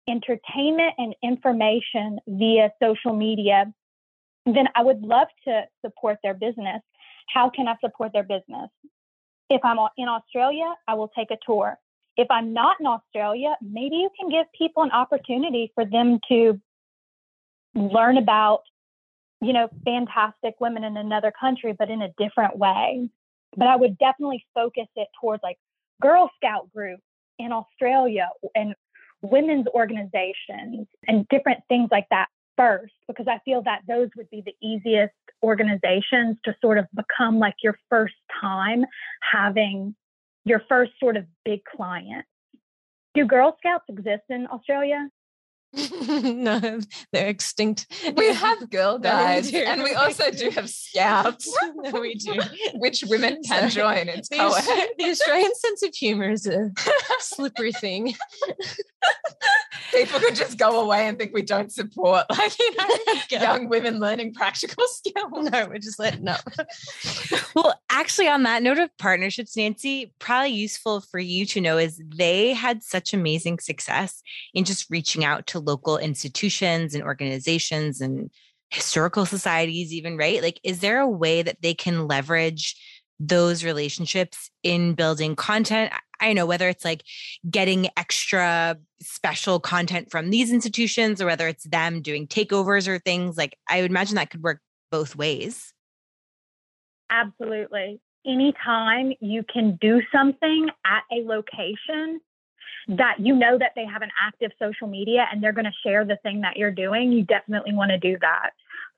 entertainment 0.07 0.93
and 0.97 1.15
information 1.23 2.19
via 2.27 2.71
social 2.81 3.15
media. 3.15 3.73
Then 4.45 4.67
I 4.75 4.83
would 4.83 5.01
love 5.01 5.27
to 5.45 5.63
support 5.83 6.17
their 6.23 6.33
business. 6.33 6.81
How 7.27 7.49
can 7.49 7.67
I 7.67 7.75
support 7.83 8.13
their 8.13 8.23
business? 8.23 8.69
If 9.49 9.61
I'm 9.63 9.77
in 9.97 10.07
Australia, 10.07 10.73
I 10.87 10.93
will 10.93 11.09
take 11.09 11.31
a 11.31 11.37
tour. 11.45 11.77
If 12.17 12.27
I'm 12.29 12.53
not 12.53 12.77
in 12.79 12.85
Australia, 12.85 13.55
maybe 13.61 13.97
you 13.97 14.09
can 14.17 14.29
give 14.29 14.45
people 14.57 14.83
an 14.83 14.91
opportunity 14.91 15.71
for 15.75 15.85
them 15.85 16.19
to 16.29 16.59
learn 17.75 18.17
about 18.17 18.61
you 19.41 19.53
know, 19.53 19.69
fantastic 19.83 20.55
women 20.59 20.83
in 20.83 20.97
another 20.97 21.31
country, 21.37 21.75
but 21.77 21.89
in 21.89 22.01
a 22.01 22.09
different 22.17 22.57
way. 22.57 23.09
But 23.57 23.67
I 23.67 23.75
would 23.75 23.97
definitely 23.97 24.45
focus 24.53 24.87
it 24.95 25.07
towards 25.19 25.43
like 25.43 25.57
Girl 26.01 26.29
Scout 26.37 26.69
groups 26.73 27.03
in 27.39 27.51
Australia 27.51 28.29
and 28.53 28.75
women's 29.21 29.67
organizations 29.67 30.87
and 31.07 31.27
different 31.29 31.61
things 31.67 31.89
like 31.91 32.07
that 32.11 32.27
first, 32.57 32.93
because 33.07 33.27
I 33.27 33.39
feel 33.43 33.61
that 33.63 33.81
those 33.87 34.09
would 34.15 34.29
be 34.29 34.41
the 34.45 34.55
easiest 34.65 35.13
organizations 35.43 36.37
to 36.45 36.55
sort 36.61 36.77
of 36.77 36.85
become 36.95 37.39
like 37.39 37.55
your 37.61 37.77
first 37.89 38.15
time 38.41 38.85
having 39.19 39.95
your 40.45 40.61
first 40.69 40.93
sort 40.99 41.17
of 41.17 41.25
big 41.43 41.61
client. 41.65 42.25
Do 43.13 43.25
Girl 43.25 43.55
Scouts 43.59 43.85
exist 43.89 44.23
in 44.29 44.47
Australia? 44.47 45.09
no, 46.09 46.79
they're 47.11 47.27
extinct. 47.27 47.87
We 48.15 48.33
have 48.33 48.69
Girl 48.69 48.93
No, 48.99 49.09
Guides 49.09 49.51
do. 49.51 49.57
and 49.57 49.83
we 49.83 49.93
also 49.93 50.31
do 50.31 50.49
have 50.51 50.69
Scouts, 50.69 51.53
no, 51.75 51.99
we 51.99 52.15
do. 52.15 52.39
which 52.75 53.03
women 53.07 53.41
can 53.43 53.69
So, 53.69 53.81
join. 53.81 54.07
It's 54.09 54.29
The, 54.29 54.37
co 54.37 54.47
Aus- 54.47 54.65
the 54.65 55.09
Australian 55.09 55.53
sense 55.55 55.83
of 55.83 55.93
humor 55.93 56.29
is 56.29 56.47
a 56.47 56.71
slippery 57.19 57.71
thing. 57.73 58.13
People 59.93 60.19
could 60.19 60.35
just 60.35 60.57
go 60.57 60.81
away 60.81 61.07
and 61.07 61.17
think 61.17 61.33
we 61.33 61.41
don't 61.41 61.71
support 61.71 62.25
like 62.29 62.57
you 62.59 62.75
know 62.75 62.87
young 63.29 63.69
women 63.69 63.99
learning 63.99 64.33
practical 64.33 64.83
skills. 64.87 65.49
No, 65.51 65.67
we're 65.67 65.77
just 65.77 65.99
letting 65.99 66.27
up. 66.27 66.41
Well, 67.55 67.79
actually, 67.89 68.27
on 68.27 68.43
that 68.43 68.63
note 68.63 68.79
of 68.79 68.89
partnerships, 68.97 69.55
Nancy, 69.55 70.13
probably 70.19 70.49
useful 70.51 71.01
for 71.01 71.19
you 71.19 71.45
to 71.47 71.61
know 71.61 71.77
is 71.77 72.01
they 72.15 72.53
had 72.53 72.83
such 72.83 73.13
amazing 73.13 73.59
success 73.59 74.21
in 74.53 74.65
just 74.65 74.89
reaching 74.89 75.23
out 75.23 75.47
to 75.47 75.59
local 75.65 75.97
institutions 75.97 76.93
and 76.93 77.03
organizations 77.03 78.01
and 78.01 78.29
historical 78.69 79.25
societies, 79.25 79.93
even, 79.93 80.17
right? 80.17 80.41
Like, 80.41 80.59
is 80.63 80.79
there 80.79 80.99
a 80.99 81.09
way 81.09 81.41
that 81.41 81.61
they 81.61 81.73
can 81.73 82.07
leverage 82.07 82.75
those 83.19 83.63
relationships 83.63 84.49
in 84.63 84.93
building 84.93 85.35
content? 85.35 85.93
I- 86.19 86.33
know 86.33 86.45
whether 86.45 86.67
it's 86.69 86.85
like 86.85 87.03
getting 87.49 87.87
extra 87.97 88.77
special 89.01 89.59
content 89.59 90.09
from 90.11 90.29
these 90.29 90.51
institutions 90.51 91.21
or 91.21 91.25
whether 91.27 91.47
it's 91.47 91.65
them 91.65 92.01
doing 92.01 92.27
takeovers 92.27 92.87
or 92.87 92.99
things 92.99 93.37
like 93.37 93.57
I 93.69 93.81
would 93.81 93.91
imagine 93.91 94.15
that 94.15 94.31
could 94.31 94.43
work 94.43 94.59
both 94.91 95.15
ways. 95.15 95.73
Absolutely. 97.09 97.99
Anytime 98.25 99.13
you 99.19 99.43
can 99.43 99.77
do 99.79 100.01
something 100.11 100.69
at 100.85 101.03
a 101.11 101.23
location 101.25 102.19
that 102.87 103.15
you 103.19 103.35
know 103.35 103.57
that 103.57 103.71
they 103.75 103.85
have 103.85 104.01
an 104.01 104.11
active 104.25 104.51
social 104.59 104.87
media 104.87 105.25
and 105.31 105.41
they're 105.41 105.53
going 105.53 105.65
to 105.65 105.71
share 105.83 106.05
the 106.05 106.17
thing 106.23 106.41
that 106.41 106.57
you're 106.57 106.71
doing, 106.71 107.11
you 107.11 107.23
definitely 107.23 107.73
want 107.73 107.89
to 107.89 107.97
do 107.97 108.17
that. 108.21 108.51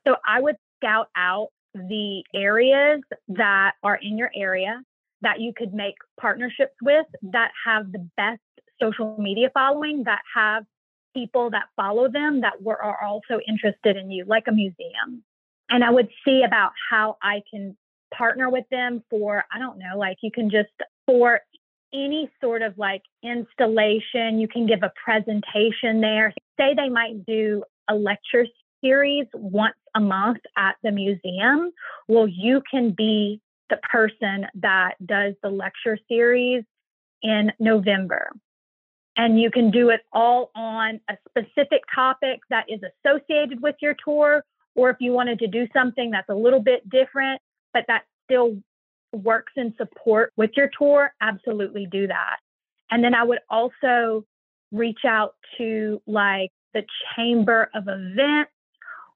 So 0.06 0.16
I 0.26 0.40
would 0.40 0.56
scout 0.78 1.08
out 1.16 1.48
the 1.74 2.22
areas 2.34 3.00
that 3.28 3.72
are 3.82 3.96
in 3.96 4.18
your 4.18 4.30
area 4.34 4.82
that 5.20 5.40
you 5.40 5.52
could 5.56 5.74
make 5.74 5.94
partnerships 6.20 6.74
with 6.82 7.06
that 7.22 7.50
have 7.64 7.90
the 7.92 8.08
best 8.16 8.40
social 8.80 9.16
media 9.18 9.50
following, 9.52 10.04
that 10.04 10.20
have 10.34 10.64
people 11.14 11.50
that 11.50 11.64
follow 11.74 12.08
them 12.08 12.42
that 12.42 12.62
were, 12.62 12.80
are 12.80 13.02
also 13.02 13.40
interested 13.46 13.96
in 13.96 14.10
you, 14.10 14.24
like 14.26 14.44
a 14.46 14.52
museum. 14.52 15.22
And 15.70 15.82
I 15.82 15.90
would 15.90 16.08
see 16.24 16.42
about 16.46 16.72
how 16.90 17.16
I 17.22 17.42
can 17.50 17.76
partner 18.16 18.48
with 18.48 18.64
them 18.70 19.02
for, 19.10 19.44
I 19.52 19.58
don't 19.58 19.78
know, 19.78 19.98
like 19.98 20.18
you 20.22 20.30
can 20.30 20.50
just, 20.50 20.68
for 21.06 21.40
any 21.92 22.30
sort 22.40 22.62
of 22.62 22.76
like 22.78 23.02
installation, 23.22 24.38
you 24.38 24.48
can 24.48 24.66
give 24.66 24.82
a 24.82 24.92
presentation 25.02 26.00
there. 26.00 26.32
Say 26.58 26.74
they 26.74 26.88
might 26.88 27.24
do 27.26 27.64
a 27.88 27.94
lecture 27.94 28.46
series 28.82 29.26
once 29.34 29.76
a 29.94 30.00
month 30.00 30.38
at 30.56 30.76
the 30.82 30.90
museum. 30.90 31.72
Well, 32.06 32.28
you 32.28 32.62
can 32.70 32.94
be 32.96 33.40
the 33.70 33.78
person 33.78 34.46
that 34.54 34.94
does 35.04 35.34
the 35.42 35.50
lecture 35.50 35.98
series 36.08 36.64
in 37.22 37.52
November. 37.58 38.30
And 39.16 39.40
you 39.40 39.50
can 39.50 39.70
do 39.70 39.90
it 39.90 40.00
all 40.12 40.50
on 40.54 41.00
a 41.10 41.16
specific 41.28 41.82
topic 41.92 42.40
that 42.50 42.66
is 42.68 42.80
associated 43.04 43.60
with 43.60 43.74
your 43.82 43.96
tour, 44.04 44.44
or 44.76 44.90
if 44.90 44.96
you 45.00 45.12
wanted 45.12 45.40
to 45.40 45.48
do 45.48 45.66
something 45.72 46.12
that's 46.12 46.28
a 46.28 46.34
little 46.34 46.62
bit 46.62 46.88
different, 46.88 47.40
but 47.74 47.84
that 47.88 48.04
still 48.24 48.56
works 49.12 49.52
in 49.56 49.74
support 49.76 50.32
with 50.36 50.50
your 50.56 50.70
tour, 50.76 51.12
absolutely 51.20 51.86
do 51.90 52.06
that. 52.06 52.36
And 52.90 53.02
then 53.02 53.14
I 53.14 53.24
would 53.24 53.40
also 53.50 54.24
reach 54.72 55.00
out 55.06 55.34
to 55.58 56.00
like 56.06 56.50
the 56.74 56.84
Chamber 57.14 57.70
of 57.74 57.84
Events 57.88 58.52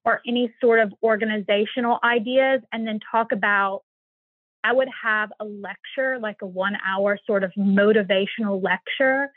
or 0.04 0.20
any 0.26 0.52
sort 0.60 0.80
of 0.80 0.92
organizational 1.02 1.98
ideas 2.02 2.60
and 2.72 2.86
then 2.86 2.98
talk 3.10 3.32
about 3.32 3.82
I 4.64 4.72
would 4.72 4.88
have 5.02 5.32
a 5.40 5.44
lecture, 5.44 6.18
like 6.20 6.36
a 6.42 6.46
one 6.46 6.76
hour 6.86 7.18
sort 7.26 7.42
of 7.42 7.52
motivational 7.58 8.62
lecture 8.62 9.28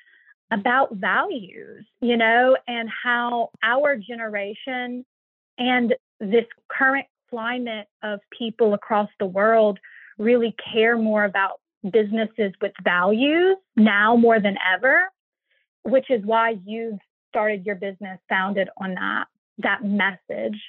about 0.51 0.93
values, 0.93 1.83
you 1.99 2.15
know, 2.15 2.55
and 2.67 2.89
how 3.03 3.49
our 3.63 3.97
generation 3.97 5.03
and 5.57 5.95
this 6.19 6.45
current 6.69 7.07
climate 7.29 7.87
of 8.03 8.19
people 8.37 8.73
across 8.73 9.09
the 9.19 9.25
world 9.25 9.79
really 10.17 10.55
care 10.73 10.97
more 10.97 11.23
about 11.23 11.59
businesses 11.91 12.53
with 12.61 12.71
values 12.83 13.57
now 13.75 14.15
more 14.15 14.39
than 14.39 14.57
ever, 14.73 15.03
which 15.83 16.09
is 16.09 16.23
why 16.25 16.55
you've 16.65 16.99
started 17.29 17.65
your 17.65 17.75
business 17.75 18.19
founded 18.29 18.69
on 18.77 18.95
that 18.95 19.25
that 19.59 19.83
message 19.83 20.59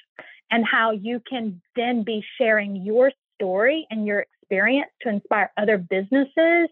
and 0.49 0.65
how 0.65 0.91
you 0.91 1.21
can 1.29 1.61
then 1.75 2.03
be 2.03 2.23
sharing 2.37 2.75
your 2.77 3.11
story 3.35 3.85
and 3.89 4.05
your 4.05 4.25
experience 4.41 4.89
to 5.01 5.09
inspire 5.09 5.51
other 5.57 5.77
businesses 5.77 6.69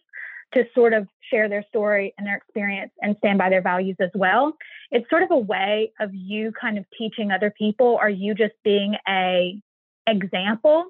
to 0.53 0.63
sort 0.73 0.93
of 0.93 1.07
share 1.29 1.49
their 1.49 1.65
story 1.67 2.13
and 2.17 2.25
their 2.25 2.37
experience 2.37 2.91
and 3.01 3.17
stand 3.17 3.37
by 3.37 3.49
their 3.49 3.61
values 3.61 3.97
as 3.99 4.11
well. 4.13 4.53
It's 4.91 5.09
sort 5.09 5.23
of 5.23 5.31
a 5.31 5.37
way 5.37 5.91
of 5.99 6.11
you 6.13 6.53
kind 6.59 6.77
of 6.77 6.85
teaching 6.97 7.31
other 7.31 7.53
people 7.57 7.97
or 8.01 8.07
you 8.09 8.33
just 8.33 8.53
being 8.63 8.95
a 9.07 9.59
example 10.07 10.85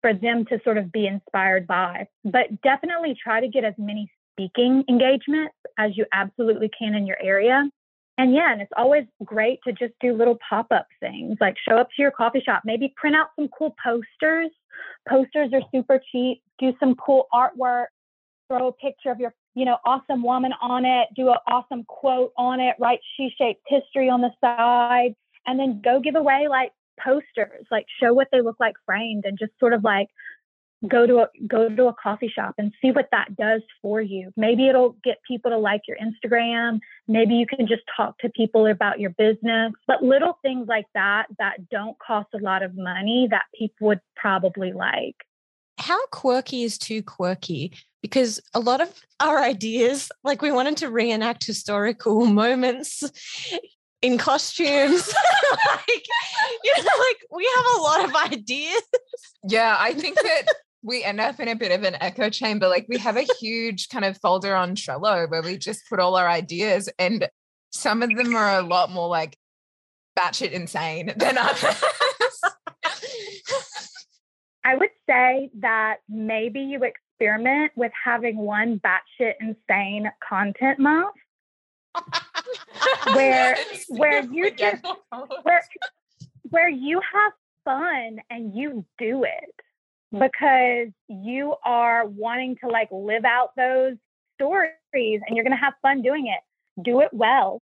for 0.00 0.14
them 0.14 0.44
to 0.46 0.60
sort 0.64 0.78
of 0.78 0.92
be 0.92 1.06
inspired 1.06 1.66
by. 1.66 2.06
But 2.24 2.60
definitely 2.62 3.16
try 3.22 3.40
to 3.40 3.48
get 3.48 3.64
as 3.64 3.74
many 3.78 4.10
speaking 4.32 4.84
engagements 4.88 5.54
as 5.78 5.96
you 5.96 6.06
absolutely 6.12 6.70
can 6.78 6.94
in 6.94 7.06
your 7.06 7.18
area. 7.22 7.68
And 8.18 8.34
yeah, 8.34 8.52
and 8.52 8.60
it's 8.60 8.72
always 8.76 9.04
great 9.24 9.60
to 9.64 9.72
just 9.72 9.94
do 10.00 10.12
little 10.12 10.38
pop 10.48 10.66
up 10.72 10.88
things 10.98 11.36
like 11.40 11.54
show 11.68 11.76
up 11.76 11.88
to 11.94 12.02
your 12.02 12.10
coffee 12.10 12.42
shop, 12.44 12.62
maybe 12.64 12.92
print 12.96 13.14
out 13.14 13.28
some 13.36 13.48
cool 13.56 13.74
posters. 13.82 14.50
Posters 15.08 15.50
are 15.52 15.62
super 15.72 16.00
cheap. 16.10 16.42
Do 16.58 16.72
some 16.80 16.96
cool 16.96 17.26
artwork, 17.32 17.86
throw 18.48 18.68
a 18.68 18.72
picture 18.72 19.12
of 19.12 19.20
your, 19.20 19.32
you 19.54 19.64
know, 19.64 19.78
awesome 19.84 20.22
woman 20.22 20.52
on 20.60 20.84
it, 20.84 21.08
do 21.14 21.28
an 21.28 21.36
awesome 21.46 21.84
quote 21.84 22.32
on 22.36 22.58
it, 22.58 22.74
write 22.80 22.98
She 23.16 23.30
Shapes 23.38 23.60
History 23.68 24.08
on 24.08 24.20
the 24.20 24.30
side, 24.40 25.14
and 25.46 25.58
then 25.58 25.80
go 25.82 26.00
give 26.00 26.16
away 26.16 26.46
like 26.48 26.72
posters, 27.02 27.66
like 27.70 27.86
show 28.00 28.12
what 28.12 28.28
they 28.32 28.40
look 28.40 28.56
like 28.60 28.74
framed 28.86 29.24
and 29.24 29.38
just 29.38 29.52
sort 29.58 29.72
of 29.72 29.84
like 29.84 30.08
go 30.86 31.06
to 31.06 31.18
a 31.18 31.28
go 31.46 31.68
to 31.68 31.86
a 31.86 31.94
coffee 31.94 32.30
shop 32.32 32.54
and 32.58 32.72
see 32.80 32.92
what 32.92 33.08
that 33.10 33.36
does 33.36 33.62
for 33.82 34.00
you. 34.00 34.30
Maybe 34.36 34.68
it'll 34.68 34.96
get 35.02 35.16
people 35.26 35.50
to 35.50 35.58
like 35.58 35.82
your 35.88 35.96
Instagram. 35.96 36.78
Maybe 37.08 37.34
you 37.34 37.46
can 37.46 37.66
just 37.66 37.82
talk 37.96 38.18
to 38.18 38.28
people 38.28 38.66
about 38.66 39.00
your 39.00 39.10
business. 39.10 39.72
But 39.86 40.02
little 40.02 40.38
things 40.42 40.68
like 40.68 40.86
that 40.94 41.26
that 41.38 41.68
don't 41.68 41.98
cost 41.98 42.28
a 42.34 42.38
lot 42.38 42.62
of 42.62 42.76
money 42.76 43.26
that 43.30 43.44
people 43.58 43.88
would 43.88 44.00
probably 44.14 44.72
like. 44.72 45.16
How 45.78 46.06
quirky 46.08 46.64
is 46.64 46.76
too 46.78 47.02
quirky? 47.02 47.72
Because 48.02 48.40
a 48.54 48.60
lot 48.60 48.80
of 48.80 48.92
our 49.20 49.38
ideas, 49.42 50.10
like 50.22 50.42
we 50.42 50.52
wanted 50.52 50.76
to 50.78 50.90
reenact 50.90 51.44
historical 51.44 52.26
moments 52.26 53.02
in 54.02 54.18
costumes. 54.18 55.08
like, 55.66 56.06
you 56.64 56.74
know, 56.76 56.90
like 56.98 57.18
we 57.30 57.48
have 57.56 57.64
a 57.76 57.80
lot 57.80 58.04
of 58.04 58.14
ideas. 58.32 58.82
Yeah, 59.44 59.76
I 59.78 59.94
think 59.94 60.16
that 60.22 60.44
we 60.82 61.02
end 61.02 61.20
up 61.20 61.40
in 61.40 61.48
a 61.48 61.56
bit 61.56 61.72
of 61.72 61.82
an 61.84 61.96
echo 62.00 62.30
chamber. 62.30 62.68
Like 62.68 62.86
we 62.88 62.98
have 62.98 63.16
a 63.16 63.26
huge 63.40 63.88
kind 63.88 64.04
of 64.04 64.18
folder 64.18 64.54
on 64.54 64.74
Trello 64.74 65.28
where 65.30 65.42
we 65.42 65.58
just 65.58 65.88
put 65.88 66.00
all 66.00 66.16
our 66.16 66.28
ideas, 66.28 66.88
and 66.98 67.28
some 67.70 68.02
of 68.02 68.10
them 68.14 68.34
are 68.34 68.58
a 68.58 68.62
lot 68.62 68.90
more 68.90 69.08
like 69.08 69.36
batshit 70.18 70.52
insane 70.52 71.12
than 71.16 71.38
others. 71.38 71.84
I 74.64 74.76
would 74.76 74.90
say 75.08 75.50
that 75.60 75.98
maybe 76.08 76.60
you 76.60 76.82
experiment 76.84 77.72
with 77.74 77.92
having 78.04 78.36
one 78.36 78.80
batshit 78.80 79.34
insane 79.40 80.10
content 80.28 80.78
month 80.78 81.14
Where- 83.14 83.56
where 83.88 84.22
you 84.24 84.50
just- 84.50 84.84
where 85.42 85.62
where 86.50 86.68
you 86.68 87.00
have 87.12 87.32
fun 87.64 88.18
and 88.30 88.54
you 88.56 88.84
do 88.98 89.24
it 89.24 89.54
because 90.12 90.88
you 91.08 91.54
are 91.64 92.06
wanting 92.06 92.56
to 92.64 92.68
like 92.68 92.88
live 92.90 93.24
out 93.26 93.50
those 93.56 93.96
stories 94.36 94.72
and 95.26 95.36
you're 95.36 95.44
going 95.44 95.56
to 95.56 95.62
have 95.62 95.74
fun 95.82 96.00
doing 96.00 96.26
it. 96.28 96.82
Do 96.82 97.00
it 97.00 97.10
well. 97.12 97.60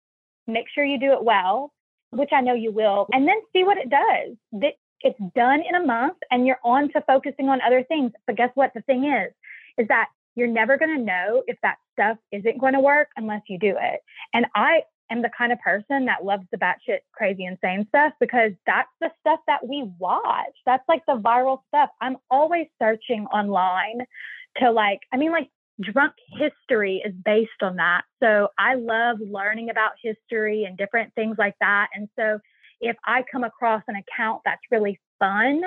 Make 0.48 0.66
sure 0.74 0.84
you 0.84 0.98
do 0.98 1.12
it 1.12 1.22
well, 1.22 1.72
which 2.10 2.30
I 2.32 2.40
know 2.40 2.54
you 2.54 2.72
will, 2.72 3.06
and 3.12 3.28
then 3.28 3.36
see 3.52 3.62
what 3.62 3.76
it 3.78 3.88
does. 3.88 4.36
That 4.52 4.72
it's 5.02 5.18
done 5.36 5.60
in 5.68 5.74
a 5.76 5.84
month 5.84 6.16
and 6.30 6.46
you're 6.46 6.58
on 6.64 6.90
to 6.92 7.00
focusing 7.02 7.48
on 7.48 7.60
other 7.60 7.84
things. 7.84 8.10
But 8.26 8.36
guess 8.36 8.50
what? 8.54 8.72
The 8.74 8.80
thing 8.82 9.04
is, 9.04 9.32
is 9.78 9.86
that 9.88 10.08
you're 10.34 10.48
never 10.48 10.78
going 10.78 10.96
to 10.96 11.02
know 11.02 11.42
if 11.46 11.58
that 11.62 11.76
stuff 11.92 12.16
isn't 12.32 12.58
going 12.58 12.74
to 12.74 12.80
work 12.80 13.08
unless 13.16 13.42
you 13.48 13.58
do 13.58 13.76
it. 13.80 14.00
And 14.32 14.46
I 14.54 14.82
am 15.10 15.22
the 15.22 15.30
kind 15.36 15.52
of 15.52 15.60
person 15.60 16.06
that 16.06 16.24
loves 16.24 16.44
the 16.50 16.58
batshit 16.58 17.00
crazy 17.12 17.44
insane 17.44 17.86
stuff 17.88 18.12
because 18.18 18.52
that's 18.66 18.88
the 19.00 19.10
stuff 19.20 19.40
that 19.46 19.66
we 19.66 19.90
watch. 19.98 20.54
That's 20.64 20.84
like 20.88 21.02
the 21.06 21.18
viral 21.18 21.58
stuff. 21.68 21.90
I'm 22.00 22.16
always 22.30 22.66
searching 22.80 23.26
online 23.26 24.06
to 24.58 24.70
like, 24.70 25.00
I 25.12 25.18
mean, 25.18 25.32
like 25.32 25.48
drunk 25.80 26.14
history 26.38 27.02
is 27.04 27.14
based 27.24 27.50
on 27.62 27.76
that. 27.76 28.02
So 28.22 28.48
I 28.58 28.74
love 28.74 29.18
learning 29.20 29.70
about 29.70 29.92
history 30.02 30.64
and 30.64 30.76
different 30.76 31.14
things 31.14 31.36
like 31.38 31.54
that. 31.60 31.88
And 31.94 32.08
so 32.18 32.38
if 32.80 32.96
I 33.04 33.24
come 33.30 33.44
across 33.44 33.82
an 33.88 33.96
account 33.96 34.42
that's 34.44 34.60
really 34.70 34.98
fun 35.18 35.62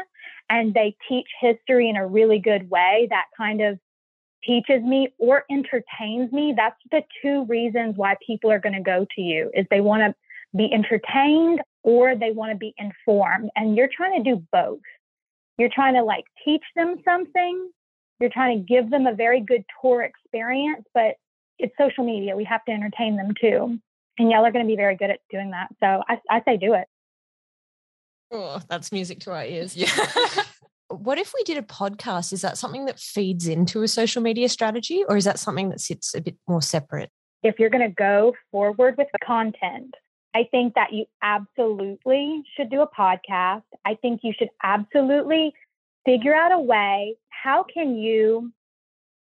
and 0.50 0.74
they 0.74 0.96
teach 1.08 1.28
history 1.40 1.90
in 1.90 1.96
a 1.96 2.06
really 2.06 2.40
good 2.40 2.70
way, 2.70 3.08
that 3.10 3.26
kind 3.38 3.62
of 3.62 3.80
teaches 4.46 4.82
me 4.84 5.10
or 5.18 5.44
entertains 5.50 6.32
me, 6.32 6.54
that's 6.56 6.80
the 6.92 7.02
two 7.22 7.46
reasons 7.46 7.96
why 7.98 8.16
people 8.26 8.52
are 8.52 8.60
going 8.60 8.76
to 8.76 8.82
go 8.82 9.06
to 9.16 9.22
you 9.22 9.52
is 9.54 9.66
they 9.70 9.82
want 9.82 10.02
to 10.02 10.58
be 10.58 10.72
entertained 10.72 11.62
or 11.84 12.16
they 12.16 12.32
want 12.32 12.52
to 12.52 12.58
be 12.58 12.74
informed. 12.78 13.50
And 13.56 13.76
you're 13.76 13.90
trying 13.96 14.24
to 14.24 14.36
do 14.36 14.44
both. 14.52 14.80
You're 15.58 15.70
trying 15.74 15.94
to 15.96 16.04
like 16.04 16.26
teach 16.44 16.64
them 16.76 16.96
something. 17.06 17.70
You're 18.20 18.30
trying 18.30 18.60
to 18.60 18.66
give 18.66 18.90
them 18.90 19.08
a 19.08 19.14
very 19.14 19.42
good 19.42 19.64
tour 19.82 20.02
experience, 20.02 20.86
but 20.94 21.16
it's 21.60 21.74
social 21.78 22.06
media. 22.06 22.36
We 22.36 22.44
have 22.46 22.64
to 22.66 22.72
entertain 22.72 23.16
them 23.16 23.34
too. 23.40 23.80
And 24.18 24.32
y'all 24.32 24.46
are 24.46 24.52
going 24.52 24.66
to 24.66 24.70
be 24.70 24.78
very 24.78 24.96
good 24.96 25.10
at 25.10 25.20
doing 25.30 25.52
that. 25.52 25.68
So 25.82 26.04
I, 26.08 26.20
I 26.30 26.42
say 26.46 26.58
do 26.58 26.74
it. 26.74 26.88
Oh, 28.32 28.60
that's 28.70 28.92
music 28.92 29.20
to 29.22 29.32
our 29.32 29.46
ears. 29.46 29.76
Yeah. 29.76 29.90
what 30.96 31.18
if 31.18 31.34
we 31.38 31.44
did 31.44 31.58
a 31.58 31.62
podcast? 31.62 32.34
Is 32.34 32.42
that 32.42 32.58
something 32.58 32.86
that 32.86 33.00
feeds 33.00 33.48
into 33.48 33.84
a 33.84 33.88
social 33.88 34.22
media 34.22 34.50
strategy 34.50 35.04
or 35.08 35.18
is 35.18 35.26
that 35.26 35.40
something 35.40 35.70
that 35.70 35.80
sits 35.80 36.14
a 36.14 36.22
bit 36.22 36.36
more 36.48 36.62
separate? 36.62 37.10
If 37.44 37.60
you're 37.60 37.70
going 37.70 37.88
to 37.88 37.94
go 37.94 38.34
forward 38.52 38.98
with 38.98 39.08
content, 39.24 39.94
I 40.34 40.48
think 40.50 40.74
that 40.74 40.92
you 40.92 41.06
absolutely 41.22 42.44
should 42.56 42.70
do 42.70 42.82
a 42.82 42.90
podcast. 42.90 43.64
I 43.86 43.96
think 43.96 44.22
you 44.24 44.34
should 44.38 44.50
absolutely 44.64 45.54
figure 46.06 46.36
out 46.36 46.52
a 46.52 46.60
way 46.60 47.16
how 47.30 47.64
can 47.64 47.98
you 47.98 48.52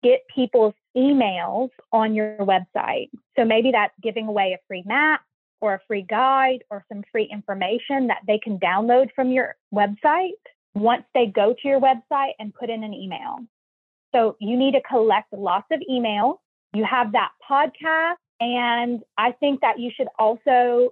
get 0.03 0.21
people's 0.35 0.75
emails 0.97 1.71
on 1.93 2.15
your 2.15 2.39
website. 2.39 3.11
So 3.37 3.45
maybe 3.45 3.73
that's 3.73 3.93
giving 4.03 4.29
away 4.29 4.57
a 4.57 4.63
free 4.69 4.85
map 4.87 5.21
or 5.61 5.75
a 5.75 5.81
free 5.87 6.03
guide 6.03 6.65
or 6.71 6.85
some 6.91 7.03
free 7.11 7.29
information 7.31 8.07
that 8.07 8.21
they 8.27 8.39
can 8.39 8.59
download 8.59 9.09
from 9.15 9.31
your 9.31 9.57
website 9.75 10.31
once 10.77 11.05
they 11.15 11.27
go 11.27 11.55
to 11.55 11.69
your 11.69 11.81
website 11.81 12.33
and 12.39 12.55
put 12.55 12.69
in 12.69 12.85
an 12.85 12.93
email. 12.93 13.39
So 14.15 14.37
you 14.41 14.57
need 14.57 14.73
to 14.73 14.83
collect 14.83 15.33
lots 15.33 15.67
of 15.73 15.81
emails. 15.91 16.37
You 16.75 16.85
have 16.85 17.13
that 17.13 17.31
podcast. 17.51 18.17
And 18.41 19.03
I 19.17 19.33
think 19.33 19.63
that 19.63 19.79
you 19.79 19.91
should 19.97 20.09
also 20.19 20.91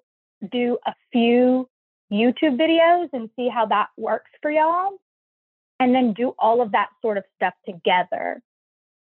do 0.50 0.78
a 0.86 0.94
few 1.12 1.68
YouTube 2.10 2.58
videos 2.58 3.10
and 3.12 3.28
see 3.36 3.48
how 3.48 3.66
that 3.66 3.88
works 3.98 4.30
for 4.40 4.50
y'all. 4.50 4.92
And 5.78 5.94
then 5.94 6.14
do 6.14 6.34
all 6.38 6.62
of 6.62 6.72
that 6.72 6.88
sort 7.02 7.18
of 7.18 7.24
stuff 7.36 7.52
together 7.66 8.40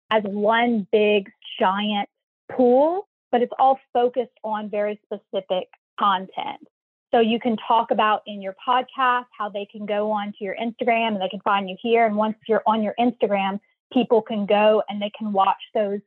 as 0.10 0.24
one 0.24 0.88
big 0.92 1.30
giant 1.60 2.08
pool, 2.50 3.10
but 3.32 3.42
it's 3.42 3.52
all 3.60 3.80
focused 3.92 4.38
on 4.44 4.70
very 4.70 5.02
specific 5.06 5.68
content. 6.00 6.66
So 7.14 7.20
you 7.20 7.40
can 7.40 7.58
talk 7.58 7.92
about 7.92 8.22
in 8.26 8.42
your 8.42 8.56
podcast 8.66 9.26
how 9.38 9.50
they 9.50 9.68
can 9.70 9.86
go 9.86 10.12
on 10.12 10.28
to 10.28 10.44
your 10.44 10.56
Instagram 10.56 11.10
and 11.10 11.22
they 11.22 11.30
can 11.30 11.42
find 11.42 11.70
you 11.70 11.76
here. 11.82 12.06
And 12.06 12.16
once 12.16 12.36
you're 12.48 12.64
on 12.66 12.82
your 12.82 12.96
Instagram, 12.98 13.60
people 13.92 14.22
can 14.22 14.46
go 14.46 14.82
and 14.88 15.02
they 15.02 15.12
can 15.18 15.34
watch 15.34 15.62
those 15.74 16.00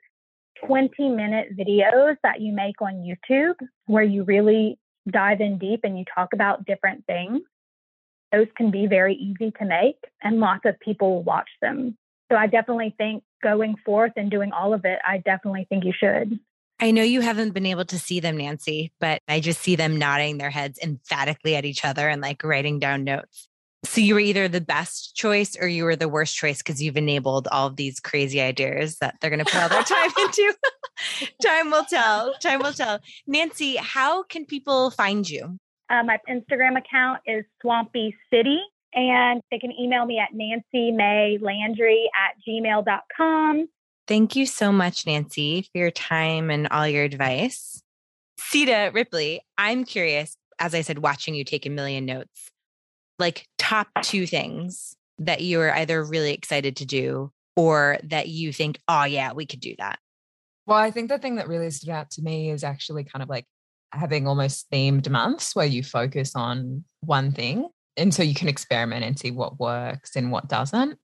20 0.67 1.11
minute 1.11 1.57
videos 1.57 2.17
that 2.23 2.41
you 2.41 2.53
make 2.53 2.81
on 2.81 3.05
YouTube 3.05 3.57
where 3.87 4.03
you 4.03 4.25
really 4.25 4.79
dive 5.11 5.43
in 5.43 5.59
deep 5.59 5.81
and 5.85 5.99
you 5.99 6.05
talk 6.15 6.33
about 6.33 6.65
different 6.65 7.05
things. 7.07 7.41
Those 8.33 8.47
can 8.57 8.71
be 8.71 8.87
very 8.87 9.15
easy 9.15 9.53
to 9.59 9.65
make 9.65 9.99
and 10.23 10.41
lots 10.41 10.65
of 10.65 10.81
people 10.81 11.17
will 11.17 11.23
watch 11.23 11.51
them. 11.61 11.99
So 12.33 12.39
I 12.39 12.47
definitely 12.47 12.95
think 12.97 13.23
going 13.43 13.77
forth 13.85 14.13
and 14.17 14.31
doing 14.31 14.53
all 14.53 14.73
of 14.73 14.87
it, 14.87 14.99
I 15.07 15.19
definitely 15.19 15.67
think 15.69 15.85
you 15.85 15.93
should. 15.93 16.39
I 16.81 16.91
know 16.91 17.03
you 17.03 17.21
haven't 17.21 17.55
been 17.55 17.67
able 17.67 17.85
to 17.87 17.99
see 17.99 18.21
them, 18.21 18.37
Nancy, 18.37 18.93
but 19.01 19.21
I 19.29 19.41
just 19.41 19.61
see 19.61 19.77
them 19.77 19.97
nodding 19.97 20.39
their 20.39 20.51
heads 20.51 20.79
emphatically 20.83 21.57
at 21.57 21.65
each 21.65 21.85
other 21.85 22.09
and 22.09 22.21
like 22.21 22.43
writing 22.43 22.79
down 22.79 23.05
notes. 23.05 23.49
So 23.85 24.01
you 24.01 24.15
were 24.15 24.21
either 24.21 24.49
the 24.49 24.61
best 24.61 25.15
choice 25.15 25.57
or 25.61 25.69
you 25.69 25.85
were 25.85 25.97
the 25.97 26.09
worst 26.09 26.35
choice 26.35 26.59
because 26.59 26.83
you've 26.83 26.97
enabled 26.97 27.49
all 27.49 27.67
of 27.67 27.77
these 27.77 28.01
crazy 28.01 28.41
ideas 28.41 28.97
that 28.99 29.17
they're 29.21 29.31
going 29.31 29.45
to 29.45 29.51
put 29.51 29.63
all 29.63 29.69
their 29.69 29.83
time 29.83 30.11
into. 30.19 30.55
time 31.43 31.71
will 31.71 31.85
tell. 31.85 32.35
Time 32.41 32.61
will 32.61 32.73
tell. 32.73 33.01
Nancy, 33.27 33.77
how 33.77 34.23
can 34.23 34.47
people 34.47 34.91
find 34.91 35.29
you? 35.29 35.59
Uh, 35.91 36.03
my 36.03 36.19
Instagram 36.29 36.79
account 36.79 37.21
is 37.27 37.45
Swampy 37.61 38.17
City, 38.33 38.59
and 38.95 39.43
they 39.51 39.59
can 39.59 39.71
email 39.73 40.07
me 40.07 40.19
at 40.19 40.31
Nancy 40.33 40.91
May 40.91 41.39
Landry 41.41 42.09
at 42.17 42.37
gmail.com. 42.49 43.69
Thank 44.07 44.37
you 44.37 44.45
so 44.45 44.71
much, 44.71 45.07
Nancy, 45.07 45.63
for 45.63 45.79
your 45.79 45.91
time 45.91 46.51
and 46.51 46.69
all 46.69 46.87
your 46.87 47.05
advice. 47.05 47.83
Sita 48.39 48.91
Ripley, 48.93 49.41
I'm 49.57 49.85
curious, 49.85 50.37
as 50.59 50.75
I 50.75 50.83
said, 50.83 50.99
watching 50.99 51.35
you 51.35 51.45
take 51.45 51.65
a 51.65 51.71
million 51.71 52.05
notes, 52.05 52.51
like 53.19 53.47
top 53.57 53.89
two 54.03 54.27
things 54.27 54.95
that 55.19 55.41
you 55.41 55.61
are 55.61 55.73
either 55.73 56.05
really 56.05 56.33
excited 56.33 56.77
to 56.77 56.85
do 56.85 57.31
or 57.57 57.99
that 58.05 58.29
you 58.29 58.53
think, 58.53 58.79
oh, 58.89 59.05
yeah, 59.05 59.33
we 59.33 59.47
could 59.47 59.61
do 59.61 59.75
that. 59.79 59.99
Well, 60.67 60.79
I 60.79 60.91
think 60.91 61.09
the 61.09 61.19
thing 61.19 61.37
that 61.37 61.49
really 61.49 61.71
stood 61.71 61.91
out 61.91 62.11
to 62.13 62.23
me 62.23 62.51
is 62.51 62.65
actually 62.65 63.05
kind 63.05 63.23
of 63.23 63.29
like 63.29 63.47
having 63.93 64.27
almost 64.27 64.71
themed 64.71 65.09
months 65.09 65.55
where 65.55 65.67
you 65.67 65.83
focus 65.83 66.35
on 66.35 66.85
one 67.01 67.33
thing. 67.33 67.69
And 67.97 68.13
so 68.13 68.23
you 68.23 68.35
can 68.35 68.49
experiment 68.49 69.05
and 69.05 69.19
see 69.19 69.31
what 69.31 69.61
works 69.61 70.17
and 70.17 70.33
what 70.33 70.49
doesn't. 70.49 70.99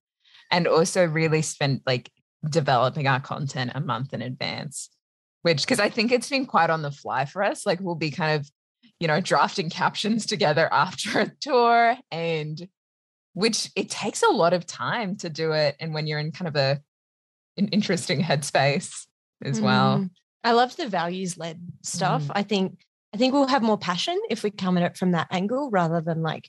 And 0.50 0.66
also 0.66 1.06
really 1.06 1.42
spend 1.42 1.82
like 1.86 2.10
developing 2.48 3.06
our 3.06 3.20
content 3.20 3.72
a 3.74 3.80
month 3.80 4.12
in 4.12 4.22
advance, 4.22 4.88
which, 5.42 5.62
because 5.62 5.80
I 5.80 5.90
think 5.90 6.12
it's 6.12 6.30
been 6.30 6.46
quite 6.46 6.70
on 6.70 6.82
the 6.82 6.90
fly 6.90 7.24
for 7.24 7.42
us. 7.42 7.66
Like 7.66 7.80
we'll 7.80 7.94
be 7.94 8.10
kind 8.10 8.40
of, 8.40 8.50
you 8.98 9.08
know, 9.08 9.20
drafting 9.20 9.70
captions 9.70 10.26
together 10.26 10.68
after 10.72 11.20
a 11.20 11.32
tour 11.40 11.96
and 12.10 12.68
which 13.34 13.70
it 13.76 13.90
takes 13.90 14.22
a 14.22 14.28
lot 14.28 14.52
of 14.52 14.66
time 14.66 15.16
to 15.16 15.28
do 15.28 15.52
it. 15.52 15.76
And 15.80 15.94
when 15.94 16.06
you're 16.06 16.18
in 16.18 16.32
kind 16.32 16.48
of 16.48 16.56
a, 16.56 16.80
an 17.56 17.68
interesting 17.68 18.22
headspace 18.22 19.06
as 19.44 19.60
well. 19.60 19.98
Mm. 19.98 20.10
I 20.42 20.52
love 20.52 20.76
the 20.76 20.88
values 20.88 21.36
led 21.36 21.60
stuff. 21.82 22.22
Mm. 22.24 22.32
I 22.34 22.42
think 22.42 22.78
I 23.12 23.16
think 23.16 23.32
we'll 23.32 23.48
have 23.48 23.62
more 23.62 23.78
passion 23.78 24.18
if 24.30 24.42
we 24.42 24.50
come 24.50 24.76
at 24.78 24.84
it 24.84 24.96
from 24.96 25.12
that 25.12 25.26
angle 25.30 25.70
rather 25.70 26.00
than 26.00 26.22
like 26.22 26.48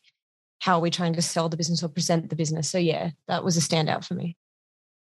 how 0.59 0.77
are 0.77 0.81
we 0.81 0.91
trying 0.91 1.13
to 1.13 1.21
sell 1.21 1.49
the 1.49 1.57
business 1.57 1.83
or 1.83 1.89
present 1.89 2.29
the 2.29 2.35
business. 2.35 2.69
So 2.69 2.77
yeah, 2.77 3.11
that 3.27 3.43
was 3.43 3.57
a 3.57 3.61
standout 3.61 4.05
for 4.05 4.13
me. 4.13 4.37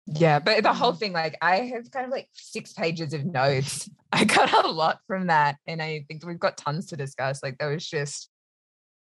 Yeah, 0.07 0.39
but 0.39 0.61
the 0.63 0.73
whole 0.73 0.93
Mm. 0.93 0.99
thing, 0.99 1.13
like 1.13 1.35
I 1.41 1.57
have 1.61 1.89
kind 1.91 2.05
of 2.05 2.11
like 2.11 2.29
six 2.33 2.73
pages 2.73 3.13
of 3.13 3.25
notes. 3.25 3.89
I 4.11 4.23
got 4.25 4.65
a 4.65 4.69
lot 4.69 4.99
from 5.07 5.27
that. 5.27 5.57
And 5.67 5.81
I 5.81 6.05
think 6.07 6.25
we've 6.25 6.39
got 6.39 6.57
tons 6.57 6.87
to 6.87 6.95
discuss. 6.97 7.41
Like 7.41 7.57
there 7.57 7.69
was 7.71 7.87
just 7.87 8.29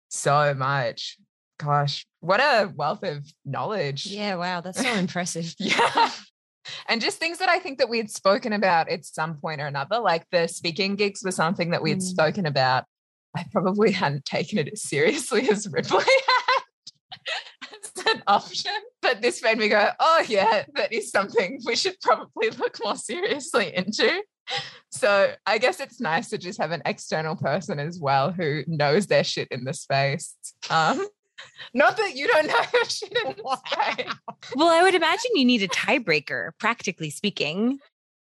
so 0.10 0.54
much. 0.54 1.18
Gosh, 1.60 2.06
what 2.20 2.40
a 2.40 2.72
wealth 2.76 3.04
of 3.04 3.26
knowledge. 3.46 4.08
Yeah, 4.08 4.36
wow, 4.36 4.62
that's 4.62 4.82
so 4.82 4.94
impressive. 4.96 5.54
Yeah. 5.60 6.10
And 6.88 7.02
just 7.02 7.18
things 7.20 7.40
that 7.40 7.50
I 7.50 7.60
think 7.60 7.78
that 7.80 7.90
we 7.90 7.98
had 7.98 8.10
spoken 8.10 8.54
about 8.54 8.88
at 8.90 9.04
some 9.06 9.36
point 9.36 9.60
or 9.62 9.68
another, 9.68 10.00
like 10.00 10.26
the 10.32 10.48
speaking 10.48 10.96
gigs 10.96 11.22
was 11.24 11.36
something 11.36 11.72
that 11.72 11.84
we 11.84 11.90
had 11.90 12.00
Mm. 12.00 12.04
spoken 12.04 12.46
about. 12.46 12.86
I 13.36 13.46
probably 13.52 13.92
hadn't 13.92 14.26
taken 14.26 14.58
it 14.60 14.70
as 14.72 14.82
seriously 14.84 15.50
as 15.50 15.68
Ripley 15.70 16.06
had 16.28 16.64
an 18.08 18.24
option. 18.28 18.72
But 19.02 19.22
this 19.22 19.44
made 19.44 19.58
me 19.58 19.70
go, 19.70 19.90
oh, 20.00 20.24
yeah, 20.28 20.64
that 20.76 20.94
is 20.94 21.12
something 21.12 21.60
we 21.66 21.76
should 21.76 22.00
probably 22.02 22.50
look 22.52 22.78
more 22.84 22.96
seriously 22.96 23.76
into. 23.76 24.24
So 24.92 25.34
I 25.46 25.58
guess 25.58 25.80
it's 25.80 26.00
nice 26.00 26.30
to 26.30 26.38
just 26.38 26.60
have 26.60 26.72
an 26.72 26.82
external 26.86 27.36
person 27.36 27.80
as 27.80 28.00
well 28.00 28.32
who 28.32 28.64
knows 28.68 29.08
their 29.08 29.24
shit 29.24 29.48
in 29.50 29.64
the 29.64 29.74
space. 29.74 30.36
Um, 30.70 31.06
not 31.74 31.98
that 31.98 32.16
you 32.16 32.28
don't 32.28 32.48
know 32.48 32.62
your 32.74 32.86
shit 32.86 33.12
in 33.26 33.36
the 33.38 33.58
space. 33.66 34.14
Well, 34.56 34.70
I 34.70 34.84
would 34.84 34.96
imagine 34.96 35.32
you 35.36 35.46
need 35.46 35.64
a 35.64 35.68
tiebreaker, 35.68 36.52
practically 36.60 37.10
speaking. 37.10 37.80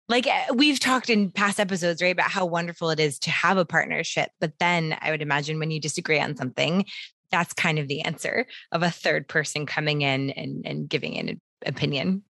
Like 0.07 0.27
eh, 0.27 0.47
we've 0.53 0.79
talked 0.79 1.09
in 1.09 1.31
past 1.31 1.59
episodes, 1.59 2.01
right, 2.01 2.11
about 2.11 2.31
how 2.31 2.45
wonderful 2.45 2.89
it 2.89 2.99
is 2.99 3.19
to 3.19 3.31
have 3.31 3.57
a 3.57 3.65
partnership. 3.65 4.31
But 4.39 4.53
then 4.59 4.97
I 5.01 5.11
would 5.11 5.21
imagine 5.21 5.59
when 5.59 5.71
you 5.71 5.79
disagree 5.79 6.19
on 6.19 6.35
something, 6.35 6.85
that's 7.31 7.53
kind 7.53 7.79
of 7.79 7.87
the 7.87 8.01
answer 8.01 8.45
of 8.71 8.83
a 8.83 8.89
third 8.91 9.27
person 9.27 9.65
coming 9.65 10.01
in 10.01 10.31
and, 10.31 10.65
and 10.65 10.89
giving 10.89 11.17
an 11.17 11.41
opinion. 11.65 12.23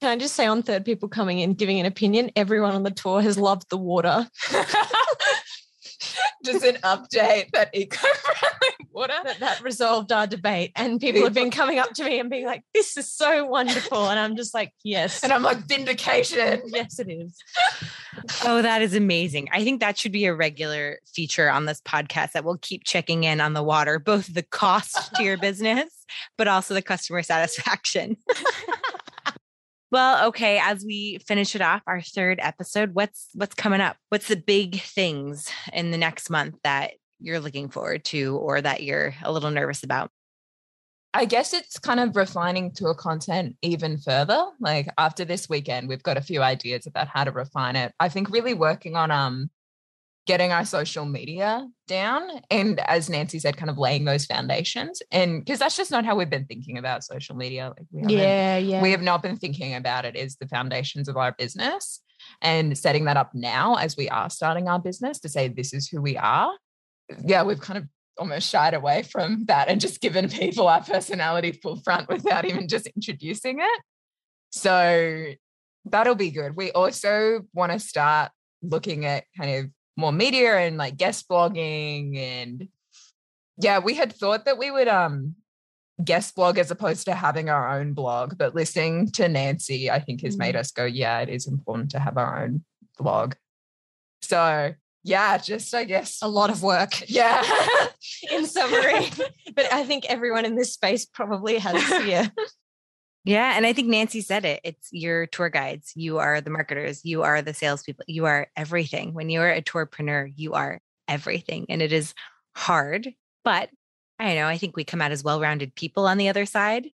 Can 0.00 0.10
I 0.10 0.16
just 0.16 0.34
say 0.34 0.46
on 0.46 0.62
third 0.62 0.84
people 0.84 1.08
coming 1.08 1.40
in 1.40 1.54
giving 1.54 1.78
an 1.78 1.86
opinion, 1.86 2.30
everyone 2.34 2.74
on 2.74 2.82
the 2.82 2.90
tour 2.90 3.20
has 3.20 3.36
loved 3.36 3.68
the 3.68 3.76
water. 3.76 4.26
just 6.44 6.64
an 6.64 6.76
update 6.76 7.50
that 7.52 7.68
eco-friendly 7.74 8.88
water. 8.92 9.12
That, 9.24 9.40
that 9.40 9.62
resolved 9.62 10.10
our 10.12 10.26
debate. 10.26 10.72
And 10.74 11.00
people 11.00 11.22
have 11.22 11.34
been 11.34 11.50
coming 11.50 11.78
up 11.78 11.92
to 11.94 12.04
me 12.04 12.18
and 12.18 12.30
being 12.30 12.46
like, 12.46 12.62
this 12.72 12.96
is 12.96 13.12
so 13.12 13.44
wonderful. 13.44 14.08
And 14.08 14.18
I'm 14.18 14.36
just 14.36 14.54
like, 14.54 14.72
yes. 14.82 15.22
And 15.22 15.32
I'm 15.32 15.42
like, 15.42 15.58
vindication. 15.68 16.62
yes, 16.66 16.98
it 16.98 17.10
is. 17.10 17.36
Oh, 18.44 18.62
that 18.62 18.82
is 18.82 18.94
amazing. 18.94 19.48
I 19.52 19.64
think 19.64 19.80
that 19.80 19.98
should 19.98 20.12
be 20.12 20.26
a 20.26 20.34
regular 20.34 20.98
feature 21.06 21.50
on 21.50 21.66
this 21.66 21.80
podcast 21.80 22.32
that 22.32 22.44
we'll 22.44 22.58
keep 22.58 22.84
checking 22.84 23.24
in 23.24 23.40
on 23.40 23.52
the 23.52 23.62
water, 23.62 23.98
both 23.98 24.32
the 24.32 24.42
cost 24.42 25.14
to 25.14 25.22
your 25.22 25.36
business, 25.38 26.04
but 26.36 26.48
also 26.48 26.74
the 26.74 26.82
customer 26.82 27.22
satisfaction. 27.22 28.16
Well, 29.92 30.28
okay, 30.28 30.60
as 30.62 30.84
we 30.84 31.18
finish 31.26 31.56
it 31.56 31.60
off, 31.60 31.82
our 31.86 32.00
third 32.00 32.38
episode, 32.40 32.94
what's 32.94 33.28
what's 33.34 33.56
coming 33.56 33.80
up? 33.80 33.96
What's 34.08 34.28
the 34.28 34.36
big 34.36 34.80
things 34.80 35.50
in 35.72 35.90
the 35.90 35.98
next 35.98 36.30
month 36.30 36.54
that 36.62 36.92
you're 37.18 37.40
looking 37.40 37.70
forward 37.70 38.04
to 38.06 38.36
or 38.36 38.60
that 38.60 38.84
you're 38.84 39.14
a 39.24 39.32
little 39.32 39.50
nervous 39.50 39.82
about? 39.82 40.12
I 41.12 41.24
guess 41.24 41.52
it's 41.52 41.78
kind 41.78 41.98
of 41.98 42.14
refining 42.14 42.72
to 42.72 42.86
a 42.88 42.94
content 42.94 43.56
even 43.62 43.98
further. 43.98 44.44
Like 44.60 44.88
after 44.96 45.24
this 45.24 45.48
weekend, 45.48 45.88
we've 45.88 46.02
got 46.02 46.16
a 46.16 46.22
few 46.22 46.42
ideas 46.42 46.86
about 46.86 47.08
how 47.08 47.24
to 47.24 47.32
refine 47.32 47.76
it. 47.76 47.92
I 47.98 48.08
think 48.08 48.30
really 48.30 48.54
working 48.54 48.96
on 48.96 49.10
um 49.10 49.50
getting 50.26 50.52
our 50.52 50.64
social 50.64 51.06
media 51.06 51.66
down 51.88 52.22
and 52.50 52.78
as 52.80 53.08
nancy 53.08 53.38
said 53.38 53.56
kind 53.56 53.70
of 53.70 53.78
laying 53.78 54.04
those 54.04 54.26
foundations 54.26 55.02
and 55.10 55.44
because 55.44 55.58
that's 55.58 55.76
just 55.76 55.90
not 55.90 56.04
how 56.04 56.14
we've 56.14 56.30
been 56.30 56.44
thinking 56.44 56.76
about 56.76 57.02
social 57.02 57.34
media 57.34 57.72
like 57.76 57.86
we 57.90 58.16
yeah 58.16 58.58
yeah 58.58 58.82
we 58.82 58.90
have 58.90 59.00
not 59.00 59.22
been 59.22 59.36
thinking 59.36 59.74
about 59.74 60.04
it 60.04 60.14
as 60.14 60.36
the 60.36 60.46
foundations 60.46 61.08
of 61.08 61.16
our 61.16 61.32
business 61.32 62.00
and 62.42 62.76
setting 62.76 63.06
that 63.06 63.16
up 63.16 63.30
now 63.34 63.76
as 63.76 63.96
we 63.96 64.08
are 64.10 64.28
starting 64.28 64.68
our 64.68 64.78
business 64.78 65.18
to 65.18 65.28
say 65.28 65.48
this 65.48 65.72
is 65.72 65.88
who 65.88 66.02
we 66.02 66.16
are 66.18 66.52
yeah 67.24 67.42
we've 67.42 67.60
kind 67.60 67.78
of 67.78 67.84
almost 68.20 68.48
shied 68.48 68.74
away 68.74 69.02
from 69.02 69.44
that 69.46 69.68
and 69.68 69.80
just 69.80 70.00
given 70.00 70.28
people 70.28 70.68
our 70.68 70.82
personality 70.82 71.52
full 71.52 71.76
front 71.76 72.08
without 72.08 72.44
even 72.44 72.68
just 72.68 72.86
introducing 72.88 73.58
it. 73.60 73.80
So 74.50 75.32
that'll 75.86 76.14
be 76.14 76.30
good. 76.30 76.54
We 76.54 76.70
also 76.72 77.42
want 77.54 77.72
to 77.72 77.78
start 77.78 78.30
looking 78.62 79.06
at 79.06 79.24
kind 79.36 79.56
of 79.56 79.70
more 79.96 80.12
media 80.12 80.58
and 80.58 80.76
like 80.76 80.96
guest 80.96 81.28
blogging 81.28 82.16
and 82.16 82.68
yeah 83.58 83.78
we 83.78 83.94
had 83.94 84.12
thought 84.12 84.44
that 84.44 84.56
we 84.56 84.70
would 84.70 84.88
um 84.88 85.34
guest 86.02 86.34
blog 86.34 86.58
as 86.58 86.70
opposed 86.70 87.06
to 87.06 87.14
having 87.14 87.50
our 87.50 87.78
own 87.78 87.92
blog 87.92 88.38
but 88.38 88.54
listening 88.54 89.10
to 89.10 89.28
nancy 89.28 89.90
i 89.90 89.98
think 89.98 90.22
has 90.22 90.38
made 90.38 90.54
mm. 90.54 90.58
us 90.58 90.70
go 90.70 90.84
yeah 90.84 91.20
it 91.20 91.28
is 91.28 91.46
important 91.46 91.90
to 91.90 91.98
have 91.98 92.16
our 92.16 92.42
own 92.44 92.62
blog. 93.00 93.34
So 94.22 94.74
yeah 95.02 95.38
just 95.38 95.74
i 95.74 95.84
guess 95.84 96.18
a 96.22 96.28
lot 96.28 96.50
of 96.50 96.62
work 96.62 96.90
yeah 97.08 97.42
in 98.32 98.46
summary 98.46 99.10
but 99.54 99.72
i 99.72 99.84
think 99.84 100.04
everyone 100.06 100.44
in 100.44 100.56
this 100.56 100.72
space 100.72 101.06
probably 101.06 101.58
has 101.58 102.06
yeah 102.06 102.28
yeah. 103.24 103.52
And 103.56 103.66
I 103.66 103.72
think 103.72 103.88
Nancy 103.88 104.20
said 104.20 104.44
it. 104.44 104.60
It's 104.64 104.88
your 104.92 105.26
tour 105.26 105.50
guides. 105.50 105.92
You 105.94 106.18
are 106.18 106.40
the 106.40 106.50
marketers. 106.50 107.04
You 107.04 107.22
are 107.22 107.42
the 107.42 107.54
salespeople. 107.54 108.04
You 108.08 108.24
are 108.26 108.48
everything. 108.56 109.14
When 109.14 109.28
you 109.28 109.40
are 109.40 109.50
a 109.50 109.62
tourpreneur, 109.62 110.32
you 110.36 110.54
are 110.54 110.80
everything. 111.06 111.66
And 111.68 111.82
it 111.82 111.92
is 111.92 112.14
hard, 112.56 113.12
but 113.44 113.68
I 114.18 114.26
don't 114.26 114.36
know. 114.36 114.46
I 114.46 114.58
think 114.58 114.76
we 114.76 114.84
come 114.84 115.02
out 115.02 115.12
as 115.12 115.24
well 115.24 115.40
rounded 115.40 115.74
people 115.74 116.06
on 116.06 116.18
the 116.18 116.28
other 116.28 116.46
side. 116.46 116.88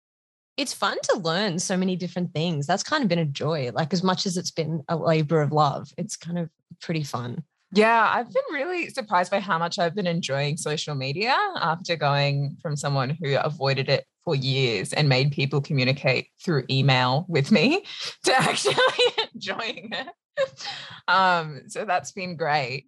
It's 0.57 0.73
fun 0.73 0.97
to 1.03 1.19
learn 1.19 1.59
so 1.59 1.77
many 1.77 1.97
different 1.97 2.33
things. 2.33 2.67
That's 2.67 2.83
kind 2.83 3.03
of 3.03 3.09
been 3.09 3.19
a 3.19 3.27
joy. 3.27 3.71
Like, 3.75 3.93
as 3.93 4.03
much 4.03 4.25
as 4.25 4.37
it's 4.37 4.51
been 4.51 4.83
a 4.89 4.97
labor 4.97 5.43
of 5.43 5.53
love, 5.53 5.93
it's 5.99 6.17
kind 6.17 6.39
of 6.39 6.49
pretty 6.81 7.03
fun. 7.03 7.45
Yeah, 7.73 8.11
I've 8.13 8.33
been 8.33 8.43
really 8.53 8.91
surprised 8.91 9.31
by 9.31 9.41
how 9.41 9.59
much 9.59 9.79
I've 9.79 9.95
been 9.95 10.07
enjoying 10.07 10.57
social 10.57 10.95
media 10.95 11.37
after 11.57 11.97
going 11.97 12.57
from 12.63 12.77
someone 12.77 13.11
who 13.21 13.37
avoided 13.37 13.89
it 13.89 14.05
for 14.25 14.35
years 14.35 14.93
and 14.93 15.09
made 15.09 15.33
people 15.33 15.61
communicate 15.61 16.29
through 16.43 16.65
email 16.71 17.27
with 17.29 17.51
me 17.51 17.85
to 18.25 18.41
actually 18.41 18.75
enjoying 19.35 19.93
it. 19.93 20.69
Um, 21.09 21.63
so 21.69 21.85
that's 21.85 22.13
been 22.13 22.37
great. 22.37 22.87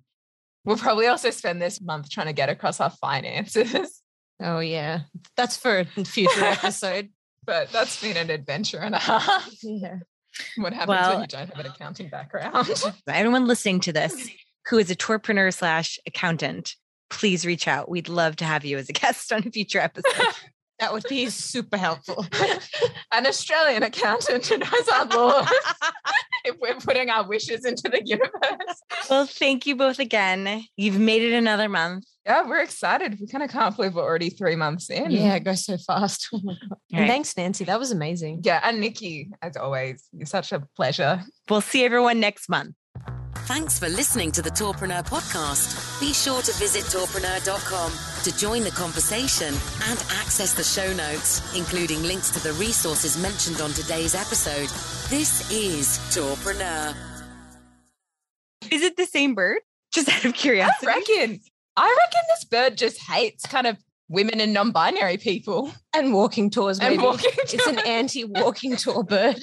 We'll 0.64 0.76
probably 0.76 1.06
also 1.06 1.30
spend 1.30 1.62
this 1.62 1.80
month 1.80 2.10
trying 2.10 2.26
to 2.26 2.32
get 2.32 2.48
across 2.48 2.80
our 2.80 2.90
finances. 2.90 4.02
Oh 4.40 4.60
yeah, 4.60 5.00
that's 5.36 5.56
for 5.56 5.80
a 5.80 5.84
future 5.84 6.44
episode. 6.44 7.08
but 7.46 7.70
that's 7.72 8.00
been 8.00 8.16
an 8.16 8.30
adventure 8.30 8.78
and 8.78 8.94
a 8.94 8.98
half. 8.98 9.48
Yeah. 9.62 10.00
What 10.56 10.72
happens 10.72 10.88
well, 10.88 11.12
when 11.12 11.20
you 11.22 11.26
don't 11.26 11.48
have 11.48 11.64
an 11.64 11.72
accounting 11.72 12.10
background? 12.10 12.68
Everyone 13.08 13.46
listening 13.46 13.80
to 13.80 13.92
this 13.92 14.30
who 14.68 14.78
is 14.78 14.90
a 14.90 14.96
tourpreneur 14.96 15.52
slash 15.52 15.98
accountant, 16.06 16.74
please 17.10 17.46
reach 17.46 17.66
out. 17.66 17.88
We'd 17.88 18.08
love 18.08 18.36
to 18.36 18.44
have 18.44 18.64
you 18.64 18.78
as 18.78 18.88
a 18.88 18.92
guest 18.94 19.32
on 19.32 19.46
a 19.46 19.50
future 19.50 19.80
episode. 19.80 20.34
that 20.78 20.92
would 20.92 21.04
be 21.08 21.28
super 21.30 21.76
helpful. 21.76 22.26
An 23.12 23.26
Australian 23.26 23.82
accountant 23.82 24.46
who 24.46 24.58
knows 24.58 24.88
our 24.92 25.06
laws. 25.06 25.50
if 26.44 26.56
we're 26.60 26.74
putting 26.74 27.10
our 27.10 27.26
wishes 27.26 27.64
into 27.64 27.88
the 27.88 28.00
universe. 28.04 28.82
Well, 29.10 29.26
thank 29.26 29.66
you 29.66 29.76
both 29.76 29.98
again. 29.98 30.64
You've 30.76 30.98
made 30.98 31.22
it 31.22 31.34
another 31.34 31.68
month. 31.68 32.04
Yeah, 32.24 32.46
we're 32.46 32.60
excited. 32.60 33.18
We 33.20 33.26
kind 33.26 33.42
of 33.42 33.50
can't 33.50 33.74
believe 33.74 33.94
we're 33.94 34.02
already 34.02 34.30
three 34.30 34.54
months 34.54 34.90
in. 34.90 35.10
Yeah, 35.10 35.34
it 35.34 35.44
goes 35.44 35.64
so 35.64 35.78
fast. 35.78 36.28
Oh 36.32 36.40
my 36.44 36.52
God. 36.52 36.78
And 36.92 37.00
right. 37.00 37.08
thanks, 37.08 37.36
Nancy. 37.36 37.64
That 37.64 37.78
was 37.78 37.90
amazing. 37.90 38.42
Yeah. 38.44 38.60
And 38.62 38.80
Nikki, 38.80 39.30
as 39.40 39.56
always, 39.56 40.04
you're 40.12 40.26
such 40.26 40.52
a 40.52 40.60
pleasure. 40.76 41.22
We'll 41.48 41.62
see 41.62 41.84
everyone 41.84 42.20
next 42.20 42.48
month. 42.48 42.74
Thanks 43.46 43.78
for 43.78 43.88
listening 43.88 44.30
to 44.32 44.42
the 44.42 44.50
Tourpreneur 44.50 45.06
podcast. 45.06 45.98
Be 46.00 46.12
sure 46.12 46.42
to 46.42 46.52
visit 46.54 46.84
tourpreneur.com 46.84 47.92
to 48.24 48.38
join 48.38 48.62
the 48.62 48.70
conversation 48.70 49.54
and 49.88 49.98
access 50.20 50.52
the 50.52 50.62
show 50.62 50.92
notes, 50.94 51.56
including 51.56 52.02
links 52.02 52.30
to 52.30 52.42
the 52.42 52.52
resources 52.54 53.16
mentioned 53.20 53.60
on 53.62 53.70
today's 53.70 54.14
episode. 54.14 54.68
This 55.08 55.50
is 55.50 55.98
Tourpreneur. 56.14 56.94
Is 58.70 58.82
it 58.82 58.96
the 58.96 59.06
same 59.06 59.34
bird? 59.34 59.60
Just 59.92 60.10
out 60.10 60.26
of 60.26 60.34
curiosity. 60.34 60.86
I 60.86 60.96
reckon. 60.96 61.40
I 61.76 61.96
reckon 61.98 62.20
this 62.28 62.44
bird 62.44 62.76
just 62.76 63.00
hates 63.00 63.46
kind 63.46 63.66
of 63.66 63.78
women 64.10 64.40
and 64.40 64.52
non-binary 64.52 65.18
people 65.18 65.70
and 65.94 66.12
walking 66.12 66.50
tours. 66.50 66.80
Maybe. 66.80 66.94
And 66.94 67.02
walking 67.02 67.30
it's 67.34 67.66
an 67.66 67.78
anti-walking 67.78 68.76
tour 68.76 69.04
bird. 69.04 69.42